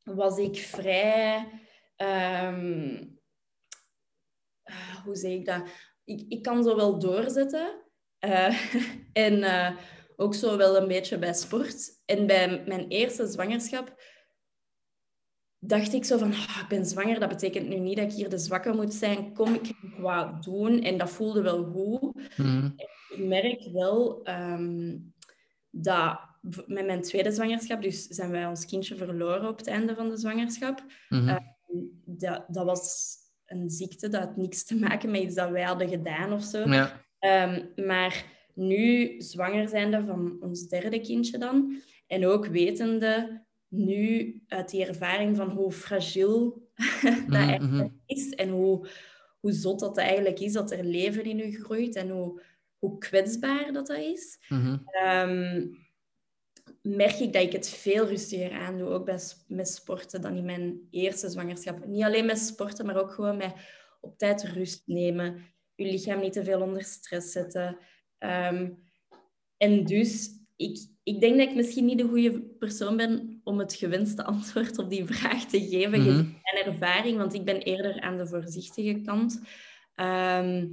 was 0.03 0.38
ik 0.38 0.57
vrij. 0.57 1.47
Hoe 5.09 5.17
zeg 5.17 5.31
ik 5.31 5.45
dat? 5.45 5.63
Ik, 6.03 6.25
ik 6.27 6.41
kan 6.41 6.63
zo 6.63 6.75
wel 6.75 6.99
doorzetten. 6.99 7.85
Uh, 8.25 8.73
en 9.25 9.37
uh, 9.37 9.69
ook 10.15 10.35
zo 10.35 10.57
wel 10.57 10.77
een 10.77 10.87
beetje 10.87 11.17
bij 11.17 11.33
sport. 11.33 12.01
En 12.05 12.27
bij 12.27 12.63
mijn 12.67 12.87
eerste 12.87 13.27
zwangerschap 13.27 14.01
dacht 15.59 15.93
ik 15.93 16.05
zo 16.05 16.17
van, 16.17 16.31
oh, 16.31 16.59
ik 16.61 16.67
ben 16.69 16.85
zwanger, 16.85 17.19
dat 17.19 17.29
betekent 17.29 17.67
nu 17.67 17.79
niet 17.79 17.97
dat 17.97 18.11
ik 18.11 18.17
hier 18.17 18.29
de 18.29 18.37
zwakke 18.37 18.73
moet 18.73 18.93
zijn. 18.93 19.33
Kom, 19.33 19.53
ik 19.53 19.65
ga 19.65 20.01
wat 20.01 20.43
doen. 20.43 20.81
En 20.81 20.97
dat 20.97 21.09
voelde 21.09 21.41
wel 21.41 21.63
goed. 21.63 22.37
Mm. 22.37 22.73
Ik 23.09 23.25
merk 23.25 23.69
wel 23.71 24.27
um, 24.29 25.13
dat 25.69 26.19
met 26.65 26.85
mijn 26.85 27.01
tweede 27.01 27.31
zwangerschap, 27.31 27.81
dus 27.81 28.07
zijn 28.07 28.31
wij 28.31 28.45
ons 28.45 28.65
kindje 28.65 28.95
verloren 28.95 29.47
op 29.47 29.57
het 29.57 29.67
einde 29.67 29.95
van 29.95 30.09
de 30.09 30.17
zwangerschap. 30.17 30.83
Mm 31.09 31.19
-hmm. 31.19 31.29
um, 31.29 32.01
dat, 32.05 32.45
dat 32.47 32.65
was 32.65 33.15
een 33.49 33.69
ziekte, 33.69 34.09
dat 34.09 34.21
had 34.21 34.38
niks 34.38 34.63
te 34.65 34.75
maken 34.75 35.12
met 35.12 35.21
iets 35.21 35.35
dat 35.35 35.49
wij 35.49 35.63
hadden 35.63 35.89
gedaan 35.89 36.33
of 36.33 36.43
zo. 36.43 36.69
Ja. 36.69 37.01
Um, 37.45 37.85
maar 37.85 38.25
nu 38.53 39.15
zwanger 39.21 39.67
zijnde 39.67 40.03
van 40.05 40.38
ons 40.41 40.67
derde 40.67 40.99
kindje 41.01 41.38
dan, 41.38 41.81
en 42.07 42.25
ook 42.25 42.45
wetende 42.45 43.41
nu 43.67 44.35
uit 44.47 44.69
die 44.69 44.85
ervaring 44.85 45.35
van 45.35 45.49
hoe 45.49 45.71
fragiel 45.71 46.67
dat 47.03 47.12
Mhm, 47.27 47.33
eigenlijk 47.33 47.91
is 48.05 48.29
en 48.29 48.49
hoe, 48.49 48.88
hoe 49.39 49.51
zot 49.51 49.79
dat 49.79 49.97
eigenlijk 49.97 50.39
is 50.39 50.53
dat 50.53 50.71
er 50.71 50.83
leven 50.83 51.23
in 51.23 51.39
u 51.39 51.51
groeit 51.63 51.95
en 51.95 52.09
hoe, 52.09 52.41
hoe 52.77 52.97
kwetsbaar 52.97 53.73
dat 53.73 53.88
dat 53.88 53.97
is, 53.97 54.39
Mhm. 54.49 54.77
ehm, 54.85 55.67
merk 56.81 57.19
ik 57.19 57.33
dat 57.33 57.41
ik 57.41 57.51
het 57.51 57.69
veel 57.69 58.07
rustiger 58.07 58.51
aandoe, 58.51 58.89
ook 58.89 59.05
bij, 59.05 59.19
met 59.47 59.67
sporten, 59.69 60.21
dan 60.21 60.35
in 60.35 60.45
mijn 60.45 60.87
eerste 60.91 61.29
zwangerschap. 61.29 61.85
Niet 61.85 62.03
alleen 62.03 62.25
met 62.25 62.39
sporten, 62.39 62.85
maar 62.85 63.01
ook 63.01 63.11
gewoon 63.11 63.37
met 63.37 63.53
op 64.01 64.17
tijd 64.17 64.43
rust 64.43 64.81
nemen, 64.85 65.45
je 65.75 65.85
lichaam 65.85 66.19
niet 66.19 66.33
te 66.33 66.43
veel 66.43 66.61
onder 66.61 66.83
stress 66.83 67.31
zetten. 67.31 67.77
Ehm, 68.17 68.69
en 69.57 69.83
dus, 69.83 70.29
ik, 70.55 70.87
ik 71.03 71.19
denk 71.19 71.37
dat 71.37 71.47
ik 71.49 71.55
misschien 71.55 71.85
niet 71.85 71.97
de 71.97 72.07
goede 72.07 72.41
persoon 72.41 72.97
ben 72.97 73.41
om 73.43 73.59
het 73.59 73.73
gewenste 73.73 74.23
antwoord 74.23 74.77
op 74.77 74.89
die 74.89 75.05
vraag 75.05 75.45
te 75.45 75.67
geven, 75.67 76.01
gezien 76.01 76.39
mijn 76.51 76.65
ervaring, 76.65 77.17
want 77.17 77.33
ik 77.33 77.45
ben 77.45 77.61
eerder 77.61 78.01
aan 78.01 78.17
de 78.17 78.27
voorzichtige 78.27 79.01
kant. 79.01 79.41
Ehm, 79.95 80.67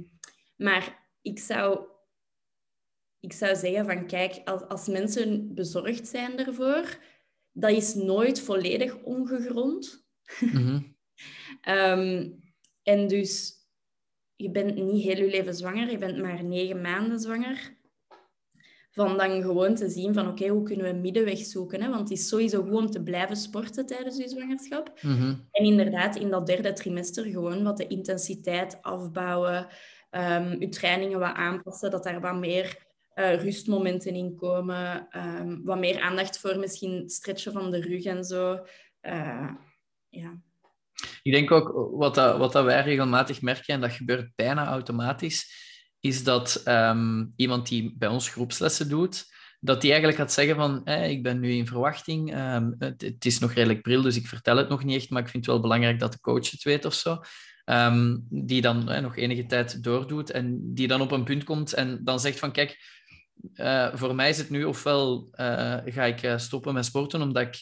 maar 0.55 1.09
ik 1.21 1.39
zou, 1.39 1.87
ik 3.19 3.33
zou 3.33 3.55
zeggen 3.55 3.85
van, 3.85 4.07
kijk, 4.07 4.41
als, 4.45 4.61
als 4.61 4.87
mensen 4.87 5.53
bezorgd 5.53 6.07
zijn 6.07 6.35
daarvoor, 6.35 6.97
dat 7.51 7.71
is 7.71 7.93
nooit 7.93 8.41
volledig 8.41 8.97
ongegrond. 9.03 10.05
Mhm. 10.39 10.79
Ehm, 11.61 12.29
en 12.83 13.07
dus, 13.07 13.53
je 14.35 14.51
bent 14.51 14.75
niet 14.75 15.03
heel 15.03 15.15
je 15.17 15.29
leven 15.29 15.53
zwanger, 15.53 15.91
je 15.91 15.97
bent 15.97 16.17
maar 16.17 16.43
negen 16.43 16.81
maanden 16.81 17.19
zwanger. 17.19 17.75
Van 18.91 19.17
dan 19.17 19.41
gewoon 19.41 19.75
te 19.75 19.89
zien 19.89 20.13
van, 20.13 20.27
oké, 20.27 20.47
hoe 20.47 20.63
kunnen 20.63 20.85
we 20.85 20.91
een 20.91 21.01
middenweg 21.01 21.37
zoeken? 21.37 21.81
Hè? 21.81 21.89
Want 21.89 22.09
het 22.09 22.19
is 22.19 22.27
sowieso 22.27 22.61
goed 22.61 22.73
om 22.73 22.89
te 22.89 23.03
blijven 23.03 23.35
sporten 23.35 23.85
tijdens 23.85 24.17
je 24.17 24.27
zwangerschap. 24.27 25.01
Mhm. 25.01 25.35
En 25.51 25.65
inderdaad, 25.65 26.15
in 26.15 26.29
dat 26.29 26.45
derde 26.45 26.73
trimester 26.73 27.25
gewoon 27.25 27.63
wat 27.63 27.77
de 27.77 27.87
intensiteit 27.87 28.81
afbouwen, 28.81 29.67
ehm 30.09 30.59
je 30.59 30.69
trainingen 30.69 31.19
wat 31.19 31.33
aanpassen, 31.33 31.91
dat 31.91 32.03
daar 32.03 32.21
wat 32.21 32.35
meer 32.35 32.86
eh, 33.17 33.41
rustmomenten 33.41 34.15
in 34.15 34.35
komen, 34.35 35.07
ehm, 35.09 35.57
wat 35.63 35.79
meer 35.79 36.01
aandacht 36.01 36.39
voor 36.39 36.57
misschien 36.57 37.09
stretchen 37.09 37.51
van 37.51 37.71
de 37.71 37.81
rug 37.81 38.03
en 38.03 38.23
zo. 38.23 38.65
Eh, 38.99 39.49
ja. 40.09 40.39
Ik 41.23 41.31
denk 41.31 41.51
ook, 41.51 41.91
wat, 41.91 42.15
dat, 42.15 42.37
wat 42.37 42.51
dat 42.51 42.65
wij 42.65 42.81
regelmatig 42.81 43.41
merken, 43.41 43.73
en 43.73 43.81
dat 43.81 43.91
gebeurt 43.91 44.35
bijna 44.35 44.67
automatisch, 44.67 45.51
is 45.99 46.23
dat 46.23 46.61
ehm, 46.65 47.25
iemand 47.35 47.67
die 47.67 47.95
bij 47.97 48.09
ons 48.09 48.29
groepslessen 48.29 48.89
doet, 48.89 49.25
dat 49.59 49.81
die 49.81 49.91
eigenlijk 49.91 50.19
gaat 50.19 50.33
zeggen 50.33 50.55
van, 50.55 50.87
ik 50.87 51.23
ben 51.23 51.39
nu 51.39 51.51
in 51.51 51.67
verwachting, 51.67 52.33
ehm, 52.33 52.71
het, 52.77 53.25
is 53.25 53.39
nog 53.39 53.53
redelijk 53.53 53.81
pril, 53.81 54.01
dus 54.01 54.15
ik 54.15 54.27
vertel 54.27 54.57
het 54.57 54.69
nog 54.69 54.83
niet 54.83 54.95
echt, 54.95 55.09
maar 55.09 55.21
ik 55.21 55.29
vind 55.29 55.45
het 55.45 55.53
wel 55.53 55.61
belangrijk 55.61 55.99
dat 55.99 56.11
de 56.11 56.19
coach 56.19 56.51
het 56.51 56.63
weet 56.63 56.85
of 56.85 56.93
zo. 56.93 57.21
Die 58.29 58.61
dan 58.61 59.01
nog 59.01 59.17
enige 59.17 59.45
tijd 59.45 59.83
doordoet 59.83 60.31
en 60.31 60.73
die 60.73 60.87
dan 60.87 61.01
op 61.01 61.11
een 61.11 61.23
punt 61.23 61.43
komt 61.43 61.73
en 61.73 62.03
dan 62.03 62.19
zegt 62.19 62.39
van, 62.39 62.51
kijk, 62.51 62.97
uh, 63.55 63.95
voor 63.95 64.15
mij 64.15 64.29
is 64.29 64.37
het 64.37 64.49
nu 64.49 64.63
ofwel 64.63 65.29
uh, 65.31 65.77
ga 65.85 66.03
ik 66.03 66.23
uh, 66.23 66.37
stoppen 66.37 66.73
met 66.73 66.85
sporten 66.85 67.21
omdat 67.21 67.43
ik, 67.43 67.61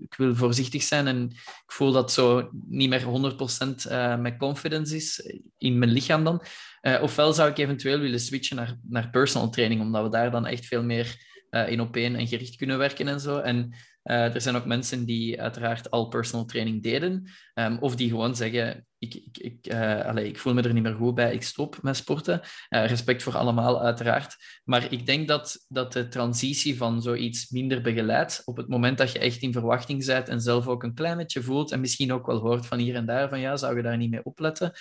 ik 0.00 0.14
wil 0.16 0.34
voorzichtig 0.34 0.82
zijn 0.82 1.06
en 1.06 1.30
ik 1.42 1.72
voel 1.72 1.92
dat 1.92 2.12
zo 2.12 2.50
niet 2.68 2.88
meer 2.88 3.02
100% 4.18 4.20
met 4.20 4.36
confidence 4.36 4.96
is 4.96 5.38
in 5.58 5.78
mijn 5.78 5.90
lichaam 5.90 6.24
dan. 6.24 6.42
ofwel 7.00 7.32
zou 7.32 7.50
ik 7.50 7.58
eventueel 7.58 7.98
willen 7.98 8.20
switchen 8.20 8.56
naar, 8.56 8.78
naar 8.82 9.10
personal 9.10 9.50
training, 9.50 9.80
omdat 9.80 10.02
we 10.02 10.10
daar 10.10 10.30
dan 10.30 10.46
echt 10.46 10.66
veel 10.66 10.82
meer 10.82 11.24
in 11.66 11.80
op 11.80 11.96
één 11.96 12.16
en 12.16 12.26
gericht 12.26 12.56
kunnen 12.56 12.78
werken 12.78 13.08
en 13.08 13.20
zo. 13.20 13.38
En 13.38 13.74
uh, 14.06 14.34
er 14.34 14.40
zijn 14.40 14.56
ook 14.56 14.66
mensen 14.66 15.04
die 15.04 15.40
uiteraard 15.40 15.90
al 15.90 16.08
personal 16.08 16.44
training 16.44 16.82
deden, 16.82 17.30
um, 17.54 17.78
of 17.78 17.96
die 17.96 18.08
gewoon 18.08 18.36
zeggen: 18.36 18.86
ik, 18.98 19.14
ik, 19.14 19.38
ik, 19.38 19.72
uh, 19.72 20.04
allez, 20.04 20.28
ik 20.28 20.38
voel 20.38 20.54
me 20.54 20.62
er 20.62 20.72
niet 20.72 20.82
meer 20.82 20.94
goed 20.94 21.14
bij, 21.14 21.34
ik 21.34 21.42
stop 21.42 21.82
met 21.82 21.96
sporten. 21.96 22.40
Uh, 22.70 22.86
respect 22.86 23.22
voor 23.22 23.36
allemaal, 23.36 23.82
uiteraard. 23.82 24.36
Maar 24.64 24.92
ik 24.92 25.06
denk 25.06 25.28
dat, 25.28 25.64
dat 25.68 25.92
de 25.92 26.08
transitie 26.08 26.76
van 26.76 27.02
zoiets 27.02 27.50
minder 27.50 27.82
begeleid, 27.82 28.42
op 28.44 28.56
het 28.56 28.68
moment 28.68 28.98
dat 28.98 29.12
je 29.12 29.18
echt 29.18 29.40
in 29.42 29.52
verwachting 29.52 30.06
bent 30.06 30.28
en 30.28 30.40
zelf 30.40 30.66
ook 30.66 30.82
een 30.82 30.94
klein 30.94 31.16
beetje 31.16 31.42
voelt, 31.42 31.72
en 31.72 31.80
misschien 31.80 32.12
ook 32.12 32.26
wel 32.26 32.38
hoort 32.38 32.66
van 32.66 32.78
hier 32.78 32.94
en 32.94 33.06
daar 33.06 33.28
van 33.28 33.40
ja, 33.40 33.56
zou 33.56 33.76
je 33.76 33.82
daar 33.82 33.96
niet 33.96 34.10
mee 34.10 34.24
opletten? 34.24 34.72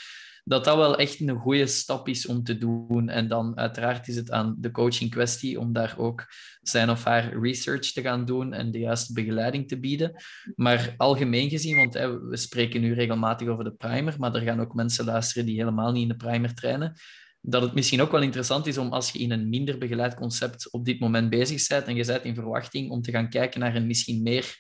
Dat 0.47 0.63
dat 0.63 0.77
wel 0.77 0.97
echt 0.97 1.19
een 1.19 1.35
goede 1.35 1.67
stap 1.67 2.07
is 2.07 2.25
om 2.25 2.43
te 2.43 2.57
doen. 2.57 3.09
En 3.09 3.27
dan 3.27 3.57
uiteraard 3.57 4.07
is 4.07 4.15
het 4.15 4.31
aan 4.31 4.55
de 4.57 4.71
coach 4.71 5.01
in 5.01 5.09
kwestie 5.09 5.59
om 5.59 5.73
daar 5.73 5.95
ook 5.97 6.25
zijn 6.61 6.89
of 6.89 7.03
haar 7.03 7.39
research 7.39 7.91
te 7.91 8.01
gaan 8.01 8.25
doen 8.25 8.53
en 8.53 8.71
de 8.71 8.79
juiste 8.79 9.13
begeleiding 9.13 9.67
te 9.67 9.79
bieden. 9.79 10.23
Maar 10.55 10.93
algemeen 10.97 11.49
gezien, 11.49 11.75
want 11.75 11.93
we 11.93 12.37
spreken 12.37 12.81
nu 12.81 12.93
regelmatig 12.93 13.47
over 13.47 13.63
de 13.63 13.73
primer, 13.73 14.15
maar 14.17 14.35
er 14.35 14.41
gaan 14.41 14.61
ook 14.61 14.73
mensen 14.73 15.05
luisteren 15.05 15.45
die 15.45 15.57
helemaal 15.57 15.91
niet 15.91 16.01
in 16.01 16.07
de 16.07 16.15
primer 16.15 16.53
trainen. 16.53 16.93
Dat 17.41 17.61
het 17.61 17.73
misschien 17.73 18.01
ook 18.01 18.11
wel 18.11 18.21
interessant 18.21 18.67
is 18.67 18.77
om 18.77 18.93
als 18.93 19.11
je 19.11 19.19
in 19.19 19.31
een 19.31 19.49
minder 19.49 19.77
begeleid 19.77 20.13
concept 20.13 20.71
op 20.71 20.85
dit 20.85 20.99
moment 20.99 21.29
bezig 21.29 21.67
bent 21.67 21.85
en 21.85 21.95
je 21.95 22.05
bent 22.05 22.23
in 22.23 22.35
verwachting 22.35 22.89
om 22.89 23.01
te 23.01 23.11
gaan 23.11 23.29
kijken 23.29 23.59
naar 23.59 23.75
een 23.75 23.87
misschien 23.87 24.23
meer 24.23 24.55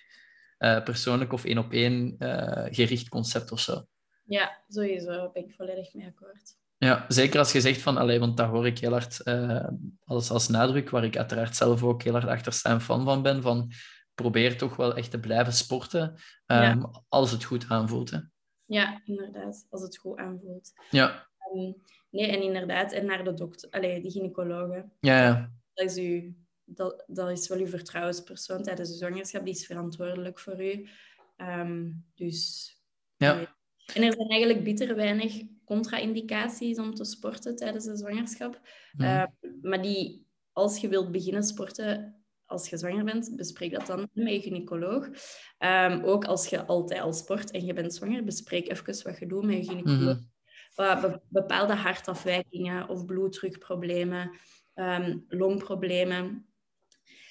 uh, 0.59 0.83
persoonlijk 0.83 1.33
of 1.33 1.45
één 1.45 1.57
op 1.57 1.73
één 1.73 2.15
uh, 2.19 2.65
gericht 2.69 3.09
concept 3.09 3.51
of 3.51 3.59
zo. 3.59 3.85
Ja, 4.25 4.63
sowieso 4.67 5.29
ben 5.33 5.43
ik 5.47 5.53
volledig 5.53 5.93
mee 5.93 6.07
akkoord. 6.07 6.57
Ja, 6.77 7.05
zeker 7.07 7.39
als 7.39 7.51
je 7.51 7.61
zegt 7.61 7.81
van, 7.81 7.97
allee, 7.97 8.19
want 8.19 8.37
daar 8.37 8.47
hoor 8.47 8.65
ik 8.65 8.79
heel 8.79 8.91
hard 8.91 9.21
uh, 9.23 9.67
als, 10.03 10.29
als 10.29 10.47
nadruk, 10.47 10.89
waar 10.89 11.03
ik 11.03 11.17
uiteraard 11.17 11.55
zelf 11.55 11.83
ook 11.83 12.03
heel 12.03 12.11
hard 12.11 12.27
achter 12.27 12.53
sta 12.53 12.69
en 12.69 12.81
fan 12.81 13.03
van 13.03 13.21
ben, 13.21 13.41
van 13.41 13.71
probeer 14.13 14.57
toch 14.57 14.75
wel 14.75 14.95
echt 14.95 15.11
te 15.11 15.19
blijven 15.19 15.53
sporten 15.53 16.15
um, 16.45 16.85
als 17.07 17.31
het 17.31 17.43
goed 17.43 17.65
aanvoelt. 17.69 18.09
Hè. 18.09 18.19
Ja, 18.65 19.01
inderdaad, 19.05 19.65
als 19.69 19.81
het 19.81 19.97
goed 19.97 20.17
aanvoelt. 20.17 20.71
Ja. 20.89 21.27
Um, 21.53 21.75
nee, 22.09 22.27
en 22.27 22.41
inderdaad, 22.41 22.91
en 22.91 23.05
naar 23.05 23.23
de 23.23 23.33
dokter, 23.33 23.69
allee, 23.69 24.01
de 24.01 24.11
gynaecologe. 24.11 24.89
Ja, 24.99 25.23
ja. 25.23 25.51
Dat 25.73 25.85
is, 25.85 25.97
u, 25.97 26.35
dat, 26.63 27.03
dat 27.07 27.29
is 27.29 27.47
wel 27.47 27.59
uw 27.59 27.67
vertrouwenspersoon 27.67 28.63
tijdens 28.63 28.89
de 28.89 28.95
zwangerschap, 28.95 29.45
die 29.45 29.53
is 29.53 29.65
verantwoordelijk 29.65 30.39
voor 30.39 30.63
u. 30.63 30.89
Um, 31.37 32.05
dus 32.15 32.71
ja. 33.17 33.54
En 33.93 34.03
er 34.03 34.13
zijn 34.13 34.29
eigenlijk 34.29 34.63
bitter 34.63 34.95
weinig 34.95 35.41
contra-indicaties 35.65 36.79
om 36.79 36.93
te 36.93 37.03
sporten 37.03 37.55
tijdens 37.55 37.85
de 37.85 37.97
zwangerschap. 37.97 38.61
Mhm. 38.91 39.07
Uh, 39.07 39.23
maar 39.61 39.81
die, 39.81 40.27
als 40.51 40.77
je 40.77 40.87
wilt 40.87 41.11
beginnen 41.11 41.43
sporten 41.43 42.19
als 42.45 42.69
je 42.69 42.77
zwanger 42.77 43.03
bent, 43.03 43.35
bespreek 43.35 43.71
dat 43.71 43.87
dan 43.87 44.09
met 44.13 44.33
je 44.33 44.41
gynaecoloog. 44.41 45.09
Um, 45.59 46.03
ook 46.03 46.25
als 46.25 46.47
je 46.47 46.65
altijd 46.65 47.01
al 47.01 47.13
sport 47.13 47.51
en 47.51 47.65
je 47.65 47.73
bent 47.73 47.93
zwanger, 47.93 48.23
bespreek 48.23 48.69
even 48.69 49.03
wat 49.03 49.19
je 49.19 49.25
doet 49.25 49.43
met 49.43 49.55
je 49.55 49.63
gynaecoloog. 49.63 50.17
Mm 50.17 50.33
bepaalde 51.29 51.73
hartafwijkingen 51.73 52.89
of 52.89 53.05
bloeddrukproblemen, 53.05 54.37
um, 54.73 55.25
longproblemen. 55.27 56.45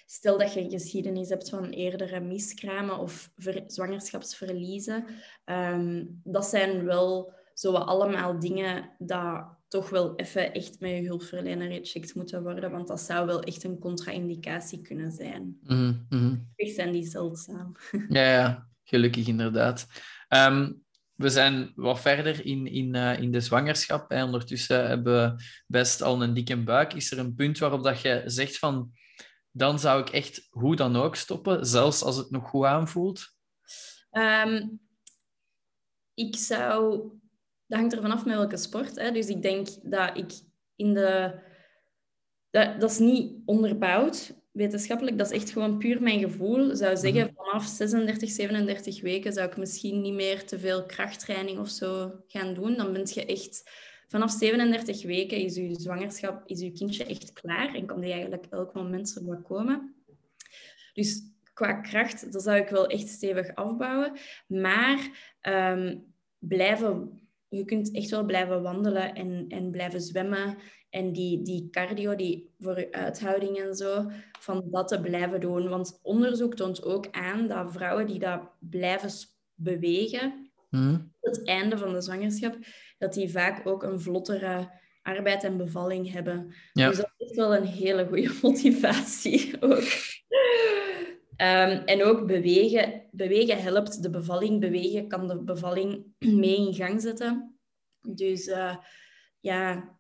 Stel 0.07 0.39
dat 0.39 0.53
je 0.53 0.61
een 0.61 0.71
geschiedenis 0.71 1.29
hebt 1.29 1.49
van 1.49 1.71
eerdere 1.71 2.21
miskramen 2.21 2.99
of 2.99 3.31
zwangerschapsverliezen. 3.67 5.05
Um, 5.45 6.21
dat 6.25 6.47
zijn 6.47 6.85
wel 6.85 7.33
zo 7.55 7.73
allemaal 7.73 8.39
dingen 8.39 8.91
dat 8.99 9.47
toch 9.69 9.91
wel 9.91 10.17
even 10.17 10.53
echt 10.53 10.81
met 10.81 10.91
je 10.91 11.07
hulpverlener 11.07 11.71
gecheckt 11.71 12.15
moeten 12.15 12.43
worden, 12.43 12.71
want 12.71 12.89
dat 12.89 13.01
zou 13.01 13.27
wel 13.27 13.43
echt 13.43 13.65
een 13.65 13.79
contra-indicatie 13.79 14.83
kunnen 14.83 15.13
zijn. 15.13 15.59
Mm 15.63 16.07
-hmm. 16.09 16.53
zijn 16.57 16.93
die 16.93 17.07
zeldzaam. 17.07 17.73
Ja, 18.09 18.33
ja 18.33 18.69
gelukkig 18.85 19.27
inderdaad. 19.27 19.87
Um, 20.29 20.83
we 21.15 21.29
zijn 21.29 21.73
wat 21.75 22.01
verder 22.01 22.47
in, 22.47 22.67
in, 22.67 22.95
uh, 22.95 23.21
in 23.21 23.33
de 23.33 23.41
zwangerschap. 23.41 24.11
Hè. 24.11 24.25
Ondertussen 24.25 24.89
hebben 24.89 25.37
we 25.37 25.43
best 25.67 26.03
al 26.03 26.23
een 26.23 26.35
dikke 26.35 26.57
buik. 26.57 26.95
Is 26.95 27.11
er 27.11 27.19
een 27.19 27.35
punt 27.35 27.59
waarop 27.59 27.83
dat 27.83 28.01
je 28.01 28.23
zegt 28.27 28.59
van 28.59 28.93
dan 29.57 29.79
zou 29.79 30.01
ik 30.01 30.09
echt 30.09 30.47
hoe 30.51 30.77
dan 30.77 30.97
ook 30.97 31.17
stoppen, 31.17 31.67
zelfs 31.67 32.03
als 32.03 32.17
het 32.17 32.31
nog 32.31 32.49
goed 32.49 32.65
aanvoelt? 32.65 33.35
Um, 34.11 34.81
ik 36.15 36.37
zou... 36.37 36.99
Dat 37.67 37.79
hangt 37.79 37.95
er 37.95 38.01
vanaf 38.01 38.25
met 38.25 38.37
welke 38.37 38.57
sport. 38.57 38.97
Hè. 38.97 39.11
Dus 39.11 39.27
ik 39.27 39.43
denk 39.43 39.69
dat 39.83 40.17
ik 40.17 40.33
in 40.77 40.95
de... 40.95 41.41
Dat, 42.51 42.81
dat 42.81 42.91
is 42.91 42.99
niet 42.99 43.37
onderbouwd 43.45 44.35
wetenschappelijk. 44.53 45.19
Dat 45.19 45.31
is 45.31 45.41
echt 45.41 45.51
gewoon 45.51 45.79
puur 45.79 46.03
mijn 46.03 46.21
gevoel. 46.21 46.77
zou 46.77 46.97
zeggen, 46.97 47.25
mhm. 47.25 47.35
vanaf 47.35 47.67
36, 47.67 48.31
37 48.31 49.01
weken 49.01 49.33
zou 49.33 49.49
ik 49.49 49.57
misschien 49.57 50.01
niet 50.01 50.15
meer 50.15 50.47
te 50.47 50.59
veel 50.59 50.87
krachttraining 50.87 51.59
of 51.59 51.69
zo 51.69 52.13
gaan 52.27 52.55
doen. 52.55 52.77
Dan 52.77 52.93
ben 52.93 53.07
je 53.07 53.27
echt 53.27 53.71
Vanaf 54.15 54.31
37 54.31 55.03
weken 55.05 55.39
is 55.39 55.57
uw 55.57 55.75
zwangerschap, 55.75 56.43
is 56.47 56.61
uw 56.61 56.73
kindje 56.73 57.05
echt 57.05 57.33
klaar 57.33 57.75
en 57.75 57.87
kan 57.87 58.01
die 58.01 58.13
eigenlijk 58.13 58.47
elk 58.51 58.75
moment 58.75 59.17
er 59.29 59.43
komen. 59.43 59.95
Dus 60.93 61.23
qua 61.53 61.73
kracht, 61.73 62.33
dat 62.33 62.43
zou 62.43 62.57
ik 62.57 62.69
wel 62.69 62.87
echt 62.87 63.09
stevig 63.09 63.55
afbouwen. 63.55 64.13
Maar 64.47 64.99
um, 65.43 66.15
blijven, 66.39 67.21
je 67.49 67.65
kunt 67.65 67.95
echt 67.95 68.11
wel 68.11 68.25
blijven 68.25 68.63
wandelen 68.63 69.15
en, 69.15 69.45
en 69.49 69.71
blijven 69.71 70.01
zwemmen. 70.01 70.57
En 70.91 71.13
die, 71.13 71.43
die 71.43 71.71
cardio, 71.71 72.15
die 72.15 72.55
voor 72.59 72.79
je 72.79 72.93
uithouding 72.93 73.59
en 73.59 73.75
zo, 73.75 74.11
van 74.41 74.65
dat 74.71 74.89
te 74.89 75.01
blijven 75.01 75.41
doen. 75.41 75.69
Want 75.69 76.01
onderzoek 76.03 76.55
toont 76.55 76.85
ook 76.85 77.11
aan 77.11 77.49
dat 77.49 77.73
vrouwen 77.73 78.07
die 78.07 78.19
dat 78.19 78.41
blijven 78.59 79.11
bewegen, 79.55 80.51
mm. 80.71 81.13
het 81.21 81.45
einde 81.45 81.79
van 81.79 81.93
de 81.93 82.01
zwangerschap, 82.01 82.57
dat 82.99 83.15
die 83.15 83.31
vaak 83.31 83.67
ook 83.67 83.83
een 83.83 84.01
vlottere 84.01 84.71
arbeid 85.03 85.45
en 85.45 85.57
bevalling 85.57 86.13
hebben. 86.13 86.55
Ja. 86.73 86.89
Dus 86.89 86.97
dat 86.97 87.13
is 87.17 87.37
wel 87.37 87.57
een 87.57 87.67
hele 87.67 88.07
goede 88.07 88.35
motivatie 88.43 89.63
ook. 89.63 89.85
Um, 91.37 91.85
en 91.85 92.05
ook 92.05 92.27
bewegen. 92.27 93.03
Bewegen 93.11 93.63
helpt 93.63 94.03
de 94.03 94.11
bevalling. 94.11 94.61
Bewegen 94.61 95.09
kan 95.09 95.29
de 95.29 95.43
bevalling 95.43 96.05
mee 96.43 96.57
in 96.57 96.75
gang 96.75 97.01
zetten. 97.01 97.59
Dus 98.01 98.47
uh, 98.47 98.77
ja, 99.41 99.95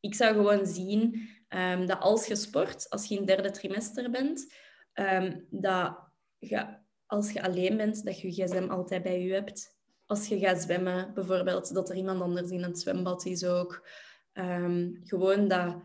ik 0.00 0.14
zou 0.14 0.34
gewoon 0.34 0.66
zien 0.66 1.28
um, 1.48 1.86
dat 1.86 2.00
als 2.00 2.26
je 2.26 2.36
sport, 2.36 2.88
als 2.88 3.06
je 3.06 3.14
in 3.14 3.20
het 3.20 3.28
derde 3.28 3.50
trimester 3.50 4.10
bent, 4.10 4.54
um, 4.94 5.46
dat 5.50 5.98
je, 6.38 6.66
als 7.06 7.32
je 7.32 7.42
alleen 7.42 7.76
bent, 7.76 8.04
dat 8.04 8.20
je 8.20 8.36
je 8.36 8.42
gsm 8.42 8.66
altijd 8.70 9.02
bij 9.02 9.20
je 9.20 9.32
hebt 9.32 9.79
als 10.10 10.26
je 10.26 10.38
gaat 10.38 10.62
zwemmen, 10.62 11.10
bijvoorbeeld, 11.14 11.74
dat 11.74 11.90
er 11.90 11.96
iemand 11.96 12.20
anders 12.20 12.50
in 12.50 12.62
het 12.62 12.80
zwembad 12.80 13.24
is 13.24 13.44
ook. 13.44 13.88
Um, 14.32 15.00
gewoon 15.04 15.48
dat, 15.48 15.76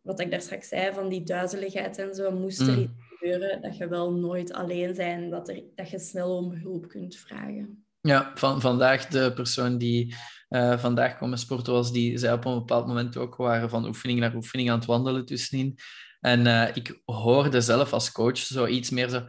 wat 0.00 0.20
ik 0.20 0.30
daar 0.30 0.40
straks 0.40 0.68
zei, 0.68 0.94
van 0.94 1.08
die 1.08 1.22
duizeligheid 1.22 1.98
en 1.98 2.14
zo, 2.14 2.30
moest 2.30 2.60
er 2.60 2.72
mm. 2.72 2.78
iets 2.78 2.92
gebeuren, 3.08 3.62
dat 3.62 3.76
je 3.76 3.88
wel 3.88 4.12
nooit 4.12 4.52
alleen 4.52 4.94
bent, 4.94 5.30
dat, 5.30 5.48
er, 5.48 5.62
dat 5.74 5.90
je 5.90 5.98
snel 5.98 6.36
om 6.36 6.52
hulp 6.52 6.88
kunt 6.88 7.16
vragen. 7.16 7.86
Ja, 8.00 8.32
van, 8.34 8.60
vandaag 8.60 9.06
de 9.06 9.32
persoon 9.32 9.78
die 9.78 10.14
uh, 10.48 10.78
vandaag 10.78 11.16
kwam 11.16 11.36
sporten 11.36 11.72
was, 11.72 11.92
die 11.92 12.18
zei 12.18 12.34
op 12.34 12.44
een 12.44 12.54
bepaald 12.54 12.86
moment 12.86 13.16
ook 13.16 13.36
waren 13.36 13.70
van 13.70 13.86
oefening 13.86 14.20
naar 14.20 14.34
oefening 14.34 14.70
aan 14.70 14.78
het 14.78 14.86
wandelen 14.86 15.24
tussenin. 15.24 15.78
En 16.20 16.46
uh, 16.46 16.76
ik 16.76 17.00
hoorde 17.04 17.60
zelf 17.60 17.92
als 17.92 18.12
coach 18.12 18.38
zoiets 18.38 18.90
meer 18.90 19.08
zo... 19.08 19.26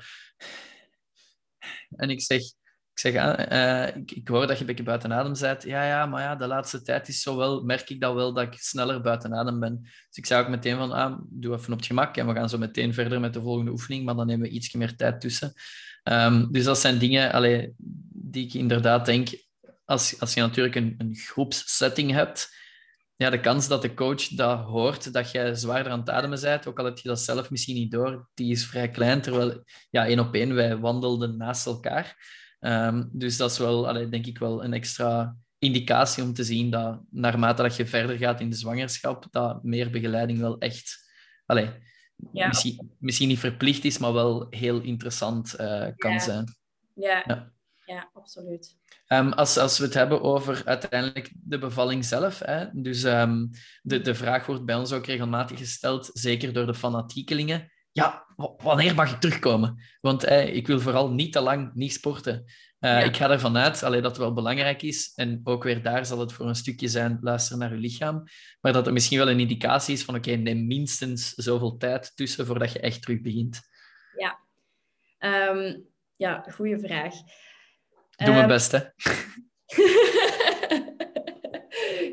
En 1.95 2.09
ik 2.09 2.21
zeg, 2.21 2.41
ik 2.93 2.99
zeg, 2.99 3.13
uh, 3.51 3.95
ik, 3.95 4.11
ik, 4.11 4.27
hoor 4.27 4.47
dat 4.47 4.55
je 4.55 4.61
een 4.61 4.67
beetje 4.67 4.83
buiten 4.83 5.13
adem 5.13 5.33
bent. 5.39 5.63
Ja, 5.63 5.87
ja, 5.87 6.05
maar 6.05 6.21
ja, 6.21 6.35
de 6.35 6.47
laatste 6.47 6.81
tijd 6.81 7.07
is 7.07 7.21
zo 7.21 7.37
wel, 7.37 7.63
merk 7.63 7.89
ik 7.89 8.01
dat 8.01 8.13
wel 8.13 8.33
dat 8.33 8.43
ik 8.43 8.53
sneller 8.53 9.01
buiten 9.01 9.33
adem 9.33 9.59
ben. 9.59 9.79
Dus 9.81 10.17
ik 10.17 10.25
zei 10.25 10.43
ook 10.43 10.49
meteen 10.49 10.77
van, 10.77 10.91
ah, 10.91 11.19
doe 11.29 11.55
even 11.55 11.71
op 11.71 11.77
het 11.77 11.87
gemak 11.87 12.17
en 12.17 12.27
we 12.27 12.33
gaan 12.33 12.49
zo 12.49 12.57
meteen 12.57 12.93
verder 12.93 13.19
met 13.19 13.33
de 13.33 13.41
volgende 13.41 13.71
oefening, 13.71 14.05
maar 14.05 14.15
dan 14.15 14.27
nemen 14.27 14.47
we 14.47 14.53
iets 14.53 14.73
meer 14.73 14.95
tijd 14.95 15.21
tussen. 15.21 15.53
Um, 16.03 16.51
dus 16.51 16.63
dat 16.63 16.79
zijn 16.79 16.97
dingen 16.97 17.31
allee, 17.31 17.73
die 18.13 18.45
ik 18.45 18.53
inderdaad 18.53 19.05
denk, 19.05 19.29
als, 19.85 20.19
als 20.19 20.33
je 20.33 20.41
natuurlijk 20.41 20.75
een, 20.75 20.95
een 20.97 21.15
groepssetting 21.15 22.11
hebt, 22.11 22.61
ja, 23.15 23.29
de 23.29 23.39
kans 23.39 23.67
dat 23.67 23.81
de 23.81 23.93
coach 23.93 24.27
dat 24.27 24.59
hoort, 24.59 25.13
dat 25.13 25.31
jij 25.31 25.55
zwaarder 25.55 25.91
aan 25.91 25.99
het 25.99 26.09
ademen 26.09 26.41
bent, 26.41 26.67
ook 26.67 26.79
al 26.79 26.85
heb 26.85 26.97
je 26.97 27.07
dat 27.07 27.19
zelf 27.19 27.49
misschien 27.49 27.75
niet 27.75 27.91
door, 27.91 28.29
die 28.33 28.51
is 28.51 28.65
vrij 28.65 28.89
klein. 28.89 29.21
Terwijl, 29.21 29.63
ja, 29.89 30.05
één 30.05 30.19
op 30.19 30.33
één, 30.33 30.53
wij 30.55 30.77
wandelden 30.77 31.37
naast 31.37 31.65
elkaar. 31.65 32.41
Um, 32.66 33.09
dus 33.11 33.38
dat 33.38 33.51
is 33.51 33.57
wel, 33.57 33.88
allee, 33.88 34.09
denk 34.09 34.26
ik, 34.26 34.38
wel 34.38 34.64
een 34.64 34.74
extra 34.74 35.36
indicatie 35.59 36.24
om 36.24 36.34
te 36.34 36.43
zien 36.43 36.70
dat 36.70 36.99
naarmate 37.09 37.61
dat 37.61 37.76
je 37.76 37.86
verder 37.86 38.18
gaat 38.18 38.39
in 38.39 38.49
de 38.49 38.55
zwangerschap, 38.55 39.26
dat 39.32 39.64
meer 39.64 39.89
begeleiding 39.89 40.39
wel 40.39 40.57
echt 40.57 41.11
allee, 41.45 41.70
Ja. 42.34 42.47
misschien, 42.47 42.91
misschien 42.99 43.28
niet 43.28 43.39
verplicht 43.39 43.86
is, 43.86 43.97
maar 43.97 44.14
wel 44.14 44.47
heel 44.49 44.82
interessant 44.82 45.53
eh, 45.53 45.88
kan 45.95 46.11
Ja. 46.11 46.20
zijn. 46.20 46.45
Ja, 46.95 47.24
Ja. 47.28 47.51
ja. 47.86 48.09
absoluut. 48.14 48.78
Ehm, 49.07 49.30
als, 49.30 49.57
als 49.57 49.78
we 49.78 49.84
het 49.86 49.93
hebben 49.93 50.22
over 50.22 50.61
uiteindelijk 50.66 51.32
de 51.36 51.57
bevalling 51.57 52.05
zelf, 52.05 52.39
hè, 52.39 52.66
dus 52.74 53.03
ehm, 53.03 53.45
de, 53.82 54.01
de 54.01 54.16
vraag 54.16 54.45
wordt 54.45 54.66
bij 54.66 54.76
ons 54.76 54.91
ook 54.91 55.05
regelmatig 55.05 55.57
gesteld, 55.57 56.09
zeker 56.14 56.53
door 56.53 56.66
de 56.66 56.74
fanatiekelingen. 56.74 57.72
Ja, 57.93 58.25
wanneer 58.57 58.95
mag 58.95 59.11
ik 59.13 59.19
terugkomen? 59.19 59.83
Want 60.01 60.23
eh, 60.23 60.55
ik 60.55 60.67
wil 60.67 60.79
vooral 60.79 61.11
niet 61.11 61.33
te 61.33 61.41
lang 61.41 61.73
niet 61.73 61.93
sporten. 61.93 62.43
Eh, 62.79 62.91
Ja. 62.91 62.99
Ik 62.99 63.15
ga 63.15 63.29
ervan 63.29 63.57
uit 63.57 63.83
allee, 63.83 64.01
dat 64.01 64.09
het 64.11 64.19
wel 64.19 64.33
belangrijk 64.33 64.81
is. 64.81 65.11
En 65.15 65.41
ook 65.43 65.63
weer 65.63 65.83
daar 65.83 66.05
zal 66.05 66.19
het 66.19 66.33
voor 66.33 66.47
een 66.47 66.55
stukje 66.55 66.87
zijn, 66.87 67.17
luister 67.21 67.57
naar 67.57 67.73
je 67.73 67.79
lichaam. 67.79 68.23
Maar 68.61 68.73
dat 68.73 68.87
er 68.87 68.93
misschien 68.93 69.17
wel 69.17 69.29
een 69.29 69.39
indicatie 69.39 69.93
is 69.93 70.03
van, 70.03 70.15
oké, 70.15 70.31
neem 70.31 70.67
minstens 70.67 71.33
zoveel 71.33 71.77
tijd 71.77 72.11
tussen 72.15 72.45
voordat 72.45 72.71
je 72.71 72.79
echt 72.79 73.01
terug 73.01 73.21
begint. 73.21 73.59
Ehm, 75.17 75.79
ja, 76.15 76.45
goede 76.51 76.79
vraag. 76.79 77.13
Doe 78.15 78.33
mijn 78.33 78.37
Ehm, 78.37 78.47
best, 78.47 78.71
hè. 78.71 78.79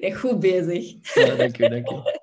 ja, 0.09 0.15
goed 0.17 0.41
bezig. 0.41 1.15
Ja, 1.15 1.35
dank 1.35 1.59
u, 1.59 1.69
dank 1.69 1.91
u. 1.91 1.95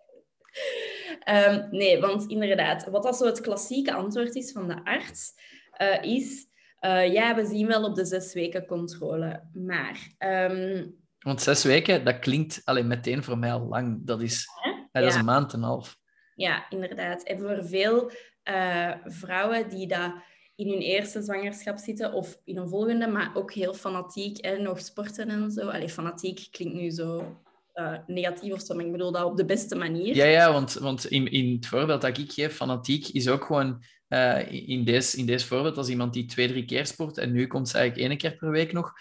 Ehm, 1.28 1.68
nee, 1.72 2.00
want 2.00 2.26
inderdaad, 2.26 2.90
wat 2.90 3.04
dat 3.04 3.18
zo 3.18 3.26
het 3.26 3.42
klassieke 3.42 3.94
antwoord 3.94 4.36
is 4.36 4.52
van 4.52 4.68
de 4.68 4.84
arts, 4.84 5.34
eh, 5.72 6.04
is... 6.04 6.48
eh, 6.80 7.14
ja, 7.14 7.36
we 7.36 7.46
zien 7.46 7.68
wel 7.68 7.84
op 7.84 7.96
de 7.96 8.06
zes 8.06 8.34
weken 8.34 8.66
controle. 8.66 9.44
Maar 9.54 10.08
ehm, 10.18 10.86
Want 11.20 11.42
zes 11.42 11.64
weken, 11.64 12.06
dat 12.06 12.20
klinkt 12.20 12.62
alleen 12.64 12.88
meteen 12.88 13.24
voor 13.24 13.38
mij 13.38 13.52
al 13.52 13.68
lang. 13.68 14.00
Dat 14.06 14.22
is, 14.22 14.48
ja, 14.92 15.02
dat 15.02 15.10
is 15.12 15.16
een 15.16 15.26
maand 15.26 15.54
en 15.54 15.60
een 15.60 15.66
half. 15.66 15.98
Ja, 16.36 16.70
inderdaad. 16.70 17.24
En 17.24 17.40
voor 17.40 17.66
veel 17.66 18.12
eh, 18.44 18.92
vrouwen 19.04 19.70
die 19.70 19.88
dat 19.88 20.14
in 20.56 20.70
hun 20.70 20.82
eerste 20.82 21.22
zwangerschap 21.22 21.78
zitten 21.78 22.14
of 22.14 22.40
in 22.44 22.58
een 22.58 22.70
volgende, 22.70 23.08
maar 23.08 23.32
ook 23.34 23.54
heel 23.54 23.74
fanatiek 23.74 24.38
en 24.38 24.62
nog 24.62 24.80
sporten 24.80 25.30
en 25.30 25.52
zo. 25.52 25.70
Allee, 25.70 25.90
fanatiek 25.90 26.48
klinkt 26.52 26.76
nu 26.76 26.90
zo 26.90 27.38
eh, 27.78 27.98
negatief 28.08 28.54
of 28.54 28.62
zo, 28.62 28.76
maar 28.76 28.86
ik 28.86 28.92
bedoel 28.92 29.12
dat 29.12 29.24
op 29.24 29.38
de 29.38 29.46
beste 29.46 29.76
manier. 29.76 30.16
Ja, 30.16 30.26
ja, 30.26 30.52
want, 30.52 30.74
want 30.74 31.06
in, 31.06 31.32
in 31.32 31.56
het 31.56 31.68
voorbeeld 31.68 32.02
dat 32.02 32.18
ik 32.18 32.32
geef, 32.32 32.56
fanatiek, 32.56 33.08
is 33.08 33.30
ook 33.30 33.44
gewoon 33.44 33.84
eh, 34.08 34.70
in, 34.70 34.84
deze, 34.84 35.18
in 35.18 35.26
deze 35.26 35.48
voorbeeld 35.48 35.78
als 35.78 35.90
iemand 35.90 36.14
die 36.14 36.26
twee, 36.26 36.48
drie 36.48 36.66
keer 36.66 36.86
sport 36.86 37.18
en 37.18 37.32
nu 37.32 37.48
komt 37.48 37.70
ze 37.70 37.78
eigenlijk 37.78 38.10
één 38.10 38.18
keer 38.18 38.36
per 38.36 38.50
week 38.50 38.74
nog. 38.74 38.94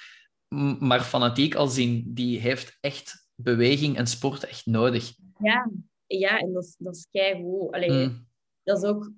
Maar 0.79 1.01
fanatiek 1.01 1.55
als 1.55 1.79
in, 1.79 2.05
die 2.07 2.39
heeft 2.39 2.79
echt 2.81 3.29
beweging 3.35 3.97
en 3.97 4.07
sport 4.07 4.45
echt 4.45 4.67
nodig. 4.67 5.13
Ja, 5.39 5.71
ja 6.07 6.39
en 6.39 6.53
dat 6.53 6.65
is, 6.65 6.75
dat 6.79 6.97
is 6.97 7.07
keigoed. 7.11 7.73
Allee, 7.73 7.91
Mm. 7.91 8.27
dat 8.63 8.83
is 8.83 8.89
ook... 8.89 9.11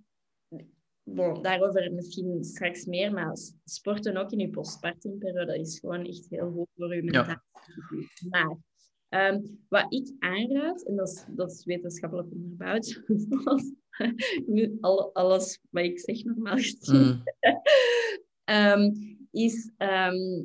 Bon, 1.03 1.43
daarover 1.43 1.93
misschien 1.93 2.45
straks 2.45 2.85
meer, 2.85 3.13
maar 3.13 3.37
sporten 3.65 4.17
ook 4.17 4.31
in 4.31 4.39
je 4.39 4.51
postpartumperiode 4.51 5.59
is 5.59 5.79
gewoon 5.79 6.07
echt 6.07 6.27
heel 6.29 6.51
goed 6.51 6.69
voor 6.77 6.95
je 6.95 7.03
mentale 7.03 7.43
gezondheid. 7.53 8.27
Maar 8.31 8.57
ehm, 9.09 9.41
wat 9.69 9.93
ik 9.93 10.13
aanraad, 10.19 10.83
en 10.83 10.97
dat 10.97 11.09
is, 11.09 11.25
dat 11.29 11.51
is 11.53 11.65
wetenschappelijk 11.65 12.33
onderbouwd, 12.33 13.03
zoals 13.29 13.73
al- 14.81 15.13
alles 15.15 15.61
wat 15.71 15.85
ik 15.85 15.99
zeg 16.01 16.25
normaal 16.25 16.57
gezien, 16.57 17.01
Mm. 17.01 17.23
ehm, 18.45 18.91
is 19.31 19.73
ehm, 19.77 20.43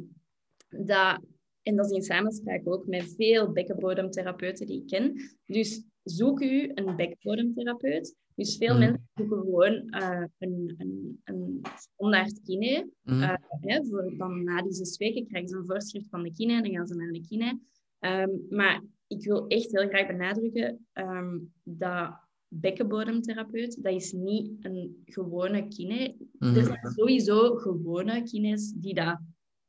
dat, 0.70 1.20
en 1.61 1.76
dat 1.76 1.86
is 1.86 1.91
in 1.91 2.03
samenspraak 2.03 2.68
ook 2.68 2.88
met 2.88 3.14
veel 3.18 3.51
bekkenbodemtherapeuten 3.51 4.68
die 4.68 4.82
ik 4.82 4.88
ken. 4.88 5.14
Dus 5.45 5.84
zoek 6.03 6.41
u 6.41 6.72
een 6.74 6.95
bekkenbodemtherapeut. 6.95 8.16
Dus 8.36 8.57
veel 8.57 8.70
Mhm. 8.74 8.80
mensen 8.80 9.09
zoeken 9.14 9.38
gewoon 9.39 9.89
eh, 9.89 10.24
een, 10.38 10.76
een, 10.78 11.22
een 11.24 11.61
standaard 11.76 12.41
kine. 12.43 12.89
Mm. 13.03 13.22
Eh, 13.22 13.36
hè, 13.59 13.84
voor, 13.86 14.14
dan 14.18 14.43
na 14.43 14.61
die 14.61 14.74
zes 14.74 14.97
weken 14.97 15.28
krijgen 15.28 15.49
ze 15.49 15.55
een 15.57 15.66
voorschrift 15.66 16.09
van 16.09 16.24
de 16.24 16.34
kine 16.34 16.53
en 16.53 16.64
dan 16.64 16.72
gaan 16.72 16.88
ze 16.88 16.95
naar 16.95 17.11
de 17.11 17.22
kine. 17.28 17.59
Ehm, 18.04 18.30
maar 18.49 18.84
ik 19.08 19.26
wil 19.26 19.47
echt 19.47 19.72
heel 19.72 19.88
graag 19.88 20.08
benadrukken 20.08 20.88
ehm, 20.93 21.38
dat 21.64 22.14
bekkenbodemtherapeut, 22.47 23.84
dat 23.84 23.93
is 23.93 24.12
niet 24.12 24.66
een 24.66 25.04
gewone 25.06 25.68
kine. 25.68 26.16
Mhm. 26.39 26.56
Er 26.56 26.64
zijn 26.64 26.91
sowieso 26.95 27.56
gewone 27.56 28.24
kines 28.24 28.74
die 28.76 28.93
dat 28.93 29.20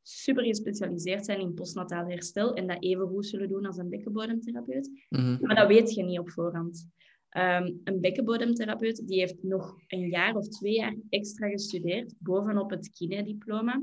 super 0.03 0.45
gespecialiseerd 0.45 1.25
zijn 1.25 1.41
in 1.41 1.55
postnataal 1.55 2.07
herstel 2.07 2.55
en 2.55 2.67
dat 2.67 2.83
even 2.83 3.07
goed 3.07 3.27
zullen 3.27 3.49
doen 3.49 3.67
als 3.67 3.77
een 3.77 3.89
bekkenbodemtherapeut. 3.89 4.91
Mhm. 5.09 5.37
Maar 5.41 5.57
dat 5.57 5.69
weet 5.69 5.95
je 5.95 6.03
niet 6.03 6.19
op 6.19 6.31
voorhand. 6.31 6.89
Ehm, 7.29 7.73
een 7.85 8.01
bekkenbodemtherapeut 8.01 9.09
die 9.09 9.19
heeft 9.19 9.43
nog 9.43 9.77
een 9.87 10.09
jaar 10.09 10.37
of 10.37 10.49
twee 10.49 10.75
jaar 10.75 10.97
extra 11.09 11.49
gestudeerd 11.49 12.15
bovenop 12.19 12.71
het 12.71 12.91
kine-diploma 12.91 13.83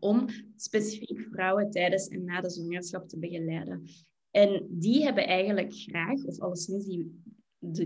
om 0.00 0.26
specifiek 0.56 1.20
vrouwen 1.30 1.70
tijdens 1.70 2.08
en 2.08 2.24
na 2.24 2.40
de 2.40 2.50
zwangerschap 2.50 3.08
te 3.08 3.18
begeleiden. 3.18 3.82
En 4.30 4.66
die 4.70 5.02
hebben 5.04 5.26
eigenlijk 5.26 5.72
graag, 5.74 6.24
of 6.24 6.40
alleszins 6.40 6.86
die, 6.86 7.22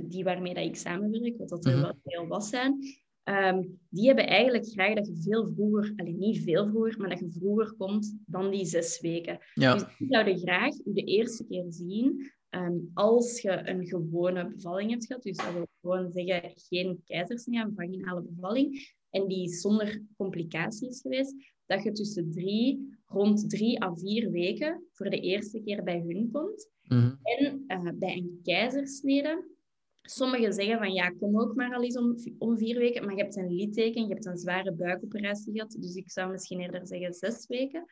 die 0.03 0.25
waarmee 0.25 0.55
dat 0.55 0.65
ik 0.65 0.77
samenwerk, 0.77 1.39
wat 1.39 1.49
dat 1.49 1.65
er 1.65 1.73
Mhm. 1.73 1.81
wel 1.83 1.99
heel 2.05 2.27
was 2.27 2.49
zijn, 2.49 2.79
ehm, 3.23 3.63
die 3.89 4.07
hebben 4.07 4.27
eigenlijk 4.27 4.67
graag 4.67 4.95
dat 4.95 5.07
je 5.07 5.17
veel 5.17 5.47
vroeger, 5.55 5.93
alleen 5.97 6.19
niet 6.19 6.43
veel 6.43 6.69
vroeger, 6.69 6.99
maar 6.99 7.09
dat 7.09 7.19
je 7.19 7.31
vroeger 7.31 7.75
komt 7.77 8.17
dan 8.27 8.51
die 8.51 8.65
zes 8.65 9.01
weken. 9.01 9.39
Ja. 9.55 9.73
Dus 9.75 9.85
die 9.99 10.09
zouden 10.09 10.39
graag 10.39 10.75
u 10.85 10.93
de 10.93 11.05
eerste 11.05 11.45
keer 11.47 11.65
zien 11.69 12.33
ehm, 12.49 12.79
als 12.95 13.41
je 13.41 13.69
een 13.69 13.87
gewone 13.87 14.49
bevalling 14.49 14.91
hebt 14.91 15.07
gehad. 15.07 15.23
Dus 15.23 15.37
dat 15.37 15.53
wil 15.53 15.67
gewoon 15.81 16.13
zeggen 16.13 16.53
geen 16.55 17.01
keizersnee, 17.05 17.61
een 17.61 17.73
vaginale 17.77 18.23
bevalling. 18.23 18.93
En 19.11 19.29
die 19.29 19.49
zonder 19.49 20.03
complicaties 20.17 20.89
is 20.89 21.01
geweest. 21.01 21.35
Dat 21.67 21.83
je 21.83 21.93
tussen 21.93 22.31
drie, 22.31 22.99
rond 23.07 23.51
drie 23.51 23.83
à 23.83 23.95
vier 23.95 24.31
weken 24.31 24.85
voor 24.93 25.11
de 25.11 25.21
eerste 25.21 25.61
keer 25.61 25.83
bij 25.83 26.01
hun 26.01 26.31
komt. 26.33 26.71
Mhm. 26.83 27.15
En 27.23 27.65
eh, 27.67 27.91
bij 27.95 28.17
een 28.17 28.41
keizersnede, 28.43 29.53
sommigen 30.03 30.53
zeggen 30.53 30.79
van 30.79 30.93
ja, 30.93 31.09
kom 31.09 31.41
ook 31.41 31.55
maar 31.55 31.75
al 31.75 31.83
eens 31.83 31.99
om, 31.99 32.17
om 32.39 32.59
vier 32.59 32.79
weken, 32.79 33.05
maar 33.05 33.15
je 33.15 33.23
hebt 33.23 33.37
een 33.37 33.55
litteken, 33.55 34.03
je 34.03 34.13
hebt 34.13 34.27
een 34.27 34.39
zware 34.39 34.73
buikoperatie 34.73 35.53
gehad, 35.53 35.77
dus 35.81 35.95
ik 35.95 36.11
zou 36.11 36.31
misschien 36.31 36.61
eerder 36.61 36.87
zeggen 36.87 37.13
zes 37.13 37.47
weken. 37.47 37.85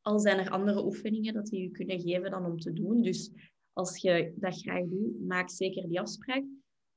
Al 0.00 0.18
zijn 0.18 0.38
er 0.38 0.50
andere 0.50 0.84
oefeningen 0.84 1.34
dat 1.34 1.46
die 1.46 1.62
je 1.62 1.70
kunnen 1.70 2.00
geven 2.00 2.30
dan 2.30 2.44
om 2.44 2.58
te 2.58 2.72
doen. 2.72 3.02
Dus 3.02 3.30
als 3.72 4.00
je 4.00 4.32
dat 4.36 4.60
graag 4.60 4.84
doet, 4.84 5.20
maak 5.20 5.50
zeker 5.50 5.88
die 5.88 6.00
afspraak. 6.00 6.44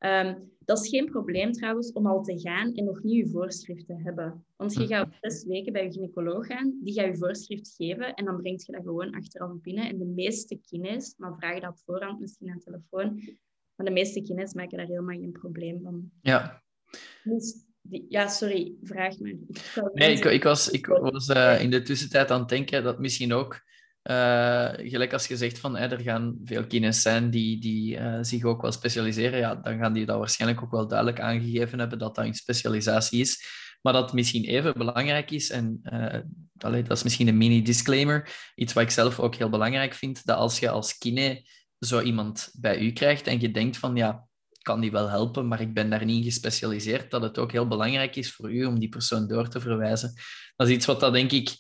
Ehm, 0.03 0.35
dat 0.59 0.79
is 0.79 0.89
geen 0.89 1.05
probleem 1.05 1.51
trouwens 1.51 1.91
om 1.91 2.07
al 2.07 2.23
te 2.23 2.39
gaan 2.39 2.73
en 2.73 2.85
nog 2.85 3.03
niet 3.03 3.15
je 3.25 3.31
voorschrift 3.31 3.85
te 3.85 3.95
hebben. 4.03 4.45
Want 4.55 4.73
je 4.73 4.79
Hm. 4.79 4.87
gaat 4.87 5.17
zes 5.21 5.45
weken 5.45 5.73
bij 5.73 5.83
je 5.83 5.91
gynaecoloog 5.91 6.47
gaan, 6.47 6.79
die 6.81 6.93
gaat 6.93 7.05
je 7.05 7.17
voorschrift 7.17 7.73
geven 7.77 8.13
en 8.13 8.25
dan 8.25 8.37
brengt 8.41 8.65
je 8.65 8.71
dat 8.71 8.83
gewoon 8.83 9.15
achteraf 9.15 9.61
binnen. 9.61 9.89
En 9.89 9.97
de 9.97 10.05
meeste 10.05 10.59
kines, 10.69 11.13
maar 11.17 11.35
vraag 11.37 11.59
dat 11.59 11.69
op 11.71 11.77
voorhand 11.85 12.19
misschien 12.19 12.49
aan 12.49 12.57
de 12.57 12.63
telefoon, 12.63 13.15
maar 13.75 13.85
de 13.85 13.91
meeste 13.91 14.21
kines 14.21 14.53
maken 14.53 14.77
daar 14.77 14.87
helemaal 14.87 15.17
geen 15.17 15.31
probleem 15.31 15.81
van. 15.81 16.11
ja. 16.21 16.63
Dus 17.23 17.65
die, 17.81 18.05
ja, 18.09 18.27
sorry, 18.27 18.73
vraag. 18.81 19.17
Ik 19.17 19.57
zou 19.57 19.89
Nee, 19.93 20.15
ik, 20.17 20.25
ik 20.25 20.43
was, 20.43 20.69
ik 20.69 20.85
was 20.85 21.27
eh, 21.27 21.61
in 21.61 21.69
de 21.69 21.81
tussentijd 21.81 22.31
aan 22.31 22.39
het 22.39 22.49
denken 22.49 22.83
dat 22.83 22.99
misschien 22.99 23.33
ook, 23.33 23.61
eh, 24.03 24.69
gelijk 24.89 25.13
als 25.13 25.27
je 25.27 25.37
zegt 25.37 25.59
van 25.59 25.77
er 25.77 25.99
gaan 25.99 26.37
veel 26.43 26.67
kines 26.67 27.01
zijn 27.01 27.29
die, 27.29 27.59
die 27.59 27.97
eh, 27.97 28.17
zich 28.21 28.43
ook 28.43 28.61
wel 28.61 28.71
specialiseren, 28.71 29.39
ja, 29.39 29.55
dan 29.55 29.77
gaan 29.77 29.93
die 29.93 30.05
dat 30.05 30.17
waarschijnlijk 30.17 30.63
ook 30.63 30.71
wel 30.71 30.87
duidelijk 30.87 31.19
aangegeven 31.19 31.79
hebben 31.79 31.99
dat 31.99 32.15
dat 32.15 32.25
een 32.25 32.33
specialisatie 32.33 33.19
is. 33.19 33.61
Maar 33.81 33.93
dat 33.93 34.13
misschien 34.13 34.43
even 34.43 34.73
belangrijk 34.77 35.31
is, 35.31 35.49
en 35.49 35.79
eh, 35.83 36.19
dat 36.53 36.91
is 36.91 37.03
misschien 37.03 37.27
een 37.27 37.37
mini-disclaimer, 37.37 38.29
iets 38.55 38.73
wat 38.73 38.83
ik 38.83 38.89
zelf 38.89 39.19
ook 39.19 39.35
heel 39.35 39.49
belangrijk 39.49 39.93
vind, 39.93 40.25
dat 40.25 40.37
als 40.37 40.59
je 40.59 40.69
als 40.69 40.97
kine 40.97 41.47
zo 41.79 42.01
iemand 42.01 42.49
bij 42.53 42.79
u 42.79 42.91
krijgt 42.91 43.27
en 43.27 43.39
je 43.39 43.51
denkt 43.51 43.77
van 43.77 43.95
ja, 43.95 44.27
kan 44.61 44.79
die 44.79 44.91
wel 44.91 45.09
helpen, 45.09 45.47
maar 45.47 45.61
ik 45.61 45.73
ben 45.73 45.89
daar 45.89 46.05
niet 46.05 46.17
in 46.17 46.23
gespecialiseerd, 46.23 47.11
dat 47.11 47.21
het 47.21 47.37
ook 47.37 47.51
heel 47.51 47.67
belangrijk 47.67 48.15
is 48.15 48.33
voor 48.33 48.53
u 48.53 48.65
om 48.65 48.79
die 48.79 48.89
persoon 48.89 49.27
door 49.27 49.49
te 49.49 49.59
verwijzen. 49.59 50.13
Dat 50.55 50.67
is 50.67 50.73
iets 50.73 50.85
wat 50.85 50.99
dat 50.99 51.13
denk 51.13 51.31
ik 51.31 51.57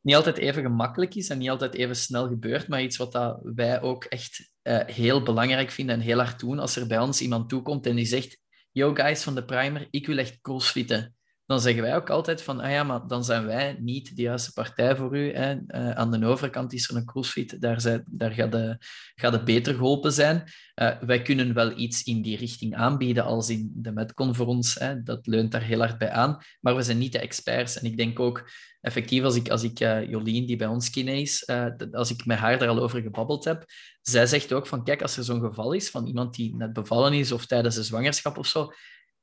niet 0.00 0.14
altijd 0.14 0.36
even 0.36 0.62
gemakkelijk 0.62 1.14
is 1.14 1.28
en 1.28 1.38
niet 1.38 1.50
altijd 1.50 1.74
even 1.74 1.96
snel 1.96 2.28
gebeurt, 2.28 2.68
maar 2.68 2.82
iets 2.82 2.96
wat 2.96 3.12
dat 3.12 3.40
wij 3.42 3.80
ook 3.82 4.04
echt 4.04 4.52
eh, 4.62 4.86
heel 4.86 5.22
belangrijk 5.22 5.70
vinden 5.70 5.94
en 5.94 6.00
heel 6.00 6.18
hard 6.18 6.40
doen. 6.40 6.58
Als 6.58 6.76
er 6.76 6.86
bij 6.86 6.98
ons 6.98 7.20
iemand 7.20 7.48
toekomt 7.48 7.86
en 7.86 7.96
die 7.96 8.04
zegt, 8.04 8.38
yo 8.72 8.94
guys 8.94 9.22
van 9.22 9.34
de 9.34 9.44
primer, 9.44 9.86
ik 9.90 10.06
wil 10.06 10.18
echt 10.18 10.40
crossfitten. 10.40 11.14
Dan 11.50 11.60
zeggen 11.60 11.82
wij 11.82 11.96
ook 11.96 12.10
altijd 12.10 12.42
van, 12.42 12.60
ah 12.60 12.70
ja, 12.70 12.82
maar 12.82 13.06
dan 13.06 13.24
zijn 13.24 13.46
wij 13.46 13.76
niet 13.80 14.16
de 14.16 14.22
juiste 14.22 14.52
partij 14.52 14.96
voor 14.96 15.16
u. 15.16 15.34
Hè. 15.34 15.56
Eh, 15.66 15.90
aan 15.90 16.10
de 16.10 16.26
overkant 16.26 16.72
is 16.72 16.88
er 16.88 16.96
een 16.96 17.04
crossfit, 17.04 17.60
daar, 17.60 18.02
daar 18.06 18.30
gaat, 18.30 18.52
de, 18.52 18.76
gaat 19.14 19.44
beter 19.44 19.74
geholpen 19.74 20.12
zijn. 20.12 20.44
Eh, 20.74 20.98
wij 21.00 21.22
kunnen 21.22 21.54
wel 21.54 21.78
iets 21.78 22.02
in 22.02 22.22
die 22.22 22.36
richting 22.36 22.74
aanbieden, 22.74 23.24
als 23.24 23.48
in 23.48 23.70
de 23.74 23.92
Metcon 23.92 24.34
voor 24.34 24.46
ons. 24.46 24.74
Hè. 24.74 25.02
Dat 25.02 25.26
leunt 25.26 25.52
daar 25.52 25.62
heel 25.62 25.78
hard 25.78 25.98
bij 25.98 26.10
aan. 26.10 26.38
Maar 26.60 26.76
we 26.76 26.82
zijn 26.82 26.98
niet 26.98 27.12
de 27.12 27.18
experts. 27.18 27.78
En 27.78 27.86
ik 27.86 27.96
denk 27.96 28.20
ook, 28.20 28.50
effectief, 28.80 29.22
als 29.22 29.36
ik, 29.36 29.48
als 29.48 29.62
ik 29.62 29.80
uh, 29.80 30.10
Jolien, 30.10 30.46
die 30.46 30.56
bij 30.56 30.66
ons 30.66 30.90
kine 30.90 31.20
is, 31.20 31.50
als 31.92 32.10
ik 32.10 32.26
met 32.26 32.38
haar 32.38 32.58
daar 32.58 32.68
al 32.68 32.82
over 32.82 33.02
gebabbeld 33.02 33.44
heb, 33.44 33.64
zij 34.02 34.26
zegt 34.26 34.52
ook 34.52 34.66
van, 34.66 34.84
kijk, 34.84 35.02
als 35.02 35.16
er 35.16 35.24
zo'n 35.24 35.40
geval 35.40 35.72
is 35.72 35.90
van 35.90 36.06
iemand 36.06 36.34
die 36.34 36.56
net 36.56 36.72
bevallen 36.72 37.12
is 37.12 37.32
of 37.32 37.46
tijdens 37.46 37.74
de 37.74 37.82
zwangerschap 37.82 38.38
of 38.38 38.46
zo, 38.46 38.72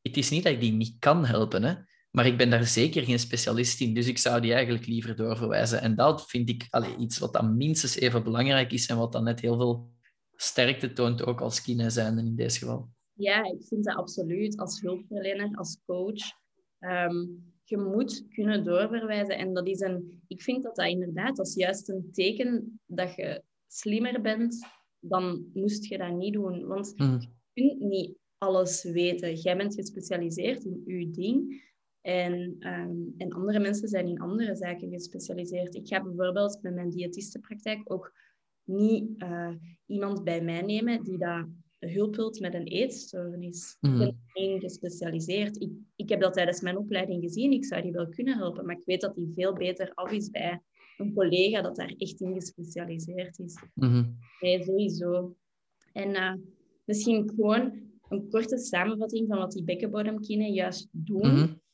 het 0.01 0.17
is 0.17 0.29
niet 0.29 0.43
dat 0.43 0.53
ik 0.53 0.59
die 0.59 0.71
niet 0.71 0.95
kan 0.99 1.25
helpen, 1.25 1.63
hè, 1.63 1.73
maar 2.11 2.25
ik 2.25 2.37
ben 2.37 2.49
daar 2.49 2.65
zeker 2.65 3.03
geen 3.03 3.19
specialist 3.19 3.81
in. 3.81 3.93
Dus 3.93 4.07
ik 4.07 4.17
zou 4.17 4.41
die 4.41 4.53
eigenlijk 4.53 4.85
liever 4.85 5.15
doorverwijzen. 5.15 5.81
En 5.81 5.95
dat 5.95 6.29
vind 6.29 6.49
ik 6.49 6.67
allee, 6.69 6.95
iets 6.95 7.17
wat 7.17 7.33
dan 7.33 7.57
minstens 7.57 7.95
even 7.95 8.23
belangrijk 8.23 8.71
is 8.71 8.87
en 8.87 8.97
wat 8.97 9.11
dan 9.11 9.23
net 9.23 9.39
heel 9.39 9.57
veel 9.57 9.91
sterkte 10.35 10.93
toont, 10.93 11.25
ook 11.25 11.41
als 11.41 11.61
kine 11.61 11.89
zijn 11.89 12.17
in 12.17 12.35
deze 12.35 12.59
geval. 12.59 12.89
Ja, 13.13 13.43
ik 13.43 13.63
vind 13.67 13.85
dat 13.85 13.95
absoluut. 13.95 14.57
Als 14.57 14.81
hulpverlener, 14.81 15.55
als 15.55 15.79
coach. 15.85 16.21
Ehm, 16.79 17.25
je 17.63 17.77
moet 17.77 18.25
kunnen 18.29 18.63
doorverwijzen. 18.63 19.37
En 19.37 19.53
dat 19.53 19.67
is 19.67 19.79
een, 19.79 20.21
ik 20.27 20.41
vind 20.41 20.63
dat 20.63 20.75
dat 20.75 20.87
inderdaad, 20.87 21.35
dat 21.35 21.47
is 21.47 21.55
juist 21.55 21.89
een 21.89 22.09
teken 22.11 22.79
dat 22.85 23.15
je 23.15 23.43
slimmer 23.67 24.21
bent, 24.21 24.67
dan 24.99 25.45
moest 25.53 25.85
je 25.85 25.97
dat 25.97 26.13
niet 26.13 26.33
doen. 26.33 26.65
Want 26.65 26.93
mm. 26.97 27.19
je 27.19 27.27
kunt 27.53 27.79
niet 27.79 28.17
alles 28.37 28.83
weten. 28.83 29.35
Jij 29.35 29.57
bent 29.57 29.75
gespecialiseerd 29.75 30.63
in 30.63 30.81
je 30.85 31.09
ding. 31.09 31.65
En, 32.07 32.55
ehm, 32.59 32.95
en 33.17 33.31
andere 33.31 33.59
mensen 33.59 33.87
zijn 33.87 34.07
in 34.07 34.19
andere 34.19 34.55
zaken 34.55 34.89
gespecialiseerd. 34.89 35.75
Ik 35.75 35.87
ga 35.87 36.03
bijvoorbeeld 36.03 36.59
met 36.61 36.73
mijn 36.73 36.89
diëtistenpraktijk 36.89 37.91
ook 37.91 38.13
niet 38.63 39.23
uh, 39.23 39.53
iemand 39.85 40.23
bij 40.23 40.41
mij 40.41 40.61
nemen 40.61 41.03
die 41.03 41.17
dat 41.17 41.45
hulp 41.79 42.15
wilt 42.15 42.39
met 42.39 42.53
een 42.53 42.67
eetstoornis. 42.67 43.77
Mm. 43.79 44.01
Ik 44.01 44.15
ben 44.33 44.59
gespecialiseerd. 44.59 45.61
Ik, 45.61 45.71
ik 45.95 46.09
heb 46.09 46.21
dat 46.21 46.33
tijdens 46.33 46.61
mijn 46.61 46.77
opleiding 46.77 47.23
gezien. 47.23 47.51
Ik 47.51 47.65
zou 47.65 47.81
die 47.81 47.91
wel 47.91 48.09
kunnen 48.09 48.37
helpen, 48.37 48.65
maar 48.65 48.77
ik 48.77 48.85
weet 48.85 49.01
dat 49.01 49.15
die 49.15 49.31
veel 49.35 49.53
beter 49.53 49.91
af 49.93 50.11
is 50.11 50.29
bij 50.29 50.61
een 50.97 51.13
collega 51.13 51.61
dat 51.61 51.75
daar 51.75 51.93
echt 51.97 52.21
in 52.21 52.33
gespecialiseerd 52.33 53.39
is. 53.39 53.63
Mm 53.73 54.17
Nee, 54.39 54.63
sowieso. 54.63 55.35
En 55.93 56.09
uh, 56.09 56.33
misschien 56.85 57.29
gewoon 57.35 57.73
een 58.09 58.29
korte 58.29 58.57
samenvatting 58.57 59.27
van 59.27 59.37
wat 59.37 59.51
die 59.51 59.63
bekkenbodemkine 59.63 60.51
juist 60.51 60.87
doen. 60.91 61.27
Mm 61.27 61.35
-hmm. 61.35 61.65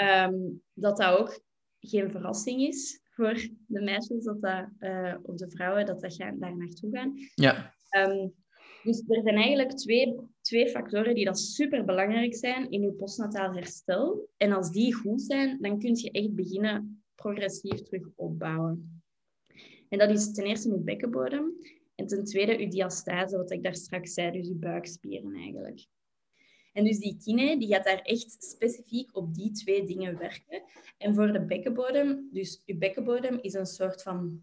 Um, 0.00 0.62
dat 0.72 0.96
dat 0.96 1.18
ook 1.18 1.42
geen 1.80 2.10
verrassing 2.10 2.60
is 2.60 3.00
voor 3.10 3.34
de 3.66 3.80
meisjes 3.80 4.24
dat 4.24 4.40
dat, 4.40 4.68
uh, 4.78 5.14
of 5.22 5.36
de 5.36 5.50
vrouwen 5.50 5.86
dat, 5.86 6.00
dat 6.00 6.14
gaan, 6.14 6.38
daar 6.38 6.56
naartoe 6.56 6.90
gaan. 6.90 7.12
Ja. 7.34 7.74
Um, 7.96 8.34
dus 8.82 9.02
er 9.08 9.22
zijn 9.22 9.36
eigenlijk 9.36 9.70
twee, 9.70 10.16
twee 10.40 10.68
factoren 10.68 11.14
die 11.14 11.24
dat 11.24 11.38
super 11.38 11.84
belangrijk 11.84 12.34
zijn 12.34 12.70
in 12.70 12.82
je 12.82 12.92
postnataal 12.92 13.54
herstel. 13.54 14.28
En 14.36 14.52
als 14.52 14.70
die 14.70 14.94
goed 14.94 15.22
zijn, 15.22 15.58
dan 15.60 15.78
kun 15.78 15.94
je 15.94 16.10
echt 16.10 16.34
beginnen 16.34 17.04
progressief 17.14 17.82
terug 17.82 18.08
opbouwen. 18.14 19.02
En 19.88 19.98
dat 19.98 20.10
is 20.10 20.32
ten 20.32 20.44
eerste 20.44 20.68
je 20.68 20.78
bekkenbodem. 20.78 21.52
En 21.94 22.06
ten 22.06 22.24
tweede 22.24 22.58
je 22.58 22.68
diastase, 22.68 23.36
wat 23.36 23.50
ik 23.50 23.62
daar 23.62 23.74
straks 23.74 24.12
zei, 24.12 24.30
dus 24.30 24.46
je 24.46 24.54
buikspieren 24.54 25.34
eigenlijk. 25.34 25.86
En 26.74 26.84
dus 26.84 26.98
die 26.98 27.18
kine 27.24 27.58
die 27.58 27.68
gaat 27.68 27.84
daar 27.84 28.00
echt 28.00 28.36
specifiek 28.38 29.16
op 29.16 29.34
die 29.34 29.50
twee 29.50 29.84
dingen 29.84 30.18
werken. 30.18 30.62
En 30.98 31.14
voor 31.14 31.32
de 31.32 31.44
bekkenbodem, 31.44 32.28
dus 32.32 32.62
je 32.64 32.76
bekkenbodem 32.76 33.38
is 33.40 33.54
een 33.54 33.66
soort 33.66 34.02
van 34.02 34.42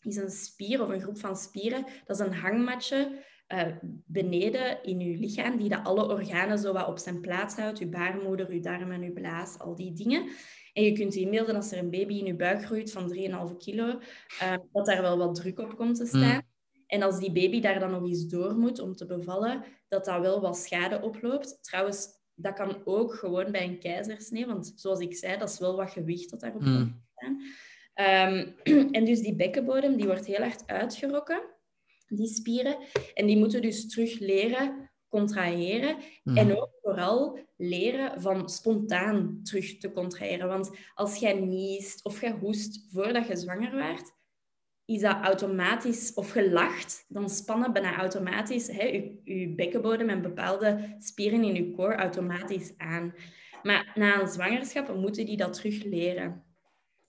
is 0.00 0.16
een 0.16 0.30
spier 0.30 0.82
of 0.82 0.88
een 0.88 1.00
groep 1.00 1.18
van 1.18 1.36
spieren. 1.36 1.86
Dat 2.04 2.20
is 2.20 2.26
een 2.26 2.34
hangmatje 2.34 3.24
uh, 3.48 3.66
beneden 4.06 4.82
in 4.82 5.00
je 5.00 5.18
lichaam, 5.18 5.56
die 5.56 5.68
dat 5.68 5.84
alle 5.84 6.08
organen 6.08 6.58
zo 6.58 6.72
wat 6.72 6.88
op 6.88 6.98
zijn 6.98 7.20
plaats 7.20 7.56
houdt. 7.56 7.78
Je 7.78 7.88
baarmoeder, 7.88 8.54
je 8.54 8.60
darmen, 8.60 9.02
je 9.02 9.12
blaas, 9.12 9.58
al 9.58 9.74
die 9.74 9.92
dingen. 9.92 10.28
En 10.72 10.82
je 10.82 10.92
kunt 10.92 11.14
je 11.14 11.20
inbeelden 11.20 11.54
als 11.54 11.72
er 11.72 11.78
een 11.78 11.90
baby 11.90 12.14
in 12.14 12.26
je 12.26 12.36
buik 12.36 12.64
groeit 12.64 12.92
van 12.92 13.14
3,5 13.14 13.56
kilo, 13.58 13.86
uh, 14.42 14.54
dat 14.72 14.86
daar 14.86 15.02
wel 15.02 15.18
wat 15.18 15.34
druk 15.34 15.58
op 15.58 15.76
komt 15.76 15.96
te 15.96 16.06
staan. 16.06 16.34
Mm. 16.34 16.53
En 16.86 17.02
als 17.02 17.18
die 17.18 17.32
baby 17.32 17.60
daar 17.60 17.78
dan 17.78 17.90
nog 17.90 18.02
eens 18.02 18.26
door 18.26 18.54
moet 18.56 18.78
om 18.78 18.96
te 18.96 19.06
bevallen, 19.06 19.64
dat 19.88 20.04
dat 20.04 20.20
wel 20.20 20.40
wat 20.40 20.56
schade 20.56 21.00
oploopt. 21.00 21.58
Trouwens, 21.60 22.08
dat 22.34 22.54
kan 22.54 22.76
ook 22.84 23.14
gewoon 23.14 23.52
bij 23.52 23.64
een 23.64 23.78
keizersnee, 23.78 24.46
want 24.46 24.72
zoals 24.76 25.00
ik 25.00 25.16
zei, 25.16 25.38
dat 25.38 25.50
is 25.50 25.58
wel 25.58 25.76
wat 25.76 25.90
gewicht 25.90 26.30
dat 26.30 26.40
daarop 26.40 26.62
mm. 26.62 27.02
staan. 27.14 27.40
Um, 27.96 28.54
en 28.96 29.04
dus 29.04 29.20
die 29.20 29.36
bekkenbodem, 29.36 29.96
die 29.96 30.06
wordt 30.06 30.26
heel 30.26 30.42
hard 30.42 30.66
uitgerokken 30.66 31.52
die 32.16 32.28
spieren. 32.28 32.76
En 33.14 33.26
die 33.26 33.36
moeten 33.36 33.62
dus 33.62 33.88
terug 33.88 34.18
leren 34.18 34.90
contraheren. 35.08 35.96
Mhm. 36.24 36.36
En 36.36 36.56
ook 36.56 36.70
vooral 36.82 37.38
leren 37.56 38.20
van 38.20 38.48
spontaan 38.48 39.40
terug 39.42 39.78
te 39.78 39.92
contraheren. 39.92 40.48
Want 40.48 40.70
als 40.94 41.16
jij 41.16 41.32
niest 41.32 42.04
of 42.04 42.20
jij 42.20 42.32
hoest 42.32 42.86
voordat 42.90 43.26
je 43.26 43.36
zwanger 43.36 43.74
werd, 43.74 44.12
is 44.86 45.00
dat 45.00 45.16
automatisch, 45.22 46.14
of 46.14 46.30
gelacht, 46.30 47.04
dan 47.08 47.30
spannen 47.30 47.72
bijna 47.72 47.96
automatisch 47.96 48.66
hè, 48.66 48.84
je, 48.84 49.20
je 49.24 49.54
bekkenbodem 49.54 50.08
en 50.08 50.22
bepaalde 50.22 50.96
spieren 50.98 51.44
in 51.44 51.54
je 51.54 51.72
core 51.72 51.94
automatisch 51.94 52.72
aan. 52.76 53.14
Maar 53.62 53.92
na 53.94 54.20
een 54.20 54.28
zwangerschap 54.28 54.94
moeten 54.94 55.26
die 55.26 55.36
dat 55.36 55.52
terug 55.52 55.84
leren. 55.84 56.44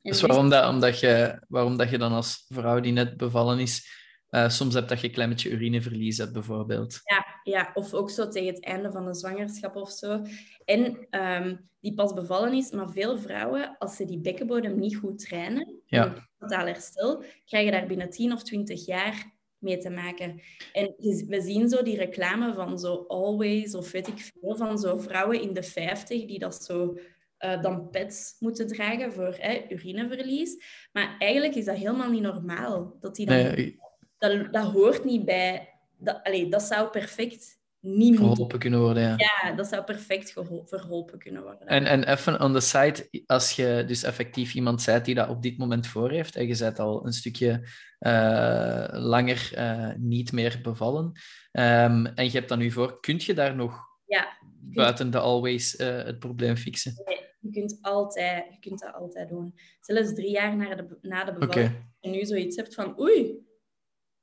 dus 0.02 0.22
waarom, 0.22 0.50
dat, 0.50 0.70
omdat 0.70 1.00
je, 1.00 1.42
waarom 1.48 1.78
dat 1.78 1.90
je 1.90 1.98
dan 1.98 2.12
als 2.12 2.46
vrouw 2.48 2.80
die 2.80 2.92
net 2.92 3.18
bevallen 3.18 3.60
is, 3.60 4.05
uh, 4.32 4.50
soms 4.50 4.74
heb 4.74 4.88
dat 4.88 5.02
je 5.02 5.08
een 5.08 5.14
klein 5.14 5.30
beetje 5.30 5.50
urineverlies 5.50 6.18
hebt, 6.18 6.34
bijvoorbeeld. 6.34 7.00
Ja, 7.04 7.26
ja, 7.44 7.72
of 7.74 7.94
ook 7.94 8.10
zo 8.10 8.28
tegen 8.28 8.54
het 8.54 8.64
einde 8.64 8.92
van 8.92 9.06
de 9.06 9.14
zwangerschap 9.14 9.76
of 9.76 9.92
zo. 9.92 10.22
En 10.66 11.08
um, 11.10 11.70
die 11.80 11.94
pas 11.94 12.14
bevallen 12.14 12.54
is, 12.54 12.72
maar 12.72 12.90
veel 12.90 13.18
vrouwen, 13.18 13.78
als 13.78 13.96
ze 13.96 14.06
die 14.06 14.20
bekkenbodem 14.20 14.80
niet 14.80 14.96
goed 14.96 15.20
trainen, 15.20 15.82
ja. 15.86 16.30
totaal 16.40 16.66
herstel, 16.66 17.24
krijgen 17.46 17.72
daar 17.72 17.88
binnen 17.88 18.10
10 18.10 18.34
of 18.34 18.44
20 18.44 18.86
jaar 18.86 19.34
mee 19.58 19.78
te 19.78 19.90
maken. 19.90 20.42
En 20.74 20.94
we 21.28 21.42
zien 21.42 21.70
zo 21.70 21.84
die 21.84 21.98
reclame 21.98 22.54
van 22.54 22.80
zo 22.80 23.06
Always, 23.08 23.76
of 23.76 23.92
weet 23.92 24.08
ik 24.08 24.20
veel, 24.20 24.56
van 24.56 24.80
zo 24.80 24.98
vrouwen 24.98 25.42
in 25.42 25.54
de 25.54 25.64
50 25.64 26.26
die 26.26 26.40
dat 26.40 26.64
zo 26.64 26.98
uh, 27.40 27.62
dan 27.62 27.90
pets 27.90 28.36
moeten 28.40 28.68
dragen 28.68 29.14
voor 29.14 29.36
hè, 29.40 29.66
urineverlies. 29.70 30.64
Maar 30.92 31.16
eigenlijk 31.20 31.56
is 31.56 31.66
dat 31.66 31.76
helemaal 31.76 32.10
niet 32.10 32.22
normaal. 32.22 32.98
Dat 33.00 33.16
die 33.16 33.26
dan 33.26 33.36
nee, 33.36 33.80
dat, 34.18 34.54
dat 34.54 34.72
hoort 34.72 35.04
niet 35.04 35.26
bij... 35.26 35.70
Dat, 35.98 36.20
allee, 36.24 36.50
dat 36.50 36.62
zou 36.62 36.90
perfect 36.90 37.64
niet 37.80 38.16
verholpen 38.16 38.60
kunnen 38.60 38.80
worden. 38.80 39.04
Ja. 39.04 39.16
ja, 39.18 39.52
dat 39.52 39.68
zou 39.68 39.84
perfect 39.84 40.32
verholpen 40.66 41.20
kunnen 41.20 41.44
worden. 41.44 41.68
En, 41.68 41.86
en 41.86 42.04
even 42.04 42.42
on 42.42 42.54
the 42.54 42.60
side, 42.60 43.24
als 43.26 43.52
je 43.52 43.84
dus 43.88 44.04
effectief 44.04 44.54
iemand 44.54 44.86
bent 44.86 45.06
die 45.06 45.16
dat 45.16 45.30
op 45.30 45.42
dit 45.42 45.58
moment 45.58 45.88
voor 45.88 46.12
heeft, 46.12 46.36
en 46.36 46.48
je 46.48 46.58
bent 46.58 46.80
al 46.80 47.06
een 47.06 47.14
stukje 47.14 47.68
uh, 48.00 48.88
langer 48.92 49.52
uh, 49.58 49.92
niet 49.98 50.32
meer 50.32 50.60
bevallen, 50.62 51.06
um, 51.52 52.06
en 52.06 52.26
je 52.26 52.32
hebt 52.32 52.50
dan 52.50 52.60
nu 52.60 52.72
voor, 52.72 53.00
kun 53.00 53.16
je 53.18 53.34
daar 53.34 53.56
nog 53.56 53.80
ja, 54.06 54.38
buiten 54.62 55.12
de 55.12 55.20
always 55.20 55.80
uh, 55.80 56.04
het 56.04 56.20
probleem 56.20 56.56
fixen? 56.56 56.94
Nee, 57.06 57.20
je 57.40 57.52
kunt, 57.52 57.78
altijd, 57.82 58.46
je 58.50 58.60
kunt 58.60 58.80
dat 58.80 58.94
altijd 58.94 59.30
doen. 59.30 59.56
Zelfs 59.80 60.14
drie 60.14 60.32
jaar 60.32 60.56
na 60.56 60.76
de, 60.76 60.98
na 61.02 61.24
de 61.24 61.34
bevalling. 61.34 61.70
Okay. 61.70 61.86
En 62.02 62.12
nu 62.12 62.26
zoiets 62.26 62.56
hebt 62.56 62.74
van, 62.74 63.00
oei, 63.00 63.45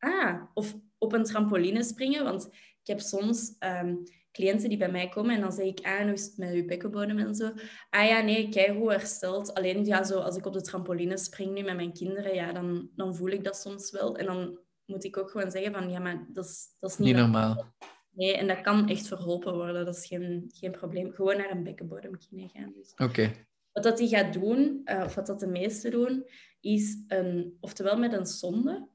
ah, 0.03 0.43
of 0.55 0.77
op 0.99 1.13
een 1.13 1.25
trampoline 1.25 1.83
springen. 1.83 2.25
Want 2.25 2.47
ik 2.81 2.87
heb 2.87 3.01
soms 3.01 3.57
um, 3.61 4.03
cliënten 4.33 4.69
die 4.69 4.79
bij 4.79 4.91
mij 4.91 5.09
komen 5.09 5.35
en 5.35 5.41
dan 5.41 5.53
zeg 5.53 5.67
ik, 5.67 5.81
ah, 5.81 6.07
het 6.07 6.35
met 6.37 6.55
je 6.55 6.65
bekkenbodem 6.65 7.19
en 7.19 7.35
zo? 7.35 7.53
Ah 7.91 8.09
ja, 8.09 8.21
nee, 8.21 8.49
kijk 8.49 8.77
hoe 8.77 8.91
hersteld. 8.91 9.55
Alleen 9.55 9.85
ja, 9.85 10.05
zo, 10.05 10.19
als 10.19 10.37
ik 10.37 10.47
op 10.47 10.53
de 10.53 10.61
trampoline 10.61 11.19
spring 11.19 11.55
nu 11.55 11.63
met 11.63 11.77
mijn 11.77 11.93
kinderen, 11.93 12.35
ja, 12.35 12.53
dan, 12.53 12.91
dan 12.95 13.15
voel 13.15 13.29
ik 13.29 13.45
dat 13.45 13.57
soms 13.57 13.91
wel. 13.91 14.17
En 14.17 14.27
dan 14.27 14.59
moet 14.85 15.05
ik 15.05 15.17
ook 15.17 15.31
gewoon 15.31 15.51
zeggen 15.51 15.73
van, 15.73 15.91
ja, 15.91 15.99
maar 15.99 16.27
dat 16.33 16.45
is, 16.45 16.77
dat 16.81 16.91
is 16.91 16.99
niet, 16.99 17.07
niet 17.09 17.17
normaal. 17.17 17.75
Nee, 18.11 18.37
en 18.37 18.47
dat 18.47 18.61
kan 18.61 18.89
echt 18.89 19.07
verholpen 19.07 19.55
worden. 19.55 19.85
Dat 19.85 19.97
is 19.97 20.07
geen, 20.07 20.51
geen 20.55 20.71
probleem. 20.71 21.13
Gewoon 21.13 21.37
naar 21.37 21.51
een 21.51 21.63
bekkenbodemkine 21.63 22.49
gaan. 22.49 22.73
Dus. 22.75 22.93
Oké. 22.97 23.33
Wat 23.73 23.83
dat 23.83 23.99
die 23.99 24.09
gaat 24.09 24.33
doen, 24.33 24.81
uh, 24.85 25.03
of 25.05 25.15
wat 25.15 25.27
dat 25.27 25.41
de 25.41 25.47
meesten 25.47 25.91
doen, 25.91 26.27
is 26.61 27.05
een, 27.07 27.57
oftewel 27.61 27.99
met 27.99 28.13
een 28.13 28.27
sonde, 28.27 28.89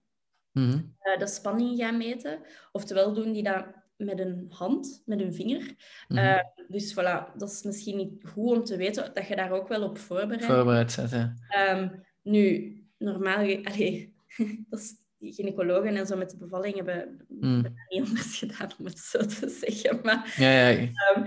mm 0.58 0.96
de 1.18 1.28
spanning 1.28 1.78
gaan 1.78 1.98
meten. 1.98 2.40
Oftewel 2.72 3.14
doen 3.14 3.32
die 3.32 3.44
dat 3.44 3.66
met 3.98 4.20
een 4.20 4.46
hand, 4.50 5.04
met 5.06 5.20
een 5.22 5.34
vinger. 5.34 5.76
Mm 6.08 6.42
dus 6.68 6.94
voilà, 6.94 7.36
dat 7.38 7.50
is 7.52 7.64
misschien 7.64 7.98
niet 7.98 8.24
goed 8.24 8.58
om 8.58 8.64
te 8.64 8.78
weten 8.78 9.12
dat 9.14 9.28
je 9.28 9.36
daar 9.36 9.52
ook 9.52 9.68
wel 9.68 9.84
op 9.84 9.98
voorbereidt. 9.98 10.46
Voorbereid 10.46 10.92
zet, 10.92 11.12
ja. 11.12 11.34
Um, 11.72 12.04
nu, 12.24 12.74
normaal... 12.98 13.64
Allee, 13.64 14.14
dat 14.70 14.80
is, 14.80 14.96
die 15.18 15.34
gynaecologen 15.34 15.96
en 15.96 16.08
zo 16.08 16.18
met 16.18 16.30
de 16.30 16.38
bevalling 16.38 16.76
hebben, 16.76 17.26
mm. 17.28 17.76
niet 17.90 18.08
anders 18.08 18.40
gedaan, 18.40 18.70
om 18.80 18.86
het 18.86 19.00
zo 19.00 19.20
te 19.20 19.50
zeggen. 19.50 20.00
Maar, 20.04 20.34
ja, 20.38 20.68
ja. 20.68 20.90
Um, 21.16 21.26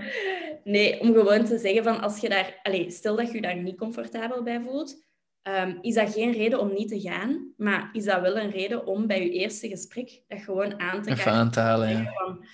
nee, 0.63 0.99
om 0.99 1.13
gewoon 1.13 1.45
te 1.45 1.57
zeggen 1.57 1.83
van 1.83 2.01
als 2.01 2.19
je 2.19 2.29
daar... 2.29 2.59
Allee, 2.63 2.91
stel 2.91 3.15
dat 3.15 3.27
je 3.27 3.33
je 3.33 3.41
daar 3.41 3.57
niet 3.57 3.77
comfortabel 3.77 4.43
bij 4.43 4.61
voelt, 4.61 5.10
Um, 5.43 5.77
is 5.81 5.93
dat 5.93 6.13
geen 6.13 6.31
reden 6.33 6.59
om 6.59 6.73
niet 6.73 6.87
te 6.87 6.99
gaan, 6.99 7.53
maar 7.57 7.89
is 7.93 8.03
dat 8.03 8.21
wel 8.21 8.37
een 8.37 8.51
reden 8.51 8.85
om 8.85 9.07
bij 9.07 9.23
je 9.23 9.29
eerste 9.29 9.67
gesprek 9.67 10.21
dat 10.27 10.41
gewoon 10.41 10.79
aan 10.79 11.01
te 11.01 11.11
Even 11.11 11.31
aan 11.31 11.51
te 11.51 11.59
halen, 11.59 11.89
ja. 11.89 12.11
Van, 12.13 12.45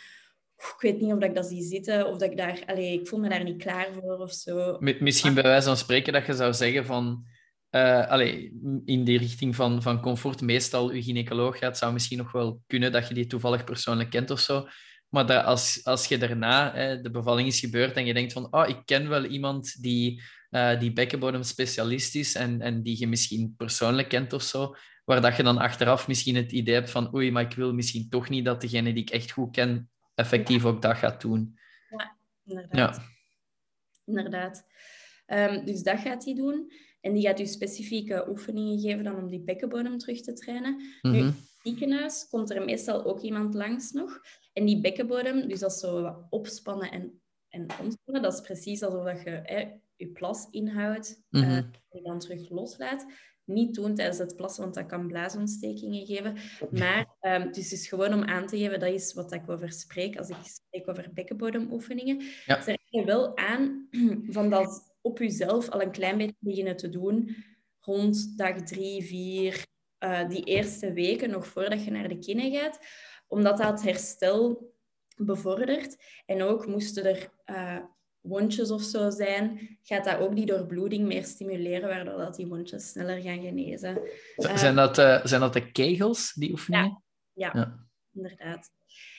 ik 0.56 0.76
weet 0.80 1.02
niet 1.02 1.14
of 1.14 1.24
ik 1.24 1.36
dat 1.36 1.46
zie 1.46 1.64
zitten, 1.64 2.08
of 2.08 2.18
dat 2.18 2.32
ik 2.32 2.38
daar... 2.38 2.64
Allee, 2.66 3.00
ik 3.00 3.08
voel 3.08 3.20
me 3.20 3.30
daar 3.30 3.44
niet 3.44 3.64
klaar 3.64 3.88
voor 3.94 4.18
of 4.18 4.32
zo. 4.32 4.78
Misschien 4.80 5.34
bij 5.34 5.44
wijze 5.44 5.68
van 5.68 5.78
spreken 5.78 6.14
dat 6.14 6.26
je 6.26 6.34
zou 6.34 6.54
zeggen 6.54 6.86
van... 6.86 7.26
Uh, 7.72 8.08
allee, 8.08 8.60
in 8.86 9.04
die 9.04 9.18
richting 9.18 9.56
van, 9.56 9.82
van 9.82 10.02
comfort, 10.02 10.42
meestal 10.42 10.94
je 10.94 11.04
gynaecoloog 11.04 11.58
gaat, 11.58 11.78
zou 11.78 11.94
misschien 11.94 12.18
nog 12.18 12.32
wel 12.32 12.62
kunnen 12.68 12.92
dat 12.92 13.08
je 13.08 13.14
die 13.14 13.28
toevallig 13.28 13.64
persoonlijk 13.64 14.10
kent 14.10 14.30
of 14.30 14.40
zo. 14.40 14.68
Maar 15.10 15.26
dat 15.26 15.46
als, 15.46 15.80
als 15.84 16.08
je 16.08 16.18
daarna, 16.18 16.74
hè, 16.74 17.02
de 17.02 17.12
bevalling 17.12 17.48
is 17.48 17.60
gebeurd 17.60 17.96
en 17.96 18.06
je 18.06 18.14
denkt 18.14 18.34
van, 18.34 18.48
oh, 18.52 18.68
ik 18.68 18.82
ken 18.86 19.10
wel 19.10 19.26
iemand 19.26 19.82
die, 19.82 20.22
uh, 20.58 20.80
die 20.80 20.94
bekkenbodemspecialist 20.94 22.16
is 22.16 22.36
en, 22.36 22.62
en 22.62 22.82
die 22.82 23.00
je 23.00 23.08
misschien 23.08 23.54
persoonlijk 23.58 24.10
kent 24.10 24.34
of 24.34 24.42
zo, 24.42 24.76
waar 25.06 25.22
dat 25.22 25.36
je 25.36 25.44
dan 25.44 25.58
achteraf 25.58 26.08
misschien 26.08 26.36
het 26.36 26.52
idee 26.52 26.74
hebt 26.74 26.90
van, 26.90 27.16
oei, 27.16 27.32
maar 27.32 27.44
ik 27.44 27.54
wil 27.54 27.74
misschien 27.74 28.10
toch 28.10 28.30
niet 28.30 28.46
dat 28.46 28.62
degene 28.62 28.94
die 28.94 29.04
ik 29.04 29.10
echt 29.10 29.32
goed 29.32 29.52
ken, 29.52 29.90
effectief 30.16 30.66
ook 30.66 30.82
dat 30.82 30.98
gaat 30.98 31.22
doen. 31.22 31.58
Ja, 31.90 32.18
inderdaad. 32.46 32.96
Ja. 32.96 33.04
Inderdaad. 34.06 34.66
Um, 35.28 35.66
dus 35.66 35.84
dat 35.84 36.00
gaat 36.00 36.26
hij 36.26 36.36
doen. 36.36 36.72
En 37.02 37.14
die 37.14 37.24
gaat 37.24 37.40
u 37.40 37.46
specifieke 37.46 38.26
oefeningen 38.30 38.80
geven 38.80 39.04
dan 39.04 39.16
om 39.16 39.30
die 39.30 39.44
bekkenbodem 39.44 39.98
terug 39.98 40.22
te 40.22 40.34
trainen. 40.34 40.74
Mm 41.02 41.12
Nu, 41.12 41.18
in 41.18 41.26
het 41.26 41.36
ziekenhuis 41.64 42.28
komt 42.30 42.50
er 42.50 42.66
meestal 42.66 43.06
ook 43.06 43.22
iemand 43.22 43.54
langs 43.54 43.92
nog. 43.92 44.20
En 44.54 44.66
die 44.66 44.82
bekkenbodem, 44.82 45.48
dus 45.48 45.60
dat 45.60 45.72
is 45.72 45.80
zo 45.80 46.26
opspannen 46.30 46.92
en, 46.92 47.22
en 47.58 47.68
ontspannen, 47.82 48.24
dat 48.24 48.34
is 48.34 48.42
precies 48.42 48.84
alsof 48.84 49.04
dat 49.04 49.22
je 49.22 49.40
hè, 49.44 49.66
je 49.96 50.08
plas 50.08 50.48
inhoudt 50.52 51.22
mm 51.30 51.42
-hmm. 51.42 51.52
uh, 51.52 51.58
en 51.90 52.04
dan 52.04 52.20
terug 52.20 52.50
loslaat. 52.50 53.06
Niet 53.44 53.76
doen 53.76 53.96
tijdens 53.96 54.18
het 54.18 54.36
plassen, 54.36 54.64
want 54.64 54.76
dat 54.76 54.86
kan 54.86 55.08
blaasontstekingen 55.08 56.06
geven. 56.06 56.36
Maar 56.72 57.16
um, 57.22 57.52
dus 57.52 57.72
is 57.72 57.88
gewoon 57.88 58.14
om 58.14 58.24
aan 58.24 58.48
te 58.48 58.58
geven, 58.58 58.80
dat 58.80 58.94
is 58.94 59.14
wat 59.14 59.32
ik 59.32 59.50
over 59.50 59.72
spreek 59.72 60.18
als 60.18 60.30
ik 60.30 60.36
spreek 60.44 60.90
over 60.90 61.10
bekkenbodemoefeningen. 61.14 62.22
Ja. 62.46 62.62
Ze 62.62 62.80
je 62.86 63.06
wel 63.06 63.38
aan 63.38 63.88
van 64.36 64.50
dat 64.50 64.96
op 65.02 65.18
jezelf 65.18 65.70
al 65.70 65.82
een 65.82 65.92
klein 65.92 66.18
beetje 66.18 66.36
beginnen 66.40 66.78
te 66.78 66.90
doen 66.90 67.36
rond 67.80 68.38
dag 68.38 68.62
drie, 68.62 69.04
vier, 69.04 69.66
uh, 70.00 70.30
die 70.30 70.44
eerste 70.44 70.94
weken, 70.94 71.30
nog 71.30 71.48
voordat 71.48 71.84
je 71.84 71.92
naar 71.92 72.08
de 72.08 72.20
kine 72.20 72.52
gaat. 72.52 72.80
Omdat 73.28 73.58
dat 73.58 73.84
herstel 73.84 74.72
bevordert. 75.18 76.04
En 76.26 76.42
ook 76.42 76.68
moesten 76.68 77.06
er 77.06 77.30
uh, 77.46 77.80
wondjes 78.22 78.72
of 78.72 78.82
zo 78.82 79.10
zijn, 79.10 79.78
gaat 79.82 80.06
dat 80.06 80.20
ook 80.20 80.36
die 80.36 80.46
doorbloeding 80.46 81.08
meer 81.08 81.24
stimuleren, 81.24 81.90
waardoor 81.90 82.18
dat 82.18 82.36
die 82.36 82.48
wondjes 82.48 82.90
sneller 82.90 83.22
gaan 83.22 83.42
genezen. 83.42 84.02
Zijn 84.36 84.76
dat, 84.76 84.98
uh, 84.98 85.26
zijn 85.26 85.42
dat 85.42 85.54
de 85.54 85.72
kegels, 85.72 86.34
die 86.34 86.52
oefeningen? 86.52 87.04
Ja, 87.34 87.52
ja, 87.54 87.60
ja, 87.60 87.88
inderdaad. 88.14 88.72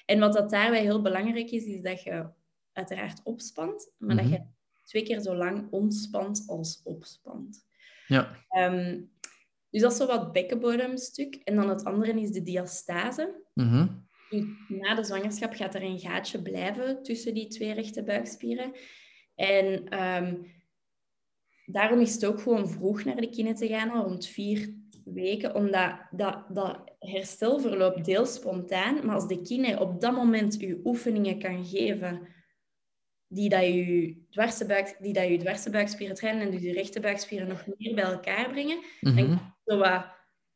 En 0.05 0.19
wat 0.19 0.33
dat 0.33 0.51
daarbij 0.51 0.83
heel 0.83 1.03
belangrijk 1.03 1.51
is, 1.51 1.65
is 1.65 1.83
dat 1.83 2.03
je 2.03 2.27
uiteraard 2.73 3.21
opspant, 3.25 3.93
maar 3.97 4.17
dat 4.17 4.25
mhm. 4.25 4.35
je 4.35 4.43
twee 4.85 5.03
keer 5.03 5.21
zo 5.21 5.35
lang 5.35 5.67
ontspant 5.71 6.45
als 6.47 6.81
opspant. 6.85 7.67
Ja. 8.07 8.37
Um, 8.57 9.11
dus 9.71 9.81
dat 9.83 9.93
is 9.93 9.99
zo 9.99 10.07
wat 10.07 10.33
bekkenbodemstuk. 10.33 11.35
En 11.35 11.57
dan 11.57 11.69
het 11.69 11.85
andere 11.85 12.21
is 12.21 12.31
de 12.31 12.43
diastase. 12.43 13.43
Mm 13.55 14.07
Na 14.69 14.95
de 14.95 15.05
zwangerschap 15.05 15.55
gaat 15.55 15.75
er 15.75 15.83
een 15.83 15.99
gaatje 15.99 16.43
blijven 16.43 17.03
tussen 17.03 17.35
die 17.35 17.47
twee 17.47 17.73
rechte 17.73 18.03
buikspieren. 18.03 18.73
En 19.35 19.99
um, 20.03 20.47
daarom 21.65 22.01
is 22.01 22.15
het 22.15 22.27
ook 22.27 22.41
gewoon 22.41 22.69
vroeg 22.69 23.05
naar 23.05 23.17
de 23.17 23.31
kine 23.31 23.53
te 23.53 23.67
gaan, 23.67 23.91
al 23.91 24.05
rond 24.05 24.27
vier 24.27 24.75
weken, 25.05 25.55
omdat 25.55 25.95
dat, 26.11 26.45
dat 26.49 26.95
herstel 26.99 27.61
verloopt 27.61 28.05
deels 28.05 28.35
spontaan. 28.35 29.07
Maar 29.07 29.15
als 29.15 29.29
de 29.29 29.43
kine 29.43 29.81
op 29.81 30.01
dat 30.01 30.15
moment 30.15 30.59
uw 30.61 30.81
oefeningen 30.85 31.39
kan 31.39 31.65
geven 31.65 32.29
die 33.29 33.49
dat 33.49 33.65
je 33.65 34.17
dwarse, 34.31 34.67
buik, 34.67 34.97
die 35.01 35.13
dat 35.13 35.29
je 35.29 35.39
dwarse 35.39 35.71
buikspieren 35.71 36.17
trainen 36.17 36.43
en 36.43 36.51
dus 36.51 36.63
je 36.63 36.73
rechte 36.73 37.01
buikspieren 37.01 37.49
nog 37.49 37.67
meer 37.77 37.95
bij 37.95 38.05
elkaar 38.05 38.51
brengen. 38.51 38.79
Mm 39.01 39.17
-hmm. 39.17 39.55
zo 39.65 39.79
wat 39.79 40.07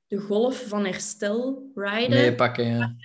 de 0.06 0.18
golf 0.18 0.68
van 0.68 0.84
herstel 0.84 1.70
riden. 1.74 2.10
Nee, 2.10 2.34
pakken, 2.34 2.66
ja. 2.66 2.96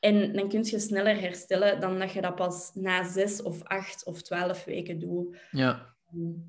En 0.00 0.32
dan 0.32 0.48
kun 0.48 0.64
je 0.64 0.78
sneller 0.78 1.20
herstellen 1.20 1.80
dan 1.80 1.98
dat 1.98 2.12
je 2.12 2.20
dat 2.20 2.34
pas 2.34 2.70
na 2.74 3.08
zes 3.08 3.42
of 3.42 3.62
acht 3.62 4.04
of 4.04 4.22
twaalf 4.22 4.64
weken 4.64 4.98
doet. 4.98 5.36
Ja. 5.50 5.94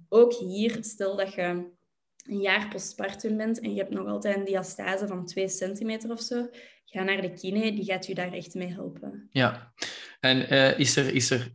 Ook 0.09 0.33
hier, 0.33 0.77
stel 0.81 1.15
dat 1.15 1.33
je 1.33 1.69
een 2.27 2.41
jaar 2.41 2.67
postpartum 2.67 3.37
bent 3.37 3.59
en 3.59 3.73
je 3.73 3.79
hebt 3.79 3.93
nog 3.93 4.07
altijd 4.07 4.37
een 4.37 4.45
diastase 4.45 5.07
van 5.07 5.25
2 5.25 5.47
centimeter 5.47 6.11
of 6.11 6.21
zo, 6.21 6.49
ga 6.85 7.03
naar 7.03 7.21
de 7.21 7.33
kine, 7.33 7.73
die 7.73 7.85
gaat 7.85 8.05
je 8.05 8.15
daar 8.15 8.33
echt 8.33 8.53
mee 8.53 8.73
helpen. 8.73 9.27
Ja, 9.31 9.73
en 10.19 10.53
uh, 10.53 10.79
is 10.79 10.95
er, 10.95 11.13
is 11.13 11.29
er, 11.29 11.51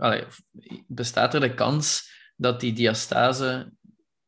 bestaat 0.87 1.35
er 1.35 1.41
de 1.41 1.55
kans 1.55 2.15
dat 2.37 2.61
die 2.61 2.73
diastase 2.73 3.73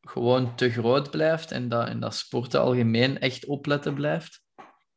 gewoon 0.01 0.55
te 0.55 0.69
groot 0.69 1.11
blijft 1.11 1.51
en 1.51 1.69
dat, 1.69 1.87
en 1.87 1.99
dat 1.99 2.15
sporten 2.15 2.61
algemeen 2.61 3.19
echt 3.19 3.45
opletten 3.45 3.93
blijft? 3.93 4.43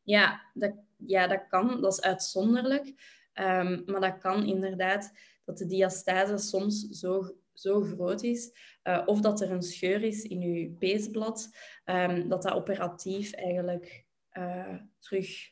Ja, 0.02 0.50
dat, 0.54 0.72
ja, 1.06 1.26
dat 1.26 1.46
kan. 1.48 1.80
Dat 1.80 1.92
is 1.92 2.00
uitzonderlijk. 2.00 2.86
Um, 3.34 3.82
maar 3.86 4.00
dat 4.00 4.18
kan 4.18 4.46
inderdaad 4.46 5.12
dat 5.44 5.58
de 5.58 5.66
diastase 5.66 6.38
soms 6.38 6.88
zo, 6.88 7.36
zo 7.52 7.82
groot 7.82 8.22
is. 8.22 8.50
Uh, 8.84 9.02
of 9.06 9.20
dat 9.20 9.40
er 9.40 9.50
een 9.50 9.62
scheur 9.62 10.02
is 10.02 10.22
in 10.22 10.40
je 10.40 10.70
peesblad. 10.70 11.50
Um, 11.84 12.28
dat 12.28 12.42
dat 12.42 12.52
operatief 12.52 13.32
eigenlijk 13.32 14.06
uh, 14.32 14.76
terug 14.98 15.50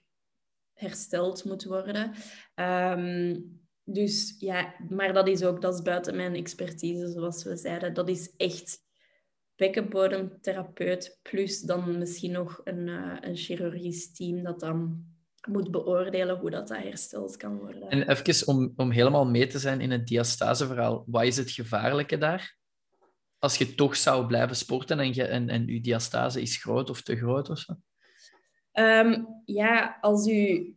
hersteld 0.72 1.44
moet 1.44 1.64
worden. 1.64 2.12
Um, 2.54 3.60
dus 3.84 4.34
ja, 4.38 4.74
maar 4.88 5.12
dat 5.12 5.28
is 5.28 5.44
ook 5.44 5.60
dat 5.60 5.74
is 5.74 5.82
buiten 5.82 6.16
mijn 6.16 6.34
expertise, 6.34 7.08
zoals 7.08 7.44
we 7.44 7.56
zeiden. 7.56 7.94
Dat 7.94 8.08
is 8.08 8.34
echt 8.36 8.78
bekkenbodemtherapeut 9.56 11.18
plus 11.22 11.60
dan 11.60 11.98
misschien 11.98 12.32
nog 12.32 12.60
een, 12.64 12.86
uh, 12.86 13.16
een 13.20 13.36
chirurgisch 13.36 14.12
team 14.12 14.42
dat 14.42 14.60
dan 14.60 15.04
moet 15.48 15.70
beoordelen 15.70 16.38
hoe 16.38 16.50
dat, 16.50 16.68
dat 16.68 16.78
hersteld 16.78 17.36
kan 17.36 17.58
worden. 17.58 17.88
En 17.88 18.08
even 18.08 18.46
om, 18.46 18.72
om 18.76 18.90
helemaal 18.90 19.26
mee 19.26 19.46
te 19.46 19.58
zijn 19.58 19.80
in 19.80 19.90
het 19.90 20.06
diastaseverhaal, 20.06 21.04
wat 21.06 21.24
is 21.24 21.36
het 21.36 21.50
gevaarlijke 21.50 22.18
daar? 22.18 22.58
Als 23.38 23.58
je 23.58 23.74
toch 23.74 23.96
zou 23.96 24.26
blijven 24.26 24.56
sporten 24.56 25.00
en 25.00 25.14
je, 25.14 25.24
en, 25.24 25.48
en 25.48 25.66
je 25.66 25.80
diastase 25.80 26.42
is 26.42 26.56
groot 26.56 26.90
of 26.90 27.02
te 27.02 27.16
groot 27.16 27.50
of 27.50 27.58
zo? 27.58 27.74
Um, 28.72 29.42
ja, 29.44 29.98
als 30.00 30.26
u 30.26 30.74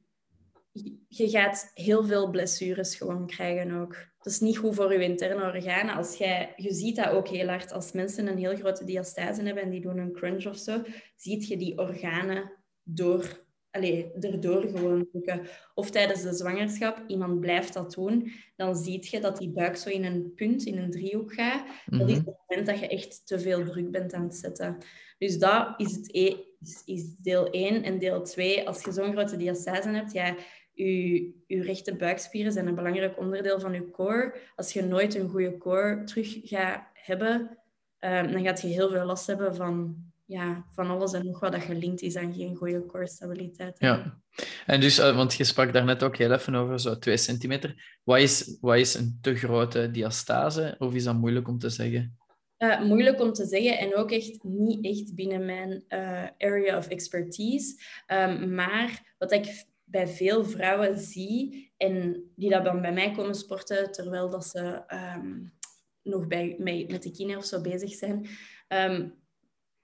je 1.08 1.30
gaat 1.30 1.72
heel 1.74 2.06
veel 2.06 2.30
blessures 2.30 2.96
gewoon 2.96 3.28
krijgen 3.28 3.72
ook. 3.72 3.96
Dat 4.18 4.34
is 4.34 4.40
niet 4.40 4.58
goed 4.58 4.76
voor 4.76 4.94
je 4.94 5.04
interne 5.04 5.44
organen. 5.44 5.96
Als 5.96 6.18
jij, 6.18 6.54
je 6.56 6.74
ziet 6.74 6.96
dat 6.96 7.10
ook 7.10 7.28
heel 7.28 7.48
hard. 7.48 7.72
Als 7.72 7.92
mensen 7.92 8.28
een 8.28 8.38
heel 8.38 8.56
grote 8.56 8.86
diastase 8.86 9.42
hebben 9.42 9.64
en 9.64 9.70
die 9.70 9.82
doen 9.82 9.98
een 9.98 10.14
crunch 10.14 10.46
of 10.46 10.58
zo, 10.58 10.82
ziet 11.16 11.48
je 11.48 11.58
die 11.58 11.78
organen 11.78 12.52
door, 12.84 13.43
allez, 13.74 14.06
erdoor 14.20 14.62
gewoon 14.62 15.08
drukken. 15.12 15.42
Of 15.74 15.90
tijdens 15.92 16.22
de 16.22 16.34
zwangerschap, 16.34 17.04
iemand 17.08 17.40
blijft 17.40 17.74
dat 17.74 17.94
doen, 17.94 18.32
dan 18.56 18.76
zie 18.76 19.08
je 19.10 19.20
dat 19.20 19.38
die 19.38 19.50
buik 19.50 19.76
zo 19.76 19.90
in 19.90 20.06
een 20.06 20.34
punt, 20.36 20.66
in 20.66 20.78
een 20.78 20.92
driehoek 20.92 21.34
gaat. 21.34 21.66
Dat 21.86 22.10
is 22.10 22.18
mhm. 22.18 22.26
het 22.26 22.38
moment 22.48 22.68
dat 22.68 22.80
je 22.80 22.88
echt 22.88 23.28
te 23.28 23.40
veel 23.40 23.66
druk 23.66 23.92
bent 23.92 24.14
aan 24.14 24.24
het 24.24 24.36
zetten. 24.36 24.78
Dus 25.18 25.38
dat 25.38 25.74
is, 25.78 25.96
het 25.96 26.16
e 26.16 26.36
is, 26.62 26.82
is 26.86 27.16
deel 27.18 27.50
1. 27.50 27.84
En 27.84 28.00
deel 28.00 28.24
2, 28.24 28.68
als 28.68 28.84
je 28.84 28.92
zo'n 28.92 29.12
grote 29.12 29.38
diastase 29.38 29.90
hebt, 29.90 30.12
ja, 30.12 30.36
je, 30.74 31.32
je 31.48 31.62
rechte 31.62 31.96
buikspieren 31.96 32.52
zijn 32.52 32.68
een 32.68 32.76
belangrijk 32.76 33.20
onderdeel 33.20 33.60
van 33.60 33.74
je 33.74 33.92
core. 33.92 34.36
Als 34.56 34.74
je 34.74 34.84
nooit 34.84 35.16
een 35.16 35.30
goede 35.30 35.58
core 35.58 36.04
terug 36.04 36.40
gaat 36.44 36.84
hebben, 36.94 37.58
um, 38.00 38.32
dan 38.32 38.44
gaat 38.44 38.62
je 38.62 38.68
heel 38.68 38.90
veel 38.90 39.06
last 39.06 39.28
hebben 39.28 39.56
van, 39.56 40.04
ja, 40.26 40.66
van 40.70 40.90
alles 40.90 41.14
en 41.14 41.26
nog 41.26 41.40
wat 41.40 41.52
dat 41.52 41.62
gelinkt 41.62 42.02
is 42.02 42.16
aan 42.16 42.34
geen 42.34 42.56
goede 42.56 42.86
core 42.86 43.08
stabiliteit. 43.08 43.76
Ja, 43.80 44.20
en 44.66 44.80
dus, 44.80 45.00
uh, 45.00 45.16
want 45.16 45.34
je 45.34 45.44
sprak 45.44 45.74
daarnet 45.74 46.04
ook 46.04 46.18
heel 46.18 46.32
even 46.32 46.56
over 46.56 46.80
zo 46.80 47.00
2 47.00 47.18
centimeter. 47.18 48.00
Wat 48.04 48.20
is, 48.20 48.58
wat 48.62 48.78
is 48.78 48.94
een 48.94 49.18
te 49.22 49.36
grote 49.36 49.92
diastase? 49.92 50.76
Of 50.80 50.94
is 50.94 51.04
dat 51.04 51.16
moeilijk 51.16 51.48
om 51.48 51.60
te 51.60 51.70
zeggen? 51.70 52.18
Uh, 52.58 52.82
moeilijk 52.82 53.22
om 53.22 53.34
te 53.34 53.46
zeggen 53.46 53.78
en 53.78 53.96
ook 53.96 54.12
echt 54.12 54.44
niet 54.44 54.86
echt 54.86 55.16
binnen 55.16 55.46
mijn 55.46 55.84
uh, 55.90 56.28
area 56.38 56.78
of 56.78 56.88
expertise. 56.88 57.76
Um, 58.08 58.54
maar 58.54 59.16
wat 59.18 59.32
ik 59.32 59.66
bij 59.84 60.08
veel 60.08 60.46
vrouwen 60.46 61.00
zie 61.00 61.72
en 61.78 62.24
die 62.36 62.50
dat 62.50 62.66
dan 62.66 62.82
bij 62.82 62.94
mij 62.94 63.12
komen 63.12 63.36
sporten 63.36 63.92
terwijl 63.92 64.30
dat 64.30 64.46
ze 64.46 64.84
um, 65.16 65.54
nog 66.02 66.28
bij, 66.28 66.56
met, 66.60 66.92
met 66.92 67.04
de 67.04 67.12
kinderen 67.12 67.42
of 67.42 67.48
zo 67.48 67.62
bezig 67.62 67.94
zijn. 67.94 68.28
Um, 68.68 69.23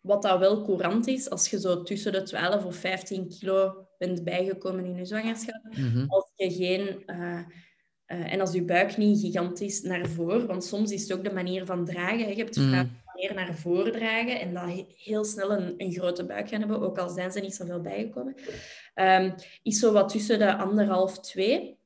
wat 0.02 0.22
dat 0.22 0.39
wel 0.39 0.64
courant 0.64 1.08
is, 1.08 1.30
als 1.30 1.50
je 1.50 1.60
zo 1.60 1.84
tussen 1.84 2.12
de 2.12 2.24
12 2.24 2.66
of 2.66 2.76
15 2.76 3.30
kilo 3.30 3.88
bent 3.97 4.24
bijgekomen 4.24 4.86
in 4.86 4.95
je 4.95 5.06
zwangerschap, 5.06 5.62
mm-hmm. 5.64 6.06
als 6.08 6.32
je 6.36 6.52
geen... 6.52 7.04
Uh, 7.06 7.39
uh, 8.08 8.34
en 8.34 8.39
als 8.39 8.52
je 8.52 8.64
buik 8.64 8.97
niet 8.97 9.20
gigantisch 9.20 9.82
naar 9.82 10.08
voren, 10.08 10.47
want 10.47 10.64
soms 10.64 10.91
is 10.91 11.02
het 11.02 11.14
ook 11.14 11.24
de 11.24 11.34
manier 11.34 11.66
van 11.66 11.86
dragen. 11.86 12.30
Je 12.30 12.36
hebt 12.36 12.56
vrouwen 12.56 13.02
mm. 13.06 13.12
meer 13.14 13.34
naar 13.34 13.56
voren 13.56 13.91
dragen 13.91 14.39
en 14.39 14.54
dat 14.54 14.86
heel 14.95 15.24
snel 15.26 15.52
een, 15.52 15.74
een, 15.78 15.91
grote 15.91 16.26
buik 16.26 16.50
gaan 16.50 16.60
hebben, 16.60 16.82
ook 16.82 16.97
al 16.97 17.10
zijn 17.10 17.32
ze 17.32 17.39
niet 17.39 17.56
zoveel 17.56 17.82
bijgekomen. 17.82 18.36
Um, 18.95 19.34
is 19.64 19.80
zo 19.80 19.91
wat 19.91 20.10
tussen 20.10 20.39
de 20.39 20.56
anderhalf, 20.56 21.20
twee. 21.20 21.78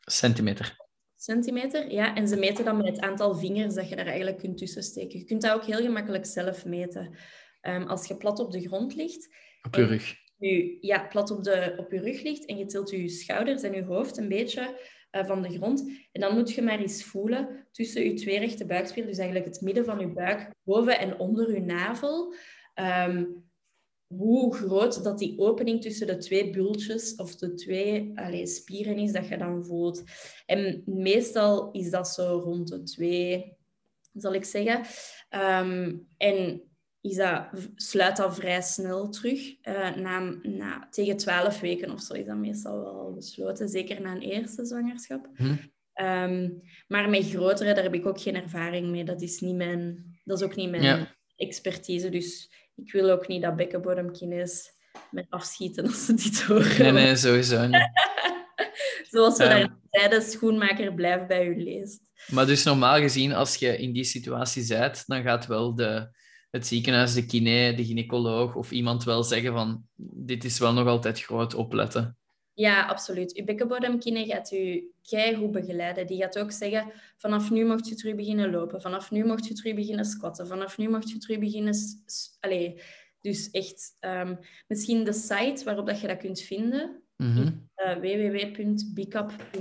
Centimeter. 0.00 0.81
Centimeter, 1.22 1.92
ja. 1.92 2.14
En 2.14 2.28
ze 2.28 2.36
meten 2.36 2.64
dan 2.64 2.76
met 2.76 2.86
het 2.86 3.00
aantal 3.00 3.34
vingers 3.34 3.74
dat 3.74 3.88
je 3.88 3.96
daar 3.96 4.06
eigenlijk 4.06 4.38
kunt 4.38 4.58
tussen 4.58 4.82
steken. 4.82 5.18
Je 5.18 5.24
kunt 5.24 5.42
dat 5.42 5.52
ook 5.52 5.64
heel 5.64 5.80
gemakkelijk 5.80 6.26
zelf 6.26 6.64
meten. 6.64 7.16
Um, 7.62 7.82
als 7.82 8.06
je 8.06 8.16
plat 8.16 8.38
op 8.38 8.50
de 8.50 8.60
grond 8.60 8.94
ligt... 8.94 9.34
Op 9.62 9.74
je 9.74 9.84
rug. 9.84 10.14
Je, 10.36 10.78
ja, 10.80 11.06
plat 11.06 11.30
op, 11.30 11.44
de, 11.44 11.74
op 11.76 11.92
je 11.92 12.00
rug 12.00 12.22
ligt 12.22 12.44
en 12.44 12.56
je 12.56 12.64
tilt 12.64 12.90
je 12.90 13.08
schouders 13.08 13.62
en 13.62 13.72
je 13.72 13.84
hoofd 13.84 14.16
een 14.16 14.28
beetje 14.28 14.80
uh, 15.12 15.24
van 15.24 15.42
de 15.42 15.48
grond. 15.48 15.90
En 16.12 16.20
dan 16.20 16.34
moet 16.34 16.52
je 16.52 16.62
maar 16.62 16.78
eens 16.78 17.04
voelen 17.04 17.66
tussen 17.70 18.04
je 18.04 18.14
twee 18.14 18.38
rechte 18.38 18.66
buikspieren, 18.66 19.10
dus 19.10 19.20
eigenlijk 19.20 19.48
het 19.52 19.60
midden 19.60 19.84
van 19.84 19.98
je 19.98 20.12
buik, 20.12 20.50
boven 20.62 20.98
en 20.98 21.18
onder 21.18 21.54
je 21.54 21.60
navel. 21.60 22.34
Ehm, 22.74 23.24
hoe 24.16 24.54
groot 24.54 25.04
dat 25.04 25.18
die 25.18 25.38
opening 25.38 25.80
tussen 25.80 26.06
de 26.06 26.16
twee 26.16 26.50
bultjes 26.50 27.14
of 27.14 27.36
de 27.36 27.54
twee 27.54 28.12
allez, 28.14 28.54
spieren 28.54 28.96
is 28.96 29.12
dat 29.12 29.28
je 29.28 29.36
dan 29.36 29.64
voelt. 29.64 30.02
En 30.46 30.82
meestal 30.86 31.70
is 31.70 31.90
dat 31.90 32.08
zo 32.08 32.40
rond 32.44 32.68
de 32.68 32.82
twee, 32.82 33.56
zal 34.12 34.34
ik 34.34 34.44
zeggen. 34.44 34.82
Ehm, 35.28 35.96
en 36.16 36.62
is 37.00 37.16
dat, 37.16 37.48
sluit 37.74 38.16
dat 38.16 38.34
vrij 38.34 38.62
snel 38.62 39.08
terug. 39.08 39.66
Uh, 39.68 39.96
na, 39.96 40.38
na, 40.42 40.88
tegen 40.90 41.16
twaalf 41.16 41.60
weken 41.60 41.90
of 41.90 42.00
zo 42.00 42.14
is 42.14 42.26
dat 42.26 42.36
meestal 42.36 42.80
wel 42.80 43.12
besloten. 43.14 43.68
Zeker 43.68 44.00
na 44.00 44.14
een 44.14 44.20
eerste 44.20 44.64
zwangerschap. 44.64 45.28
Hm. 45.34 45.54
Ehm, 45.92 46.50
maar 46.88 47.10
met 47.10 47.30
grotere, 47.30 47.74
daar 47.74 47.82
heb 47.82 47.94
ik 47.94 48.06
ook 48.06 48.20
geen 48.20 48.36
ervaring 48.36 48.90
mee. 48.90 49.04
Dat 49.04 49.22
is, 49.22 49.40
niet 49.40 49.56
mijn, 49.56 50.04
dat 50.24 50.38
is 50.38 50.44
ook 50.44 50.56
niet 50.56 50.70
mijn 50.70 51.08
expertise. 51.36 52.08
Dus 52.08 52.50
ik 52.76 52.92
wil 52.92 53.10
ook 53.10 53.28
niet 53.28 53.42
dat 53.42 53.56
bekkenbodemkines 53.56 54.70
met 55.10 55.26
afschieten 55.28 55.86
als 55.86 56.04
ze 56.06 56.14
dit 56.14 56.42
horen. 56.42 56.78
Nee, 56.78 56.92
nee, 56.92 57.16
sowieso 57.16 57.66
niet. 57.66 57.90
Zoals 59.10 59.36
we 59.36 59.44
um, 59.44 59.50
daar 59.50 59.76
zeiden, 59.90 60.22
schoenmaker 60.22 60.94
blijft 60.94 61.26
bij 61.26 61.46
u 61.46 61.62
leest. 61.62 62.00
Maar 62.26 62.46
dus 62.46 62.64
normaal 62.64 62.98
gezien, 63.00 63.32
als 63.32 63.56
je 63.56 63.78
in 63.78 63.92
die 63.92 64.04
situatie 64.04 64.66
bent, 64.68 65.06
dan 65.06 65.22
gaat 65.22 65.46
wel 65.46 65.74
de, 65.74 66.08
het 66.50 66.66
ziekenhuis, 66.66 67.14
de 67.14 67.26
kine, 67.26 67.74
de 67.74 67.84
gynaecoloog 67.84 68.54
of 68.54 68.70
iemand 68.70 69.04
wel 69.04 69.22
zeggen 69.22 69.52
van 69.52 69.84
dit 69.96 70.44
is 70.44 70.58
wel 70.58 70.72
nog 70.72 70.86
altijd 70.86 71.22
groot 71.22 71.54
opletten. 71.54 72.16
Ja, 72.54 72.86
absoluut. 72.86 73.36
Uw 73.36 73.44
bekkenbodemkine 73.44 74.26
gaat 74.26 74.52
u 74.52 74.91
goed 75.36 75.50
begeleiden. 75.50 76.06
Die 76.06 76.20
gaat 76.20 76.38
ook 76.38 76.52
zeggen, 76.52 76.92
vanaf 77.16 77.50
nu 77.50 77.64
mocht 77.64 77.88
je 77.88 77.94
terug 77.94 78.14
beginnen 78.14 78.50
lopen. 78.50 78.80
Vanaf 78.80 79.10
nu 79.10 79.24
mocht 79.24 79.46
je 79.46 79.54
terug 79.54 79.74
beginnen 79.74 80.04
squatten. 80.04 80.46
Vanaf 80.46 80.78
nu 80.78 80.88
mocht 80.88 81.10
je 81.10 81.18
terug 81.18 81.38
beginnen... 81.38 81.74
Allee, 82.40 82.80
dus 83.20 83.50
echt, 83.50 83.96
um, 84.00 84.38
misschien 84.66 85.04
de 85.04 85.12
site 85.12 85.64
waarop 85.64 85.86
dat 85.86 86.00
je 86.00 86.06
dat 86.06 86.18
kunt 86.18 86.40
vinden. 86.40 87.02
Mm 87.16 87.36
-hmm. 87.36 87.68
uh, 87.76 87.94
www.bicap.be. 87.94 89.60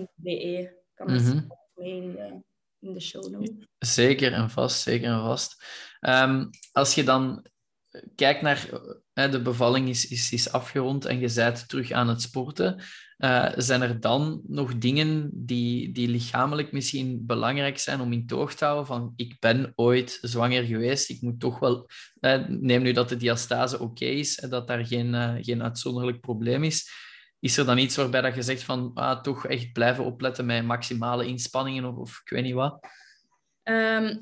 Kan 0.93 1.11
mm 1.11 1.17
-hmm. 1.17 1.47
mee 1.75 2.01
in 2.01 2.11
de, 2.11 2.41
in 2.79 2.93
de 2.93 2.99
show 2.99 3.31
notes. 3.31 3.67
Zeker 3.77 4.33
en 4.33 4.49
vast, 4.49 4.81
zeker 4.81 5.11
en 5.11 5.19
vast. 5.19 5.65
Um, 5.99 6.49
als 6.71 6.95
je 6.95 7.03
dan 7.03 7.45
kijk 8.15 8.41
naar 8.41 8.67
de 9.13 9.41
bevalling 9.41 9.89
is, 9.89 10.07
is, 10.07 10.31
is 10.31 10.51
afgerond 10.51 11.05
en 11.05 11.19
je 11.19 11.33
bent 11.33 11.69
terug 11.69 11.91
aan 11.91 12.07
het 12.07 12.21
sporten. 12.21 12.81
Uh, 13.23 13.51
zijn 13.55 13.81
er 13.81 13.99
dan 13.99 14.41
nog 14.47 14.77
dingen 14.77 15.29
die, 15.33 15.91
die 15.91 16.07
lichamelijk 16.07 16.71
misschien 16.71 17.25
belangrijk 17.25 17.79
zijn 17.79 18.01
om 18.01 18.13
in 18.13 18.27
toog 18.27 18.53
te 18.53 18.65
houden? 18.65 18.85
Van 18.85 19.13
ik 19.15 19.39
ben 19.39 19.73
ooit 19.75 20.17
zwanger 20.21 20.63
geweest, 20.63 21.09
ik 21.09 21.21
moet 21.21 21.39
toch 21.39 21.59
wel. 21.59 21.89
Uh, 22.19 22.47
neem 22.47 22.81
nu 22.81 22.91
dat 22.91 23.09
de 23.09 23.17
diastase 23.17 23.79
oké 23.79 24.05
is 24.05 24.39
en 24.39 24.49
dat 24.49 24.67
daar 24.67 24.85
geen, 24.85 25.13
uh, 25.13 25.33
geen 25.41 25.63
uitzonderlijk 25.63 26.19
probleem 26.19 26.63
is. 26.63 26.89
Is 27.39 27.57
er 27.57 27.65
dan 27.65 27.77
iets 27.77 27.95
waarbij 27.95 28.21
dat 28.21 28.35
je 28.35 28.41
zegt 28.41 28.63
van 28.63 28.91
ah, 28.93 29.21
toch 29.21 29.47
echt 29.47 29.71
blijven 29.71 30.05
opletten 30.05 30.45
met 30.45 30.65
maximale 30.65 31.25
inspanningen 31.25 31.85
of, 31.85 31.95
of 31.95 32.21
ik 32.23 32.29
weet 32.29 32.43
niet 32.43 32.53
wat? 32.53 32.87
Um, 33.63 34.19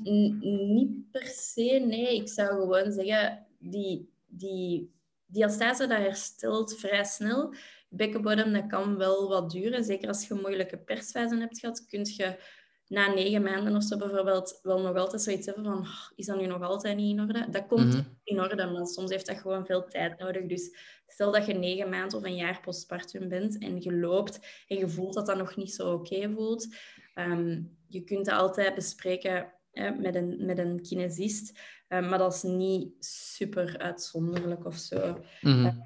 niet 0.72 1.10
per 1.10 1.26
se, 1.26 1.84
nee. 1.86 2.16
Ik 2.16 2.28
zou 2.28 2.60
gewoon 2.60 2.92
zeggen, 2.92 3.46
die, 3.58 4.08
die 4.26 4.90
diastase 5.26 5.86
dat 5.86 5.98
herstelt 5.98 6.78
vrij 6.78 7.04
snel. 7.04 7.54
Bekkenbodem 7.92 8.52
dat 8.52 8.66
kan 8.66 8.96
wel 8.96 9.28
wat 9.28 9.50
duren. 9.50 9.84
Zeker 9.84 10.08
als 10.08 10.28
je 10.28 10.34
moeilijke 10.34 10.78
persfase 10.78 11.36
hebt 11.36 11.58
gehad, 11.58 11.86
kun 11.86 12.04
je 12.04 12.38
na 12.86 13.14
negen 13.14 13.42
maanden 13.42 13.76
of 13.76 13.82
zo 13.82 13.96
bijvoorbeeld 13.96 14.58
wel 14.62 14.80
nog 14.80 14.96
altijd 14.96 15.22
zoiets 15.22 15.46
hebben 15.46 15.64
van 15.64 15.78
oh, 15.78 16.10
is 16.16 16.26
dat 16.26 16.40
nu 16.40 16.46
nog 16.46 16.62
altijd 16.62 16.96
niet 16.96 17.18
in 17.18 17.20
orde? 17.20 17.46
Dat 17.50 17.66
komt 17.66 17.94
mhm. 17.94 18.02
in 18.24 18.40
orde, 18.40 18.66
maar 18.66 18.86
soms 18.86 19.10
heeft 19.10 19.26
dat 19.26 19.38
gewoon 19.38 19.66
veel 19.66 19.88
tijd 19.88 20.18
nodig. 20.18 20.46
Dus 20.46 20.76
stel 21.06 21.32
dat 21.32 21.46
je 21.46 21.54
negen 21.54 21.88
maanden 21.88 22.18
of 22.18 22.24
een 22.24 22.36
jaar 22.36 22.60
postpartum 22.60 23.28
bent 23.28 23.58
en 23.58 23.82
je 23.82 23.92
loopt 23.92 24.64
en 24.68 24.76
je 24.76 24.88
voelt 24.88 25.14
dat 25.14 25.26
dat 25.26 25.36
nog 25.36 25.56
niet 25.56 25.72
zo 25.72 25.92
oké 25.92 26.30
voelt, 26.30 26.74
um, 27.14 27.76
je 27.86 28.04
kunt 28.04 28.26
dat 28.26 28.38
altijd 28.38 28.74
bespreken 28.74 29.52
hè, 29.72 29.90
met, 29.90 30.14
een, 30.14 30.44
met 30.44 30.58
een 30.58 30.82
kinesist. 30.82 31.58
Uh, 31.88 32.08
maar 32.08 32.18
dat 32.18 32.34
is 32.34 32.42
niet 32.42 33.04
super 33.04 33.78
uitzonderlijk 33.78 34.66
of 34.66 34.76
zo. 34.76 35.20
Mm 35.40 35.52
-hmm. 35.52 35.84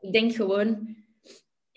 ik 0.00 0.12
denk 0.12 0.34
gewoon, 0.34 0.96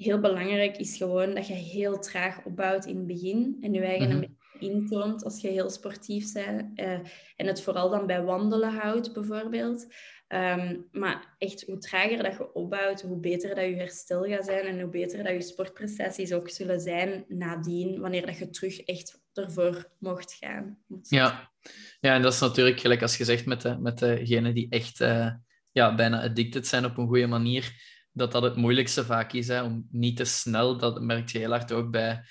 heel 0.03 0.19
belangrijk 0.19 0.77
is 0.77 0.97
gewoon 0.97 1.35
dat 1.35 1.47
je 1.47 1.53
heel 1.53 1.99
traag 1.99 2.45
opbouwt 2.45 2.85
in 2.85 2.97
het 2.97 3.07
begin 3.07 3.57
en 3.61 3.73
je 3.73 3.81
eigen 3.81 4.05
mm 4.05 4.13
-hmm. 4.13 4.23
een 4.23 4.37
beetje 4.59 4.71
intoont 4.71 5.23
als 5.23 5.41
je 5.41 5.47
heel 5.47 5.69
sportief 5.69 6.31
bent. 6.31 6.79
Uh, 6.79 6.99
en 7.35 7.47
het 7.47 7.61
vooral 7.61 7.89
dan 7.89 8.05
bij 8.05 8.23
wandelen 8.23 8.73
houdt, 8.73 9.13
bijvoorbeeld. 9.13 9.87
Um, 10.27 10.87
maar 10.91 11.35
echt, 11.37 11.63
hoe 11.65 11.77
trager 11.77 12.23
dat 12.23 12.37
je 12.37 12.53
opbouwt, 12.53 13.01
hoe 13.01 13.19
beter 13.19 13.55
dat 13.55 13.65
je 13.65 13.75
herstel 13.75 14.23
gaat 14.23 14.45
zijn 14.45 14.65
en 14.65 14.81
hoe 14.81 14.89
beter 14.89 15.23
dat 15.23 15.33
je 15.33 15.41
sportprestaties 15.41 16.33
ook 16.33 16.49
zullen 16.49 16.79
zijn 16.79 17.25
nadien, 17.27 17.99
wanneer 17.99 18.25
dat 18.25 18.37
je 18.37 18.49
terug 18.49 18.79
echt 18.79 19.21
ervoor 19.33 19.89
mocht 19.99 20.33
gaan. 20.33 20.77
Ja. 21.01 21.51
ja, 21.99 22.15
en 22.15 22.21
dat 22.21 22.33
is 22.33 22.39
natuurlijk 22.39 22.79
gelijk 22.79 23.01
als 23.01 23.17
je 23.17 23.23
zegt 23.23 23.45
met, 23.45 23.61
de, 23.61 23.77
met 23.79 23.99
degenen 23.99 24.53
die 24.53 24.69
echt 24.69 24.99
uh, 24.99 25.31
ja, 25.71 25.95
bijna 25.95 26.23
addicted 26.23 26.67
zijn 26.67 26.85
op 26.85 26.97
een 26.97 27.07
goede 27.07 27.27
manier, 27.27 27.73
dat 28.13 28.31
dat 28.31 28.43
het 28.43 28.55
moeilijkste 28.55 29.05
vaak 29.05 29.33
is, 29.33 29.47
hè, 29.47 29.63
om 29.63 29.87
niet 29.91 30.17
te 30.17 30.23
snel, 30.23 30.77
dat 30.77 31.01
merk 31.01 31.29
je 31.29 31.37
heel 31.37 31.49
hard 31.49 31.71
ook 31.71 31.91
bij 31.91 32.23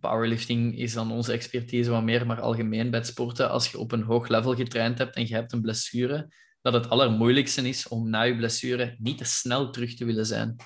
powerlifting 0.00 0.78
is 0.78 0.92
dan 0.92 1.12
onze 1.12 1.32
expertise 1.32 1.90
wat 1.90 2.02
meer, 2.02 2.26
maar 2.26 2.40
algemeen 2.40 2.90
bij 2.90 2.98
het 2.98 3.08
sporten, 3.08 3.50
als 3.50 3.70
je 3.70 3.78
op 3.78 3.92
een 3.92 4.02
hoog 4.02 4.28
level 4.28 4.54
getraind 4.54 4.98
hebt 4.98 5.16
en 5.16 5.26
je 5.26 5.34
hebt 5.34 5.52
een 5.52 5.60
blessure, 5.60 6.28
dat 6.62 6.72
het 6.72 6.88
allermoeilijkste 6.88 7.68
is 7.68 7.88
om 7.88 8.10
na 8.10 8.22
je 8.22 8.36
blessure 8.36 8.96
niet 8.98 9.18
te 9.18 9.24
snel 9.24 9.70
terug 9.70 9.94
te 9.94 10.04
willen 10.04 10.26
zijn. 10.26 10.56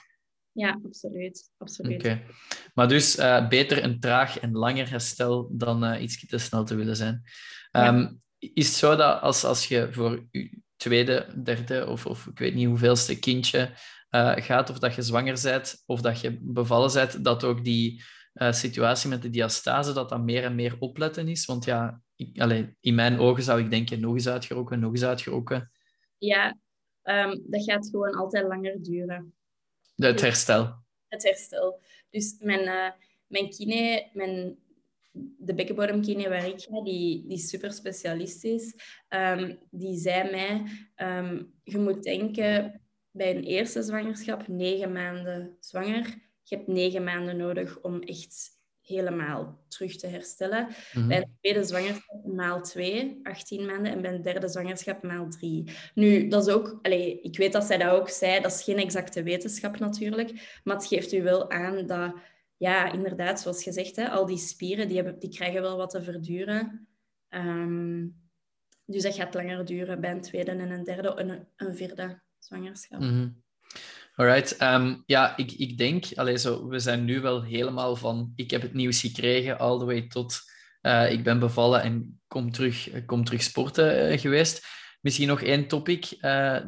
Ja, 0.52 0.80
absoluut. 0.84 1.50
absoluut. 1.56 1.94
Okay. 1.94 2.24
Maar 2.74 2.88
dus 2.88 3.18
uh, 3.18 3.48
beter 3.48 3.84
een 3.84 4.00
traag 4.00 4.38
en 4.38 4.52
langer 4.52 4.90
herstel 4.90 5.48
dan 5.52 5.84
uh, 5.84 6.02
iets 6.02 6.26
te 6.26 6.38
snel 6.38 6.64
te 6.64 6.74
willen 6.74 6.96
zijn. 6.96 7.22
Um, 7.72 8.20
Is 8.38 8.66
het 8.66 8.76
zo 8.76 8.96
dat 8.96 9.20
als, 9.20 9.44
als 9.44 9.66
je 9.66 9.88
voor 9.90 10.26
je 10.30 10.58
tweede, 10.76 11.26
derde 11.42 11.86
of, 11.86 12.06
of 12.06 12.26
ik 12.26 12.38
weet 12.38 12.54
niet 12.54 12.66
hoeveelste 12.66 13.18
kindje 13.18 13.70
uh, 14.10 14.36
gaat, 14.36 14.70
of 14.70 14.78
dat 14.78 14.94
je 14.94 15.02
zwanger 15.02 15.40
bent 15.42 15.82
of 15.86 16.00
dat 16.00 16.20
je 16.20 16.38
bevallen 16.40 16.92
bent, 16.92 17.24
dat 17.24 17.44
ook 17.44 17.64
die 17.64 18.02
situatie 18.50 19.08
met 19.10 19.22
de 19.22 19.30
diastase, 19.30 19.92
dat 19.92 20.08
dat 20.08 20.20
meer 20.20 20.44
en 20.44 20.54
meer 20.54 20.76
opletten 20.78 21.28
is? 21.28 21.44
Want 21.44 21.64
ja, 21.64 22.02
ik, 22.16 22.74
in 22.80 22.94
mijn 22.94 23.18
ogen 23.18 23.42
zou 23.42 23.60
ik 23.60 23.70
denken, 23.70 24.00
nog 24.00 24.14
eens 24.14 24.28
uitgeroken, 24.28 24.80
nog 24.80 24.92
eens 24.92 25.04
uitgeroken. 25.04 25.70
Ja, 26.18 26.58
um, 27.02 27.42
dat 27.46 27.64
gaat 27.64 27.88
gewoon 27.90 28.14
altijd 28.14 28.46
langer 28.46 28.82
duren. 28.82 29.34
Het 29.94 30.20
herstel. 30.20 30.84
Het 31.08 31.22
herstel. 31.22 31.80
Dus 32.10 32.36
mijn, 32.40 32.60
uh, 32.60 32.90
mijn 33.26 33.50
kine, 33.50 34.08
mijn, 34.12 34.58
de 35.38 35.54
bekkenbodemkine 35.54 36.28
waar 36.28 36.46
ik 36.46 36.60
ga, 36.60 36.82
die, 36.82 37.26
die 37.26 37.38
super 37.38 37.72
specialist 37.72 38.44
is, 38.44 38.74
um, 39.08 39.58
die 39.70 39.96
zei 39.96 40.30
mij, 40.30 40.62
um, 40.96 41.52
je 41.64 41.78
moet 41.78 42.02
denken 42.02 42.80
bij 43.18 43.36
een 43.36 43.44
eerste 43.44 43.82
zwangerschap, 43.82 44.48
negen 44.48 44.92
maanden 44.92 45.56
zwanger, 45.60 46.04
je 46.42 46.56
hebt 46.56 46.68
negen 46.68 47.04
maanden 47.04 47.36
nodig 47.36 47.80
om 47.80 48.00
echt 48.00 48.56
helemaal 48.88 49.64
terug 49.68 49.96
te 49.96 50.06
herstellen. 50.06 50.68
Mhm. 50.92 51.08
Bij 51.08 51.16
een 51.16 51.36
tweede 51.40 51.64
zwangerschap 51.64 52.24
maal 52.26 52.62
2, 52.62 53.20
18 53.22 53.66
maanden. 53.66 53.92
En 53.92 54.02
bij 54.02 54.14
een 54.14 54.22
derde 54.22 54.48
zwangerschap 54.48 55.02
maal 55.02 55.28
3. 55.28 55.70
Nu, 55.94 56.28
dat 56.28 56.46
is 56.46 56.52
ook... 56.52 56.78
Allez, 56.82 57.14
ik 57.22 57.36
weet 57.36 57.52
dat 57.52 57.64
zij 57.64 57.78
dat 57.78 57.90
ook 57.90 58.08
zei. 58.08 58.40
Dat 58.40 58.52
is 58.52 58.62
geen 58.62 58.78
exacte 58.78 59.22
wetenschap 59.22 59.78
natuurlijk. 59.78 60.60
Maar 60.64 60.76
het 60.76 60.86
geeft 60.86 61.12
u 61.12 61.22
wel 61.22 61.50
aan 61.50 61.86
dat... 61.86 62.14
Ja, 62.56 62.92
inderdaad, 62.92 63.40
zoals 63.40 63.62
gezegd, 63.62 63.96
hè, 63.96 64.08
al 64.08 64.26
die 64.26 64.38
spieren 64.38 64.88
die, 64.88 64.96
hebben, 64.96 65.18
die 65.18 65.30
krijgen 65.30 65.62
wel 65.62 65.76
wat 65.76 65.90
te 65.90 66.02
verduren. 66.02 66.88
Um, 67.30 68.28
dus 68.84 69.02
dat 69.02 69.14
gaat 69.14 69.34
langer 69.34 69.64
duren 69.64 70.00
bij 70.00 70.10
een 70.10 70.20
tweede 70.20 70.50
en 70.50 70.70
een 70.70 70.84
derde 70.84 71.14
en 71.14 71.48
een, 71.56 71.74
vierde 71.74 72.20
zwangerschap. 72.38 73.00
Mm. 73.00 73.42
Um, 74.60 75.02
ja, 75.06 75.36
ik, 75.36 75.52
ik 75.52 75.78
denk, 75.78 76.04
zo, 76.38 76.68
we 76.68 76.78
zijn 76.78 77.04
nu 77.04 77.20
wel 77.20 77.42
helemaal 77.42 77.96
van 77.96 78.32
ik 78.34 78.50
heb 78.50 78.62
het 78.62 78.74
nieuws 78.74 79.00
gekregen, 79.00 79.58
all 79.58 79.78
the 79.78 79.84
way 79.84 80.06
tot 80.06 80.40
uh, 80.82 81.12
ik 81.12 81.24
ben 81.24 81.38
bevallen 81.38 81.82
en 81.82 82.20
kom 82.26 82.50
terug, 82.50 83.04
kom 83.06 83.24
terug 83.24 83.42
sporten 83.42 84.12
uh, 84.12 84.18
geweest. 84.18 84.66
Misschien 85.00 85.28
nog 85.28 85.42
één 85.42 85.68
topic 85.68 86.16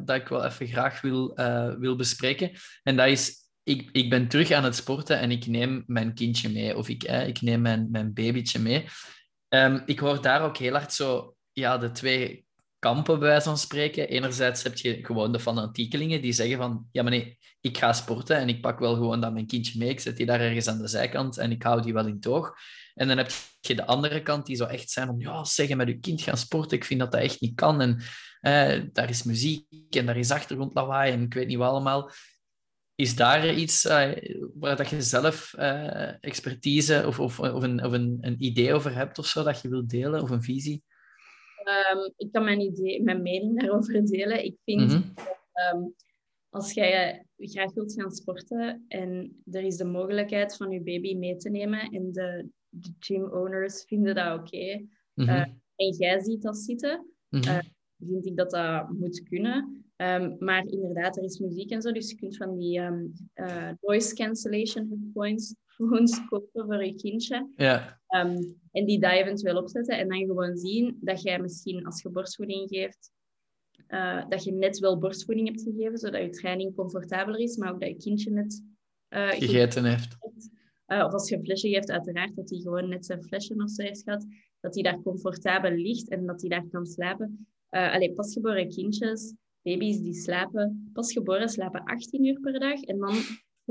dat 0.05 0.15
ik 0.15 0.27
wel 0.27 0.45
even 0.45 0.67
graag 0.67 1.01
wil, 1.01 1.35
wil 1.79 1.95
bespreken. 1.95 2.51
En 2.83 2.95
dat 2.95 3.07
is, 3.07 3.35
ik, 3.63 3.89
ik 3.91 4.09
ben 4.09 4.27
terug 4.27 4.51
aan 4.51 4.63
het 4.63 4.75
sporten 4.75 5.19
en 5.19 5.31
ik 5.31 5.45
neem 5.45 5.83
mijn 5.87 6.13
kindje 6.13 6.49
mee. 6.49 6.77
Of 6.77 6.89
ik, 6.89 7.03
ik 7.03 7.41
neem 7.41 7.61
mijn, 7.61 7.87
mijn 7.91 8.13
babytje 8.13 8.59
mee. 8.59 8.85
Um, 9.49 9.81
ik 9.85 9.99
hoor 9.99 10.21
daar 10.21 10.41
ook 10.41 10.57
heel 10.57 10.71
hard 10.71 10.93
zo 10.93 11.35
ja, 11.51 11.77
de 11.77 11.91
twee 11.91 12.45
kampen, 12.81 13.19
bij 13.19 13.27
wijze 13.27 13.47
van 13.47 13.57
spreken. 13.57 14.07
Enerzijds 14.07 14.63
heb 14.63 14.77
je 14.77 15.05
gewoon 15.05 15.31
de 15.31 15.39
fanatiekelingen 15.39 16.21
die 16.21 16.31
zeggen 16.31 16.57
van, 16.57 16.87
ja 16.91 17.01
maar 17.01 17.11
nee, 17.11 17.37
ik 17.61 17.77
ga 17.77 17.93
sporten 17.93 18.37
en 18.37 18.49
ik 18.49 18.61
pak 18.61 18.79
wel 18.79 18.93
gewoon 18.93 19.21
dat 19.21 19.33
mijn 19.33 19.47
kindje 19.47 19.79
mee, 19.79 19.89
ik 19.89 19.99
zet 19.99 20.17
die 20.17 20.25
daar 20.25 20.39
ergens 20.39 20.67
aan 20.67 20.77
de 20.77 20.87
zijkant 20.87 21.37
en 21.37 21.51
ik 21.51 21.63
hou 21.63 21.81
die 21.81 21.93
wel 21.93 22.07
in 22.07 22.19
toog. 22.19 22.53
En 22.93 23.07
dan 23.07 23.17
heb 23.17 23.31
je 23.59 23.75
de 23.75 23.85
andere 23.85 24.21
kant 24.21 24.45
die 24.45 24.55
zo 24.55 24.65
echt 24.65 24.89
zijn 24.89 25.07
van, 25.07 25.19
ja, 25.19 25.43
zeggen 25.43 25.77
met 25.77 25.87
je 25.87 25.99
kind 25.99 26.21
gaan 26.21 26.37
sporten, 26.37 26.77
ik 26.77 26.85
vind 26.85 26.99
dat 26.99 27.11
dat 27.11 27.21
echt 27.21 27.41
niet 27.41 27.55
kan. 27.55 27.81
En 27.81 28.01
eh, 28.41 28.81
daar 28.91 29.09
is 29.09 29.23
muziek 29.23 29.95
en 29.95 30.05
daar 30.05 30.17
is 30.17 30.31
achtergrondlawaai 30.31 31.11
en 31.11 31.21
ik 31.21 31.33
weet 31.33 31.47
niet 31.47 31.57
wat 31.57 31.69
allemaal. 31.69 32.11
Is 32.95 33.15
daar 33.15 33.53
iets 33.53 33.85
uh, 33.85 34.11
waar 34.53 34.75
dat 34.75 34.89
je 34.89 35.01
zelf 35.01 35.53
uh, 35.59 36.23
expertise 36.23 37.03
of, 37.07 37.19
of, 37.19 37.39
of, 37.39 37.63
een, 37.63 37.85
of 37.85 37.91
een, 37.91 38.17
een 38.21 38.43
idee 38.43 38.73
over 38.73 38.95
hebt 38.95 39.17
of 39.17 39.25
zo 39.25 39.43
dat 39.43 39.61
je 39.61 39.69
wilt 39.69 39.89
delen 39.89 40.21
of 40.21 40.29
een 40.29 40.43
visie? 40.43 40.83
Um, 41.71 42.13
ik 42.17 42.31
kan 42.31 42.43
mijn, 42.43 42.59
idee, 42.59 43.03
mijn 43.03 43.21
mening 43.21 43.59
daarover 43.59 44.05
delen. 44.05 44.43
Ik 44.43 44.57
vind 44.63 44.81
mm 44.81 44.87
-hmm. 44.87 45.13
dat 45.13 45.73
um, 45.73 45.93
als 46.49 46.73
jij 46.73 47.25
graag 47.37 47.73
wilt 47.73 47.93
gaan 47.93 48.11
sporten 48.11 48.85
en 48.87 49.41
er 49.51 49.63
is 49.63 49.77
de 49.77 49.85
mogelijkheid 49.85 50.55
van 50.55 50.71
je 50.71 50.81
baby 50.81 51.15
mee 51.15 51.35
te 51.35 51.49
nemen 51.49 51.79
en 51.79 52.11
de, 52.11 52.49
de 52.69 52.93
gym 52.99 53.23
owners 53.23 53.83
vinden 53.83 54.15
dat 54.15 54.39
oké 54.39 54.55
okay, 54.55 54.77
mm 55.13 55.27
-hmm. 55.27 55.35
uh, 55.35 55.41
en 55.75 55.95
jij 55.97 56.19
ziet 56.19 56.41
dat 56.41 56.57
zitten, 56.57 57.05
mm 57.29 57.41
-hmm. 57.41 57.61
vind 57.97 58.25
ik 58.25 58.37
dat 58.37 58.51
dat 58.51 58.89
moet 58.89 59.23
kunnen. 59.23 59.85
Um, 59.95 60.35
maar 60.39 60.65
inderdaad, 60.65 61.17
er 61.17 61.23
is 61.23 61.39
muziek 61.39 61.71
en 61.71 61.81
zo, 61.81 61.91
dus 61.91 62.09
je 62.09 62.15
kunt 62.15 62.37
van 62.37 62.57
die 62.57 62.79
um, 62.79 63.13
uh, 63.35 63.69
noise 63.81 64.15
cancellation 64.15 65.11
headphones 65.81 66.25
kopen 66.29 66.65
voor 66.65 66.85
je 66.85 66.95
kindje. 66.95 67.49
Ja. 67.55 67.99
Um, 68.09 68.59
en 68.71 68.85
die 68.85 68.99
daar 68.99 69.13
eventueel 69.13 69.57
opzetten 69.57 69.97
en 69.97 70.07
dan 70.07 70.25
gewoon 70.25 70.57
zien 70.57 70.97
dat 71.01 71.21
jij 71.21 71.39
misschien 71.39 71.85
als 71.85 72.01
je 72.01 72.09
borstvoeding 72.09 72.69
geeft, 72.69 73.11
uh, 73.87 74.29
dat 74.29 74.43
je 74.43 74.51
net 74.51 74.79
wel 74.79 74.97
borstvoeding 74.97 75.47
hebt 75.47 75.61
gegeven, 75.61 75.97
zodat 75.97 76.21
je 76.21 76.29
training 76.29 76.75
comfortabeler 76.75 77.39
is, 77.39 77.57
maar 77.57 77.73
ook 77.73 77.79
dat 77.79 77.89
je 77.89 77.95
kindje 77.95 78.31
net 78.31 78.63
uh, 79.09 79.29
gegeten 79.29 79.85
heeft. 79.85 80.17
Uh, 80.87 81.03
of 81.05 81.13
als 81.13 81.29
je 81.29 81.35
een 81.35 81.43
flesje 81.43 81.69
geeft, 81.69 81.91
uiteraard 81.91 82.35
dat 82.35 82.49
hij 82.49 82.59
gewoon 82.59 82.89
net 82.89 83.05
zijn 83.05 83.23
flesje 83.23 83.55
of 83.55 83.69
zo 83.69 83.83
heeft 83.83 84.03
gehad, 84.03 84.25
dat 84.59 84.73
hij 84.73 84.83
daar 84.83 85.01
comfortabel 85.01 85.71
ligt 85.71 86.09
en 86.09 86.25
dat 86.25 86.41
hij 86.41 86.49
daar 86.49 86.67
kan 86.71 86.85
slapen. 86.85 87.47
Uh, 87.69 87.93
allee, 87.93 88.13
pasgeboren 88.13 88.69
kindjes, 88.69 89.33
baby's 89.61 89.99
die 89.99 90.13
slapen, 90.13 90.89
pasgeboren 90.93 91.49
slapen 91.49 91.83
18 91.83 92.25
uur 92.25 92.39
per 92.39 92.59
dag 92.59 92.81
en 92.81 92.97
dan 92.97 93.15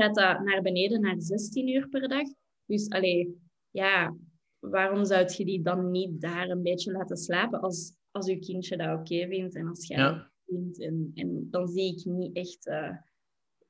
gaat 0.01 0.15
dat 0.15 0.45
naar 0.45 0.63
beneden 0.63 1.01
naar 1.01 1.17
16 1.19 1.69
uur 1.69 1.89
per 1.89 2.09
dag. 2.09 2.29
Dus 2.67 2.89
allee, 2.89 3.37
ja, 3.71 4.17
waarom 4.59 5.05
zou 5.05 5.33
je 5.37 5.45
die 5.45 5.63
dan 5.63 5.91
niet 5.91 6.21
daar 6.21 6.49
een 6.49 6.63
beetje 6.63 6.93
laten 6.93 7.17
slapen 7.17 7.61
als, 7.61 7.97
als 8.11 8.27
je 8.27 8.39
kindje 8.39 8.77
dat 8.77 8.87
oké 8.87 9.15
okay 9.15 9.29
vindt 9.29 9.55
en 9.55 9.69
als 9.69 9.87
jij 9.87 9.99
ja. 9.99 10.13
dat 10.13 10.31
vindt? 10.47 10.81
En, 10.81 11.11
en 11.15 11.49
dan 11.51 11.69
zie 11.69 11.97
ik 11.97 12.05
niet 12.05 12.37
echt 12.37 12.67
uh, 12.67 12.97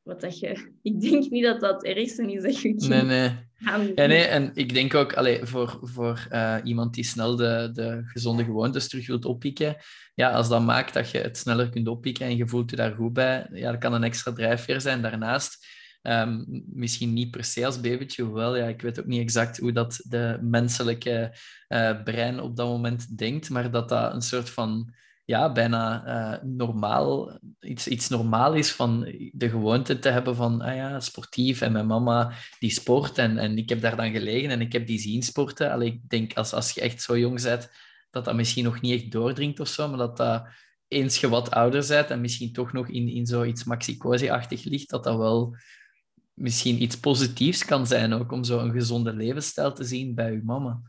wat 0.03 0.20
dat 0.20 0.39
je... 0.39 0.70
Ik 0.83 1.01
denk 1.01 1.31
niet 1.31 1.45
dat 1.45 1.61
dat 1.61 1.74
het 1.74 1.97
ergste 1.97 2.33
is 2.33 2.43
dat 2.43 2.61
je 2.61 2.68
kind 2.68 2.89
Nee, 2.89 3.03
nee. 3.03 3.49
Ja, 3.95 4.07
nee, 4.07 4.22
en 4.22 4.51
ik 4.55 4.74
denk 4.74 4.95
ook, 4.95 5.12
allee, 5.12 5.45
voor, 5.45 5.78
voor 5.83 6.28
uh, 6.33 6.57
iemand 6.64 6.95
die 6.95 7.05
snel 7.05 7.37
de, 7.37 7.70
de 7.72 8.01
gezonde 8.05 8.45
gewoontes 8.45 8.89
terug 8.89 9.07
wilt 9.07 9.24
oppikken, 9.24 9.76
ja, 10.14 10.31
als 10.31 10.49
dat 10.49 10.62
maakt 10.62 10.95
dat 10.95 11.11
je 11.11 11.18
het 11.18 11.37
sneller 11.37 11.68
kunt 11.68 11.89
oppikken 11.89 12.26
en 12.26 12.37
je 12.37 12.47
voelt 12.47 12.70
je 12.70 12.76
daar 12.76 12.95
goed 12.95 13.12
bij, 13.12 13.49
ja, 13.53 13.70
dat 13.70 13.81
kan 13.81 13.93
een 13.93 14.03
extra 14.03 14.33
drijfveer 14.33 14.81
zijn. 14.81 15.03
Daarnaast 15.03 15.66
Um, 16.03 16.64
misschien 16.66 17.12
niet 17.12 17.30
per 17.30 17.44
se 17.44 17.66
als 17.66 17.80
babytje, 17.80 18.22
hoewel 18.22 18.57
ja, 18.57 18.66
ik 18.66 18.82
weet 18.82 19.01
ook 19.01 19.07
niet 19.07 19.20
exact 19.20 19.59
hoe 19.59 19.72
dat 19.72 20.01
de 20.09 20.38
menselijke 20.40 21.36
uh, 21.68 22.03
brein 22.03 22.40
op 22.40 22.57
dat 22.57 22.66
moment 22.66 23.18
denkt, 23.18 23.51
maar 23.51 23.70
dat 23.70 23.88
dat 23.88 24.14
een 24.14 24.22
soort 24.22 24.51
van 24.51 24.94
ja, 25.24 25.53
bijna 25.53 26.07
uh, 26.07 26.42
normaal, 26.42 27.38
iets, 27.61 27.88
iets 27.88 28.09
normaal 28.09 28.55
is 28.55 28.72
van 28.72 29.01
de 29.32 29.48
gewoonte 29.48 29.98
te 29.98 30.09
hebben 30.09 30.36
van 30.36 30.61
ah 30.61 30.74
ja, 30.74 31.01
sportief 31.01 31.61
en 31.61 31.72
mijn 31.72 31.86
mama 31.86 32.32
die 32.59 32.70
sport 32.70 33.18
en, 33.18 33.38
en 33.38 33.59
ik 33.59 33.68
heb 33.68 33.80
daar 33.80 33.96
dan 33.96 34.11
gelegen 34.11 34.51
en 34.51 34.61
ik 34.61 34.72
heb 34.72 34.86
die 34.86 34.98
zien 34.98 35.22
sporten. 35.22 35.72
Allee, 35.72 35.88
ik 35.88 36.09
denk 36.09 36.34
als, 36.34 36.53
als 36.53 36.70
je 36.70 36.80
echt 36.80 37.03
zo 37.03 37.18
jong 37.18 37.42
bent, 37.42 37.70
dat 38.11 38.24
dat 38.24 38.34
misschien 38.34 38.64
nog 38.64 38.80
niet 38.80 39.03
echt 39.03 39.12
doordringt 39.12 39.61
of 39.61 39.68
zo, 39.68 39.88
maar 39.88 39.98
dat 39.98 40.16
dat 40.16 40.48
eens 40.88 41.20
je 41.20 41.28
wat 41.28 41.51
ouder 41.51 41.86
bent 41.88 42.11
en 42.11 42.20
misschien 42.20 42.53
toch 42.53 42.72
nog 42.72 42.88
in, 42.88 43.09
in 43.09 43.26
zoiets 43.26 43.64
maxicosi-achtig 43.64 44.64
ligt, 44.64 44.90
dat 44.90 45.05
dat 45.05 45.16
wel 45.16 45.57
misschien 46.41 46.82
iets 46.82 47.01
positiefs 47.01 47.64
kan 47.64 47.86
zijn 47.86 48.12
ook 48.12 48.32
om 48.32 48.45
zo 48.45 48.59
een 48.59 48.72
gezonde 48.72 49.12
levensstijl 49.12 49.72
te 49.72 49.84
zien 49.84 50.14
bij 50.14 50.32
uw 50.32 50.43
mama. 50.45 50.80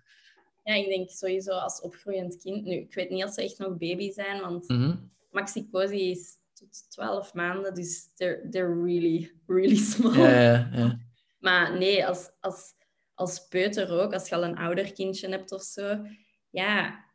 Ja, 0.64 0.74
ik 0.74 0.88
denk 0.88 1.10
sowieso 1.10 1.52
als 1.52 1.82
opgroeiend 1.82 2.38
kind. 2.38 2.66
Nu, 2.66 2.76
ik 2.76 2.94
weet 2.94 3.10
niet 3.10 3.24
of 3.24 3.34
ze 3.34 3.42
echt 3.42 3.58
nog 3.58 3.78
baby 3.78 4.12
zijn, 4.12 4.42
want 4.42 4.70
mm 4.70 4.78
-hmm. 4.78 5.12
Maxicosi 5.32 6.10
is 6.12 6.38
tot 6.54 6.86
12 6.90 7.34
maanden, 7.34 7.74
dus 7.74 8.14
they're, 8.16 8.50
they're 8.50 8.84
really, 8.84 9.32
really 9.48 9.76
small. 9.92 10.18
Ja, 10.18 10.42
ja, 10.42 10.70
ja. 10.74 11.00
Maar 11.40 11.78
nee, 11.78 12.06
als, 12.06 12.32
als, 12.40 12.74
als 13.14 13.48
peuter 13.48 13.90
ook, 13.90 14.14
als 14.14 14.30
je 14.30 14.36
al 14.36 14.44
een 14.44 14.58
ouder 14.58 14.94
kindje 14.94 15.30
hebt 15.30 15.52
of 15.52 15.62
zo, 15.62 16.06
ja, 16.50 17.06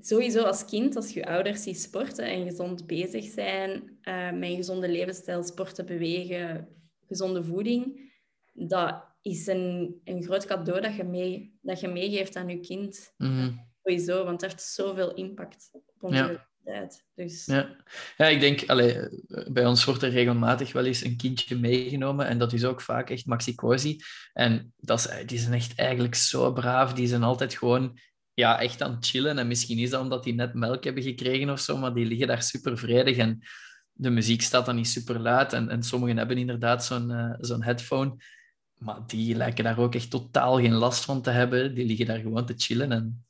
sowieso 0.00 0.42
als 0.42 0.64
kind, 0.64 0.96
als 0.96 1.12
je 1.12 1.26
ouders 1.26 1.62
ziet 1.62 1.80
sporten 1.80 2.24
en 2.24 2.44
gezond 2.44 2.86
bezig 2.86 3.24
zijn, 3.24 3.98
uh, 4.02 4.30
met 4.30 4.50
een 4.50 4.56
gezonde 4.56 4.88
levensstijl, 4.88 5.42
sporten, 5.42 5.86
bewegen, 5.86 6.68
gezonde 7.10 7.44
voeding, 7.44 8.12
dat 8.52 9.04
is 9.22 9.46
een, 9.46 10.00
een 10.04 10.22
groot 10.22 10.46
cadeau 10.46 10.80
dat 10.80 10.94
je, 10.94 11.04
mee, 11.04 11.58
dat 11.62 11.80
je 11.80 11.88
meegeeft 11.88 12.36
aan 12.36 12.48
je 12.48 12.60
kind. 12.60 13.14
Mm 13.16 13.68
Sowieso, 13.82 14.24
want 14.24 14.40
het 14.40 14.50
heeft 14.50 14.62
zoveel 14.62 15.14
impact 15.14 15.68
op 15.72 15.82
onze 16.00 16.16
ja. 16.16 16.48
tijd. 16.64 17.04
Dus... 17.14 17.46
Ja. 17.46 17.76
ja, 18.16 18.26
ik 18.26 18.40
denk, 18.40 18.64
allee, 18.66 19.08
bij 19.48 19.66
ons 19.66 19.84
wordt 19.84 20.02
er 20.02 20.10
regelmatig 20.10 20.72
wel 20.72 20.84
eens 20.84 21.04
een 21.04 21.16
kindje 21.16 21.56
meegenomen 21.56 22.26
en 22.26 22.38
dat 22.38 22.52
is 22.52 22.64
ook 22.64 22.80
vaak 22.80 23.10
echt 23.10 23.26
maxicosi. 23.26 24.00
En 24.32 24.72
dat 24.76 24.98
is, 24.98 25.26
die 25.26 25.38
zijn 25.38 25.52
echt 25.52 25.78
eigenlijk 25.78 26.14
zo 26.14 26.52
braaf, 26.52 26.92
die 26.92 27.06
zijn 27.06 27.22
altijd 27.22 27.54
gewoon 27.54 27.98
ja, 28.34 28.60
echt 28.60 28.82
aan 28.82 28.94
het 28.94 29.06
chillen. 29.06 29.38
En 29.38 29.46
misschien 29.46 29.78
is 29.78 29.90
dat 29.90 30.00
omdat 30.00 30.24
die 30.24 30.34
net 30.34 30.54
melk 30.54 30.84
hebben 30.84 31.02
gekregen 31.02 31.50
of 31.50 31.60
zo, 31.60 31.76
maar 31.76 31.94
die 31.94 32.06
liggen 32.06 32.26
daar 32.26 32.42
super 32.42 32.78
vredig. 32.78 33.16
En 33.16 33.42
de 34.00 34.10
muziek 34.10 34.42
staat 34.42 34.66
dan 34.66 34.76
niet 34.76 34.88
super 34.88 35.20
luid. 35.20 35.52
En, 35.52 35.68
en 35.68 35.82
sommigen 35.82 36.16
hebben 36.16 36.38
inderdaad 36.38 36.84
zo'n 36.84 37.10
uh, 37.10 37.34
zo'n 37.38 37.62
headphone. 37.62 38.14
Maar 38.78 39.00
die 39.06 39.36
lijken 39.36 39.64
daar 39.64 39.78
ook 39.78 39.94
echt 39.94 40.10
totaal 40.10 40.60
geen 40.60 40.74
last 40.74 41.04
van 41.04 41.22
te 41.22 41.30
hebben. 41.30 41.74
Die 41.74 41.86
liggen 41.86 42.06
daar 42.06 42.18
gewoon 42.18 42.46
te 42.46 42.54
chillen. 42.56 42.92
En... 42.92 43.24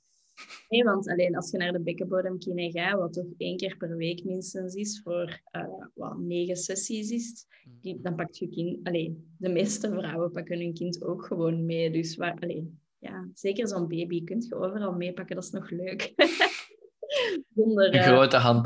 Nee, 0.68 0.84
want 0.84 1.08
alleen 1.08 1.36
als 1.36 1.50
je 1.50 1.58
naar 1.58 1.72
de 1.72 1.80
bekkenbodemkine 1.80 2.70
gaat, 2.70 2.98
wat 2.98 3.12
toch 3.12 3.26
één 3.36 3.56
keer 3.56 3.76
per 3.76 3.96
week 3.96 4.24
minstens 4.24 4.74
is, 4.74 5.00
voor 5.04 5.40
uh, 5.52 5.64
wat 5.94 6.18
negen 6.18 6.56
sessies 6.56 7.10
is, 7.10 7.46
die, 7.80 8.00
dan 8.02 8.14
pakt 8.14 8.38
je 8.38 8.48
kind... 8.48 8.86
Alleen, 8.86 9.34
de 9.38 9.48
meeste 9.48 9.88
vrouwen 9.88 10.30
pakken 10.30 10.58
hun 10.58 10.74
kind 10.74 11.02
ook 11.02 11.24
gewoon 11.24 11.64
mee. 11.64 11.90
Dus 11.90 12.16
waar, 12.16 12.38
alleen, 12.40 12.80
ja, 12.98 13.28
zeker 13.34 13.68
zo'n 13.68 13.88
baby 13.88 14.24
kun 14.24 14.44
je 14.48 14.54
overal 14.54 14.92
meepakken, 14.92 15.34
dat 15.34 15.44
is 15.44 15.50
nog 15.50 15.70
leuk. 15.70 16.12
Zonder, 17.54 17.94
een 17.94 18.02
grote 18.02 18.36
uh, 18.36 18.64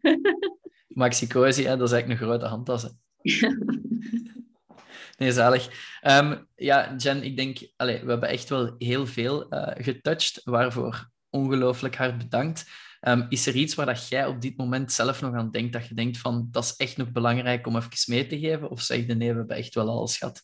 handtas. 0.94 1.20
Maxicosi, 1.20 1.64
hè, 1.64 1.76
dat 1.76 1.86
is 1.88 1.92
eigenlijk 1.94 2.20
een 2.20 2.26
grote 2.26 2.46
handtas. 2.46 2.86
nee, 5.18 5.32
zalig. 5.32 5.98
Um, 6.02 6.46
ja, 6.56 6.94
Jen, 6.96 7.22
ik 7.22 7.36
denk, 7.36 7.58
allez, 7.76 8.02
we 8.02 8.10
hebben 8.10 8.28
echt 8.28 8.48
wel 8.48 8.74
heel 8.78 9.06
veel 9.06 9.54
uh, 9.54 9.68
getouched, 9.74 10.40
waarvoor 10.44 11.10
ongelooflijk 11.30 11.96
hard 11.96 12.18
bedankt. 12.18 12.70
Um, 13.00 13.26
is 13.28 13.46
er 13.46 13.54
iets 13.54 13.74
waar 13.74 13.86
dat 13.86 14.08
jij 14.08 14.26
op 14.26 14.40
dit 14.40 14.56
moment 14.56 14.92
zelf 14.92 15.20
nog 15.20 15.34
aan 15.34 15.50
denkt, 15.50 15.72
dat 15.72 15.86
je 15.86 15.94
denkt 15.94 16.18
van, 16.18 16.48
dat 16.50 16.64
is 16.64 16.76
echt 16.76 16.96
nog 16.96 17.12
belangrijk 17.12 17.66
om 17.66 17.76
even 17.76 17.90
mee 18.06 18.26
te 18.26 18.38
geven? 18.38 18.70
Of 18.70 18.80
zeg 18.80 19.06
je 19.06 19.14
nee, 19.14 19.30
we 19.30 19.38
hebben 19.38 19.56
echt 19.56 19.74
wel 19.74 19.88
alles 19.88 20.16
gehad? 20.16 20.42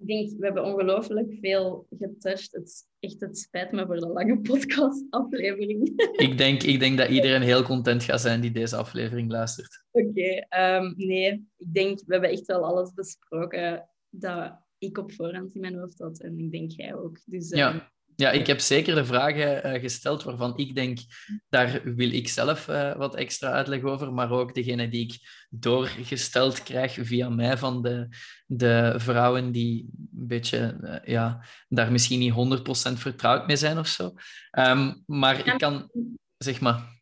Ik 0.00 0.06
denk, 0.06 0.30
we 0.38 0.44
hebben 0.44 0.64
ongelooflijk 0.64 1.36
veel 1.40 1.86
getouched. 1.98 2.52
Het 2.52 2.66
is 2.66 2.86
echt, 3.00 3.20
het 3.20 3.38
spijt 3.38 3.72
me 3.72 3.86
voor 3.86 4.00
de 4.00 4.06
lange 4.06 4.40
podcast-aflevering. 4.40 5.92
Ik 6.26 6.38
denk, 6.38 6.62
ik 6.62 6.80
denk 6.80 6.98
dat 6.98 7.08
iedereen 7.08 7.42
heel 7.42 7.62
content 7.62 8.02
gaat 8.02 8.20
zijn 8.20 8.40
die 8.40 8.50
deze 8.50 8.76
aflevering 8.76 9.30
luistert. 9.30 9.84
Oké, 9.90 10.06
okay, 10.06 10.76
um, 10.76 10.94
nee. 10.96 11.48
Ik 11.56 11.74
denk, 11.74 11.98
we 11.98 12.12
hebben 12.12 12.30
echt 12.30 12.46
wel 12.46 12.64
alles 12.64 12.92
besproken 12.92 13.88
dat 14.10 14.58
ik 14.78 14.98
op 14.98 15.12
voorhand 15.12 15.54
in 15.54 15.60
mijn 15.60 15.78
hoofd 15.78 15.98
had. 15.98 16.20
En 16.20 16.38
ik 16.38 16.50
denk 16.50 16.70
jij 16.70 16.94
ook. 16.94 17.18
Dus, 17.24 17.52
um, 17.52 17.80
ja. 18.20 18.30
Ik 18.30 18.46
heb 18.46 18.60
zeker 18.60 18.94
de 18.94 19.04
vragen 19.04 19.66
uh, 19.66 19.80
gesteld 19.80 20.22
waarvan 20.22 20.56
ik 20.56 20.74
denk, 20.74 20.98
daar 21.48 21.80
wil 21.84 22.12
ik 22.12 22.28
zelf 22.28 22.68
uh, 22.68 22.96
wat 22.96 23.14
extra 23.14 23.50
uitleg 23.50 23.82
over, 23.82 24.12
maar 24.12 24.30
ook 24.30 24.54
degene 24.54 24.88
die 24.88 25.04
ik 25.04 25.18
doorgesteld 25.50 26.62
krijg 26.62 26.98
via 27.00 27.28
mij 27.28 27.58
van 27.58 27.82
de, 27.82 28.08
de 28.46 28.94
vrouwen 28.96 29.52
die 29.52 29.88
een 29.94 30.26
beetje, 30.26 30.78
uh, 30.82 30.96
ja, 31.04 31.44
daar 31.68 31.92
misschien 31.92 32.18
niet 32.18 32.60
100% 32.92 32.92
vertrouwd 32.92 33.46
mee 33.46 33.56
zijn 33.56 33.78
of 33.78 33.86
zo. 33.86 34.12
Um, 34.58 35.02
maar 35.06 35.46
ik 35.46 35.58
kan, 35.58 35.90
zeg 36.36 36.60
maar. 36.60 36.98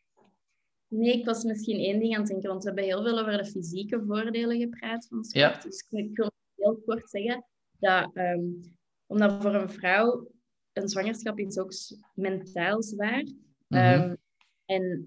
Nee, 0.88 1.18
ik 1.18 1.24
was 1.24 1.42
misschien 1.42 1.78
één 1.78 1.98
ding 2.00 2.14
aan 2.14 2.20
het 2.20 2.30
denken, 2.30 2.48
want 2.48 2.62
we 2.62 2.68
hebben 2.68 2.86
heel 2.86 3.02
veel 3.02 3.18
over 3.18 3.36
de 3.36 3.44
fysieke 3.44 4.02
voordelen 4.06 4.58
gepraat 4.58 5.06
van 5.08 5.24
sport. 5.24 5.54
Ja. 5.54 5.60
Dus 5.60 5.86
ik 5.90 6.16
wil 6.16 6.30
heel 6.54 6.82
kort 6.86 7.10
zeggen 7.10 7.44
dat, 7.78 8.10
um, 8.14 8.76
omdat 9.06 9.42
voor 9.42 9.54
een 9.54 9.70
vrouw 9.70 10.36
een 10.82 10.88
zwangerschap 10.88 11.38
is 11.38 11.58
ook 11.58 11.72
mentaal 12.14 12.82
zwaar. 12.82 13.22
Mm 13.22 13.78
-hmm. 13.78 14.02
um, 14.02 14.16
En 14.64 15.06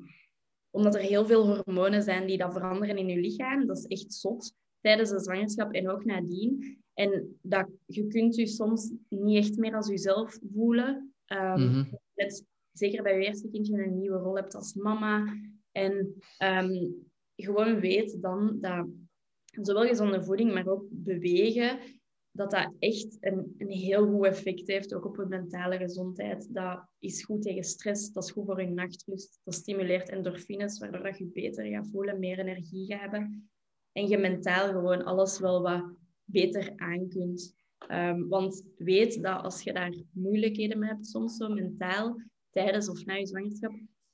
omdat 0.69 0.95
er 0.95 1.01
heel 1.01 1.25
veel 1.25 1.47
hormonen 1.47 2.03
zijn 2.03 2.27
die 2.27 2.37
dat 2.37 2.53
veranderen 2.53 2.97
in 2.97 3.07
je 3.07 3.19
lichaam, 3.19 3.65
dat 3.65 3.77
is 3.77 3.85
echt 3.85 4.13
zot 4.13 4.53
tijdens 4.81 5.09
de 5.09 5.19
zwangerschap 5.19 5.73
en 5.73 5.89
ook 5.89 6.05
nadien. 6.05 6.79
En 6.93 7.37
dat, 7.41 7.67
je 7.85 8.07
kunt 8.07 8.35
je 8.35 8.47
soms 8.47 8.91
niet 9.09 9.37
echt 9.37 9.57
meer 9.57 9.75
als 9.75 9.87
jezelf 9.87 10.39
voelen. 10.53 11.13
Um, 11.27 11.89
zeker 12.71 13.03
bij 13.03 13.19
je 13.19 13.25
eerste 13.25 13.49
kindje 13.49 13.83
een 13.83 13.99
nieuwe 13.99 14.17
rol 14.17 14.35
hebt 14.35 14.55
als 14.55 14.73
mama. 14.73 15.37
En 15.71 16.15
ehm, 16.37 16.89
gewoon 17.35 17.79
weet 17.79 18.21
dan 18.21 18.57
dat 18.59 18.87
zowel 19.45 19.87
gezonde 19.87 20.23
voeding, 20.23 20.53
maar 20.53 20.67
ook 20.67 20.85
bewegen, 20.89 21.79
dat 22.31 22.51
dat 22.51 22.73
echt 22.79 23.17
een, 23.19 23.55
een 23.57 23.69
heel 23.69 24.07
goed 24.07 24.25
effect 24.25 24.67
heeft, 24.67 24.93
ook 24.93 25.05
op 25.05 25.15
je 25.15 25.25
mentale 25.25 25.77
gezondheid. 25.77 26.53
Dat 26.53 26.83
is 26.99 27.23
goed 27.23 27.41
tegen 27.41 27.63
stress, 27.63 28.11
dat 28.11 28.23
is 28.23 28.31
goed 28.31 28.45
voor 28.45 28.61
je 28.61 28.69
nachtrust, 28.69 29.39
dat 29.43 29.53
stimuleert 29.53 30.09
endorfines, 30.09 30.79
waardoor 30.79 31.03
dat 31.03 31.17
je 31.17 31.25
beter 31.25 31.65
gaat 31.65 31.89
voelen, 31.91 32.19
meer 32.19 32.39
energie 32.39 32.85
gaat 32.85 33.01
hebben. 33.01 33.49
En 33.91 34.07
je 34.07 34.17
mentaal 34.17 34.67
gewoon 34.67 35.03
alles 35.03 35.39
wel 35.39 35.61
wat 35.61 35.83
beter 36.23 36.73
aan 36.75 37.07
kunt. 37.07 37.53
Ehm, 37.87 38.27
want 38.27 38.63
weet 38.77 39.23
dat 39.23 39.43
als 39.43 39.61
je 39.61 39.73
daar 39.73 39.93
moeilijkheden 40.11 40.79
mee 40.79 40.89
hebt, 40.89 41.07
soms 41.07 41.35
zo 41.35 41.49
mentaal, 41.49 42.21
tijdens 42.49 42.89
of 42.89 43.05
na 43.05 43.13
je 43.13 43.27
zwangerschap, 43.27 43.71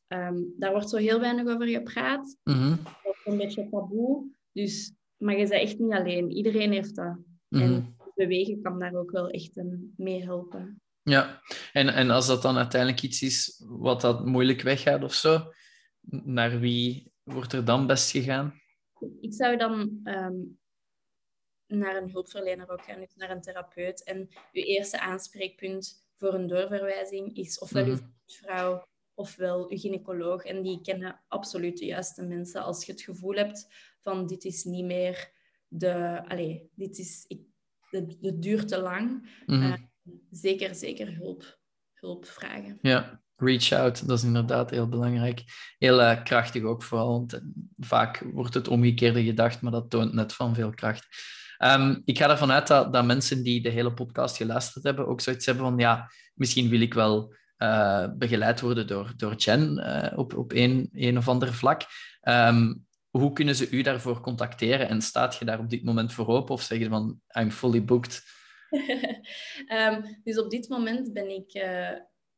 um, 0.08 0.54
daar 0.58 0.72
wordt 0.72 0.90
zo 0.90 0.98
heel 0.98 1.20
weinig 1.20 1.48
over 1.48 1.68
gepraat. 1.68 2.38
Mm 2.44 2.78
Dat 3.04 3.16
is 3.16 3.26
een 3.26 3.38
beetje 3.38 3.70
taboe. 3.70 4.26
Dus, 4.52 4.94
maar 5.18 5.38
je 5.38 5.48
bent 5.48 5.62
echt 5.62 5.80
niet 5.80 5.92
alleen. 5.92 6.32
Iedereen 6.32 6.72
heeft 6.72 6.96
dat. 6.96 7.18
Mhm. 7.48 7.64
En 7.64 7.97
bewegen 8.18 8.62
kan 8.62 8.80
daar 8.80 8.96
ook 8.96 9.12
wel 9.12 9.30
echt 9.30 9.62
mee 9.96 10.24
helpen. 10.24 10.82
Ja, 11.04 11.42
en, 11.74 11.88
en 11.88 12.10
als 12.10 12.28
dat 12.28 12.42
dan 12.42 12.58
uiteindelijk 12.58 13.02
iets 13.02 13.22
is 13.22 13.64
wat 13.68 14.02
dat 14.02 14.26
moeilijk 14.26 14.62
weggaat 14.62 15.04
of 15.04 15.14
zo, 15.14 15.54
naar 16.10 16.60
wie 16.60 17.12
wordt 17.24 17.54
er 17.54 17.66
dan 17.66 17.88
best 17.88 18.12
gegaan? 18.12 18.62
Ik 19.20 19.34
zou 19.34 19.58
dan 19.58 20.00
um, 20.04 20.60
naar 21.68 21.96
een 21.96 22.12
hulpverlener 22.12 22.70
ook 22.70 22.84
gaan, 22.84 23.06
naar 23.16 23.30
een 23.30 23.42
therapeut. 23.42 24.04
En 24.04 24.18
uw 24.52 24.64
eerste 24.64 25.00
aanspreekpunt 25.00 26.08
voor 26.18 26.34
een 26.34 26.48
doorverwijzing 26.48 27.36
is 27.36 27.60
ofwel 27.60 27.86
mm 27.86 27.92
-hmm. 27.92 28.14
uw 28.26 28.36
vrouw 28.36 28.86
ofwel 29.14 29.70
uw 29.70 29.78
gynaecoloog. 29.78 30.44
En 30.44 30.62
die 30.62 30.82
kennen 30.82 31.22
absoluut 31.28 31.78
de 31.78 31.86
juiste 31.86 32.24
mensen. 32.24 32.64
Als 32.64 32.86
je 32.86 32.92
het 32.92 33.02
gevoel 33.02 33.34
hebt 33.34 33.68
van 34.02 34.28
dit 34.28 34.44
is 34.44 34.64
niet 34.64 34.86
meer 34.86 35.32
de... 35.68 36.24
Allez, 36.28 36.62
dit 36.74 36.98
is... 36.98 37.26
Ik, 37.28 37.42
het 38.22 38.42
duurt 38.42 38.68
te 38.68 38.82
lang. 38.82 39.10
Mm 39.46 39.62
-hmm. 39.62 39.72
uh, 39.72 40.14
zeker, 40.32 40.76
zeker 40.76 41.16
hulp, 41.16 41.60
hulp 41.94 42.26
vragen. 42.26 42.78
Ja, 42.82 43.22
reach 43.36 43.72
out, 43.72 44.08
dat 44.08 44.18
is 44.18 44.24
inderdaad 44.24 44.70
heel 44.70 44.88
belangrijk. 44.88 45.44
Heel 45.78 46.00
uh, 46.00 46.24
krachtig 46.24 46.64
ook 46.64 46.84
vooral, 46.84 47.12
want 47.12 47.34
eh, 47.34 47.40
vaak 47.78 48.24
wordt 48.34 48.54
het 48.54 48.68
omgekeerde 48.68 49.24
gedacht, 49.24 49.62
maar 49.62 49.72
dat 49.72 49.90
toont 49.90 50.14
net 50.14 50.34
van 50.34 50.56
veel 50.56 50.72
kracht. 50.72 51.08
Um, 51.64 52.02
ik 52.06 52.18
ga 52.18 52.30
ervan 52.30 52.52
uit 52.52 52.68
dat, 52.68 52.94
dat 52.94 53.06
mensen 53.06 53.44
die 53.44 53.62
de 53.62 53.70
hele 53.70 53.94
podcast 53.94 54.38
geluisterd 54.38 54.84
hebben 54.84 55.08
ook 55.08 55.22
zoiets 55.22 55.46
hebben 55.46 55.64
van 55.66 55.78
ja, 55.78 56.12
misschien 56.34 56.70
wil 56.70 56.82
ik 56.82 56.94
wel 56.94 57.36
uh, 57.58 58.08
begeleid 58.18 58.62
worden 58.62 58.88
door, 58.88 59.14
door 59.16 59.36
Jen 59.36 59.78
uh, 59.78 60.18
op, 60.18 60.38
op 60.38 60.52
een, 60.54 60.90
een 60.94 61.18
of 61.18 61.28
ander 61.28 61.54
vlak. 61.54 61.82
Um, 62.22 62.87
hoe 63.18 63.34
kunnen 63.34 63.56
ze 63.56 63.70
u 63.70 63.82
daarvoor 63.82 64.22
contacteren 64.22 64.90
en 64.90 65.02
staat 65.02 65.36
je 65.36 65.46
daar 65.46 65.60
op 65.60 65.70
dit 65.70 65.84
moment 65.84 66.14
voor 66.14 66.28
open 66.28 66.54
of 66.54 66.62
zeg 66.62 66.80
je 66.80 66.90
van 66.90 67.22
I'm 67.40 67.52
fully 67.52 67.86
booked? 67.86 68.24
um, 69.68 70.04
dus 70.24 70.40
op 70.40 70.50
dit 70.50 70.70
moment 70.70 71.14
ben 71.14 71.30
ik 71.30 71.54
uh, 71.54 71.92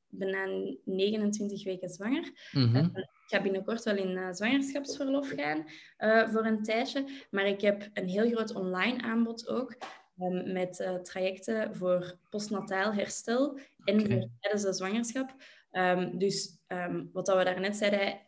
bijna 0.07 0.75
29 0.85 1.63
weken 1.63 1.89
zwanger. 1.89 2.49
Mm 2.51 2.73
-hmm. 2.73 2.91
ik 2.93 3.07
ga 3.27 3.41
binnenkort 3.41 3.83
wel 3.83 3.97
in 3.97 4.17
uh, 4.17 4.31
zwangerschapsverlof 4.31 5.29
gaan 5.29 5.65
uh, 5.97 6.27
voor 6.27 6.45
een 6.45 6.63
tijdje. 6.63 7.05
Maar 7.29 7.47
ik 7.47 7.61
heb 7.61 7.89
een 7.93 8.07
heel 8.07 8.29
groot 8.29 8.55
online 8.55 9.01
aanbod 9.01 9.47
ook. 9.47 9.75
Um, 10.17 10.51
met 10.51 10.99
trajecten 11.03 11.75
voor 11.75 12.19
postnataal 12.29 12.93
herstel 12.93 13.59
en 13.83 13.99
okay. 13.99 14.29
tijdens 14.39 14.63
de 14.63 14.73
zwangerschap. 14.73 15.35
Um, 15.71 16.17
dus 16.17 16.57
wat 17.13 17.25
dat 17.25 17.37
we 17.37 17.43
daarnet 17.43 17.75
zeiden, 17.75 18.19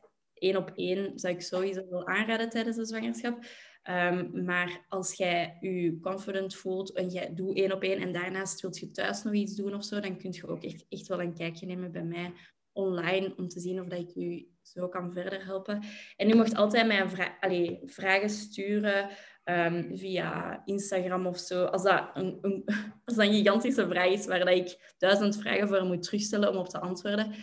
één 0.42 0.56
op 0.56 0.72
één 0.76 1.20
zou 1.20 1.34
ik 1.34 1.42
sowieso 1.42 1.90
wel 1.90 2.08
aanraden 2.08 2.50
tijdens 2.50 2.76
de 2.76 2.86
zwangerschap. 2.86 3.46
Um, 3.90 4.44
maar 4.46 4.86
als 4.90 5.14
jij 5.14 5.58
je 5.60 6.00
confident 6.02 6.56
voelt 6.56 6.94
en 6.94 7.10
jij 7.10 7.34
doet 7.34 7.58
één 7.58 7.72
op 7.72 7.84
één 7.84 8.00
en 8.00 8.12
daarnaast 8.12 8.62
wilt 8.62 8.80
je 8.80 8.92
thuis 8.92 9.24
nog 9.24 9.34
iets 9.34 9.56
doen 9.56 9.74
of 9.74 9.84
zo, 9.84 10.00
dan 10.00 10.18
kun 10.18 10.32
je 10.32 10.48
ook 10.48 10.64
echt, 10.64 10.86
echt 10.90 11.08
wel 11.08 11.22
een 11.22 11.34
kijkje 11.34 11.66
nemen 11.66 11.92
bij 11.92 12.04
mij 12.04 12.34
online 12.74 13.34
om 13.38 13.48
te 13.48 13.60
zien 13.60 13.82
of 13.82 13.88
dat 13.88 14.00
ik 14.00 14.16
u 14.16 14.48
zo 14.62 14.88
kan 14.88 15.14
verder 15.14 15.46
helpen. 15.46 15.84
En 16.18 16.30
u 16.30 16.36
mocht 16.36 16.56
altijd 16.56 16.88
mij 16.88 17.10
vra 17.10 17.38
Allee, 17.40 17.80
vragen 17.86 18.30
sturen 18.30 19.10
um, 19.46 19.98
via 19.98 20.62
Instagram 20.66 21.26
of 21.26 21.38
zo. 21.38 21.66
Als 21.66 21.84
dat 21.84 22.10
een, 22.14 22.38
een, 22.42 22.64
als 23.06 23.16
dat 23.16 23.26
een 23.26 23.34
gigantische 23.34 23.88
vraag 23.88 24.10
is 24.10 24.26
waar 24.26 24.40
dat 24.40 24.50
ik 24.50 24.94
duizend 24.98 25.38
vragen 25.38 25.68
voor 25.68 25.86
moet 25.86 26.04
terugstellen 26.04 26.50
om 26.50 26.58
op 26.58 26.70
te 26.70 26.80
antwoorden, 26.80 27.34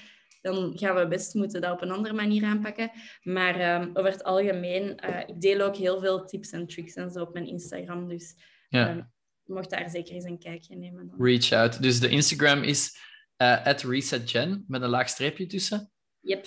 dan 0.40 0.78
gaan 0.78 0.94
we 0.94 1.08
best 1.08 1.34
moeten 1.34 1.60
dat 1.60 1.72
op 1.72 1.82
een 1.82 1.90
andere 1.90 2.14
manier 2.14 2.44
aanpakken. 2.44 2.90
Maar 3.22 3.82
um, 3.82 3.90
over 3.94 4.10
het 4.10 4.24
algemeen, 4.24 4.98
uh, 5.08 5.20
ik 5.26 5.40
deel 5.40 5.60
ook 5.60 5.76
heel 5.76 6.00
veel 6.00 6.24
tips 6.24 6.50
en 6.50 6.66
tricks 6.66 6.94
en 6.94 7.10
zo 7.10 7.22
op 7.22 7.32
mijn 7.32 7.46
Instagram. 7.46 8.08
Dus 8.08 8.34
ja. 8.68 8.90
um, 8.90 8.96
je 9.42 9.52
mocht 9.52 9.70
daar 9.70 9.90
zeker 9.90 10.14
eens 10.14 10.24
een 10.24 10.38
kijkje 10.38 10.76
nemen. 10.76 11.06
Dan. 11.06 11.26
Reach 11.26 11.52
out. 11.52 11.82
Dus 11.82 12.00
de 12.00 12.08
Instagram 12.08 12.62
is 12.62 12.96
uh, 13.42 13.72
resetgen 13.76 14.64
met 14.68 14.82
een 14.82 14.88
laag 14.88 15.08
streepje 15.08 15.46
tussen. 15.46 15.90
Yep. 16.20 16.46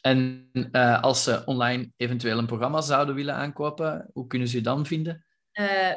En 0.00 0.48
uh, 0.52 1.02
als 1.02 1.22
ze 1.22 1.42
online 1.44 1.92
eventueel 1.96 2.38
een 2.38 2.46
programma 2.46 2.80
zouden 2.80 3.14
willen 3.14 3.34
aankopen, 3.34 4.10
hoe 4.12 4.26
kunnen 4.26 4.48
ze 4.48 4.56
u 4.56 4.60
dan 4.60 4.86
vinden? 4.86 5.24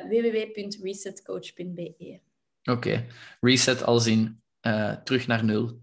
Www.resetcoach.be 0.09 2.19
Oké. 2.63 2.71
Okay. 2.71 3.05
Reset 3.39 3.83
als 3.83 4.07
in 4.07 4.41
terug 5.03 5.27
naar 5.27 5.43
nul. 5.43 5.79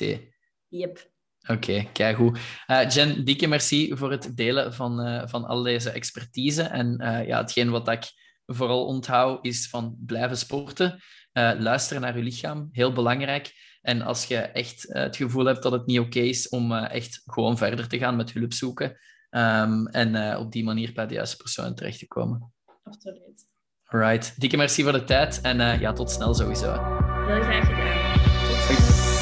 R-E-S-E-T. 0.00 0.34
Yep. 0.68 1.14
Oké, 1.48 1.52
okay, 1.52 1.88
kijk 1.92 2.16
goed. 2.16 2.38
Uh, 2.66 2.90
Jen, 2.90 3.24
dikke 3.24 3.46
merci 3.46 3.96
voor 3.96 4.10
het 4.10 4.36
delen 4.36 4.74
van, 4.74 5.06
uh, 5.06 5.22
van 5.26 5.44
al 5.44 5.62
deze 5.62 5.90
expertise. 5.90 6.62
En 6.62 7.00
uh, 7.02 7.26
ja, 7.26 7.38
hetgeen 7.38 7.70
wat 7.70 7.88
ik 7.88 8.04
vooral 8.46 8.86
onthoud 8.86 9.44
is 9.44 9.68
van 9.68 9.96
blijven 10.06 10.36
sporten. 10.36 11.00
luisteren 11.58 12.02
naar 12.02 12.16
je 12.16 12.22
lichaam, 12.22 12.68
heel 12.72 12.92
belangrijk. 12.92 13.52
En 13.82 14.02
als 14.02 14.24
je 14.24 14.36
echt 14.36 14.86
het 14.88 15.16
gevoel 15.16 15.44
hebt 15.44 15.62
dat 15.62 15.72
het 15.72 15.86
niet 15.86 15.98
oké 15.98 16.06
okay 16.06 16.28
is 16.28 16.48
om 16.48 16.72
echt 16.72 17.22
gewoon 17.24 17.56
verder 17.56 17.88
te 17.88 17.98
gaan 17.98 18.16
met 18.16 18.32
hulp 18.32 18.52
zoeken. 18.52 18.98
Um, 19.30 19.86
en 19.86 20.36
op 20.36 20.52
die 20.52 20.64
manier 20.64 20.92
bij 20.92 21.06
de 21.06 21.14
juiste 21.14 21.36
persoon 21.36 21.74
terecht 21.74 21.98
te 21.98 22.06
komen. 22.06 22.52
Absoluut. 22.82 23.46
Alright, 23.84 24.40
dikke 24.40 24.56
merci 24.56 24.82
voor 24.82 24.92
de 24.92 25.04
tijd. 25.04 25.40
En 25.40 25.80
ja, 25.80 25.92
tot 25.92 26.10
snel 26.10 26.34
sowieso. 26.34 26.72
Heel 27.26 27.42
graag 27.42 27.66
gedaan. 27.66 28.25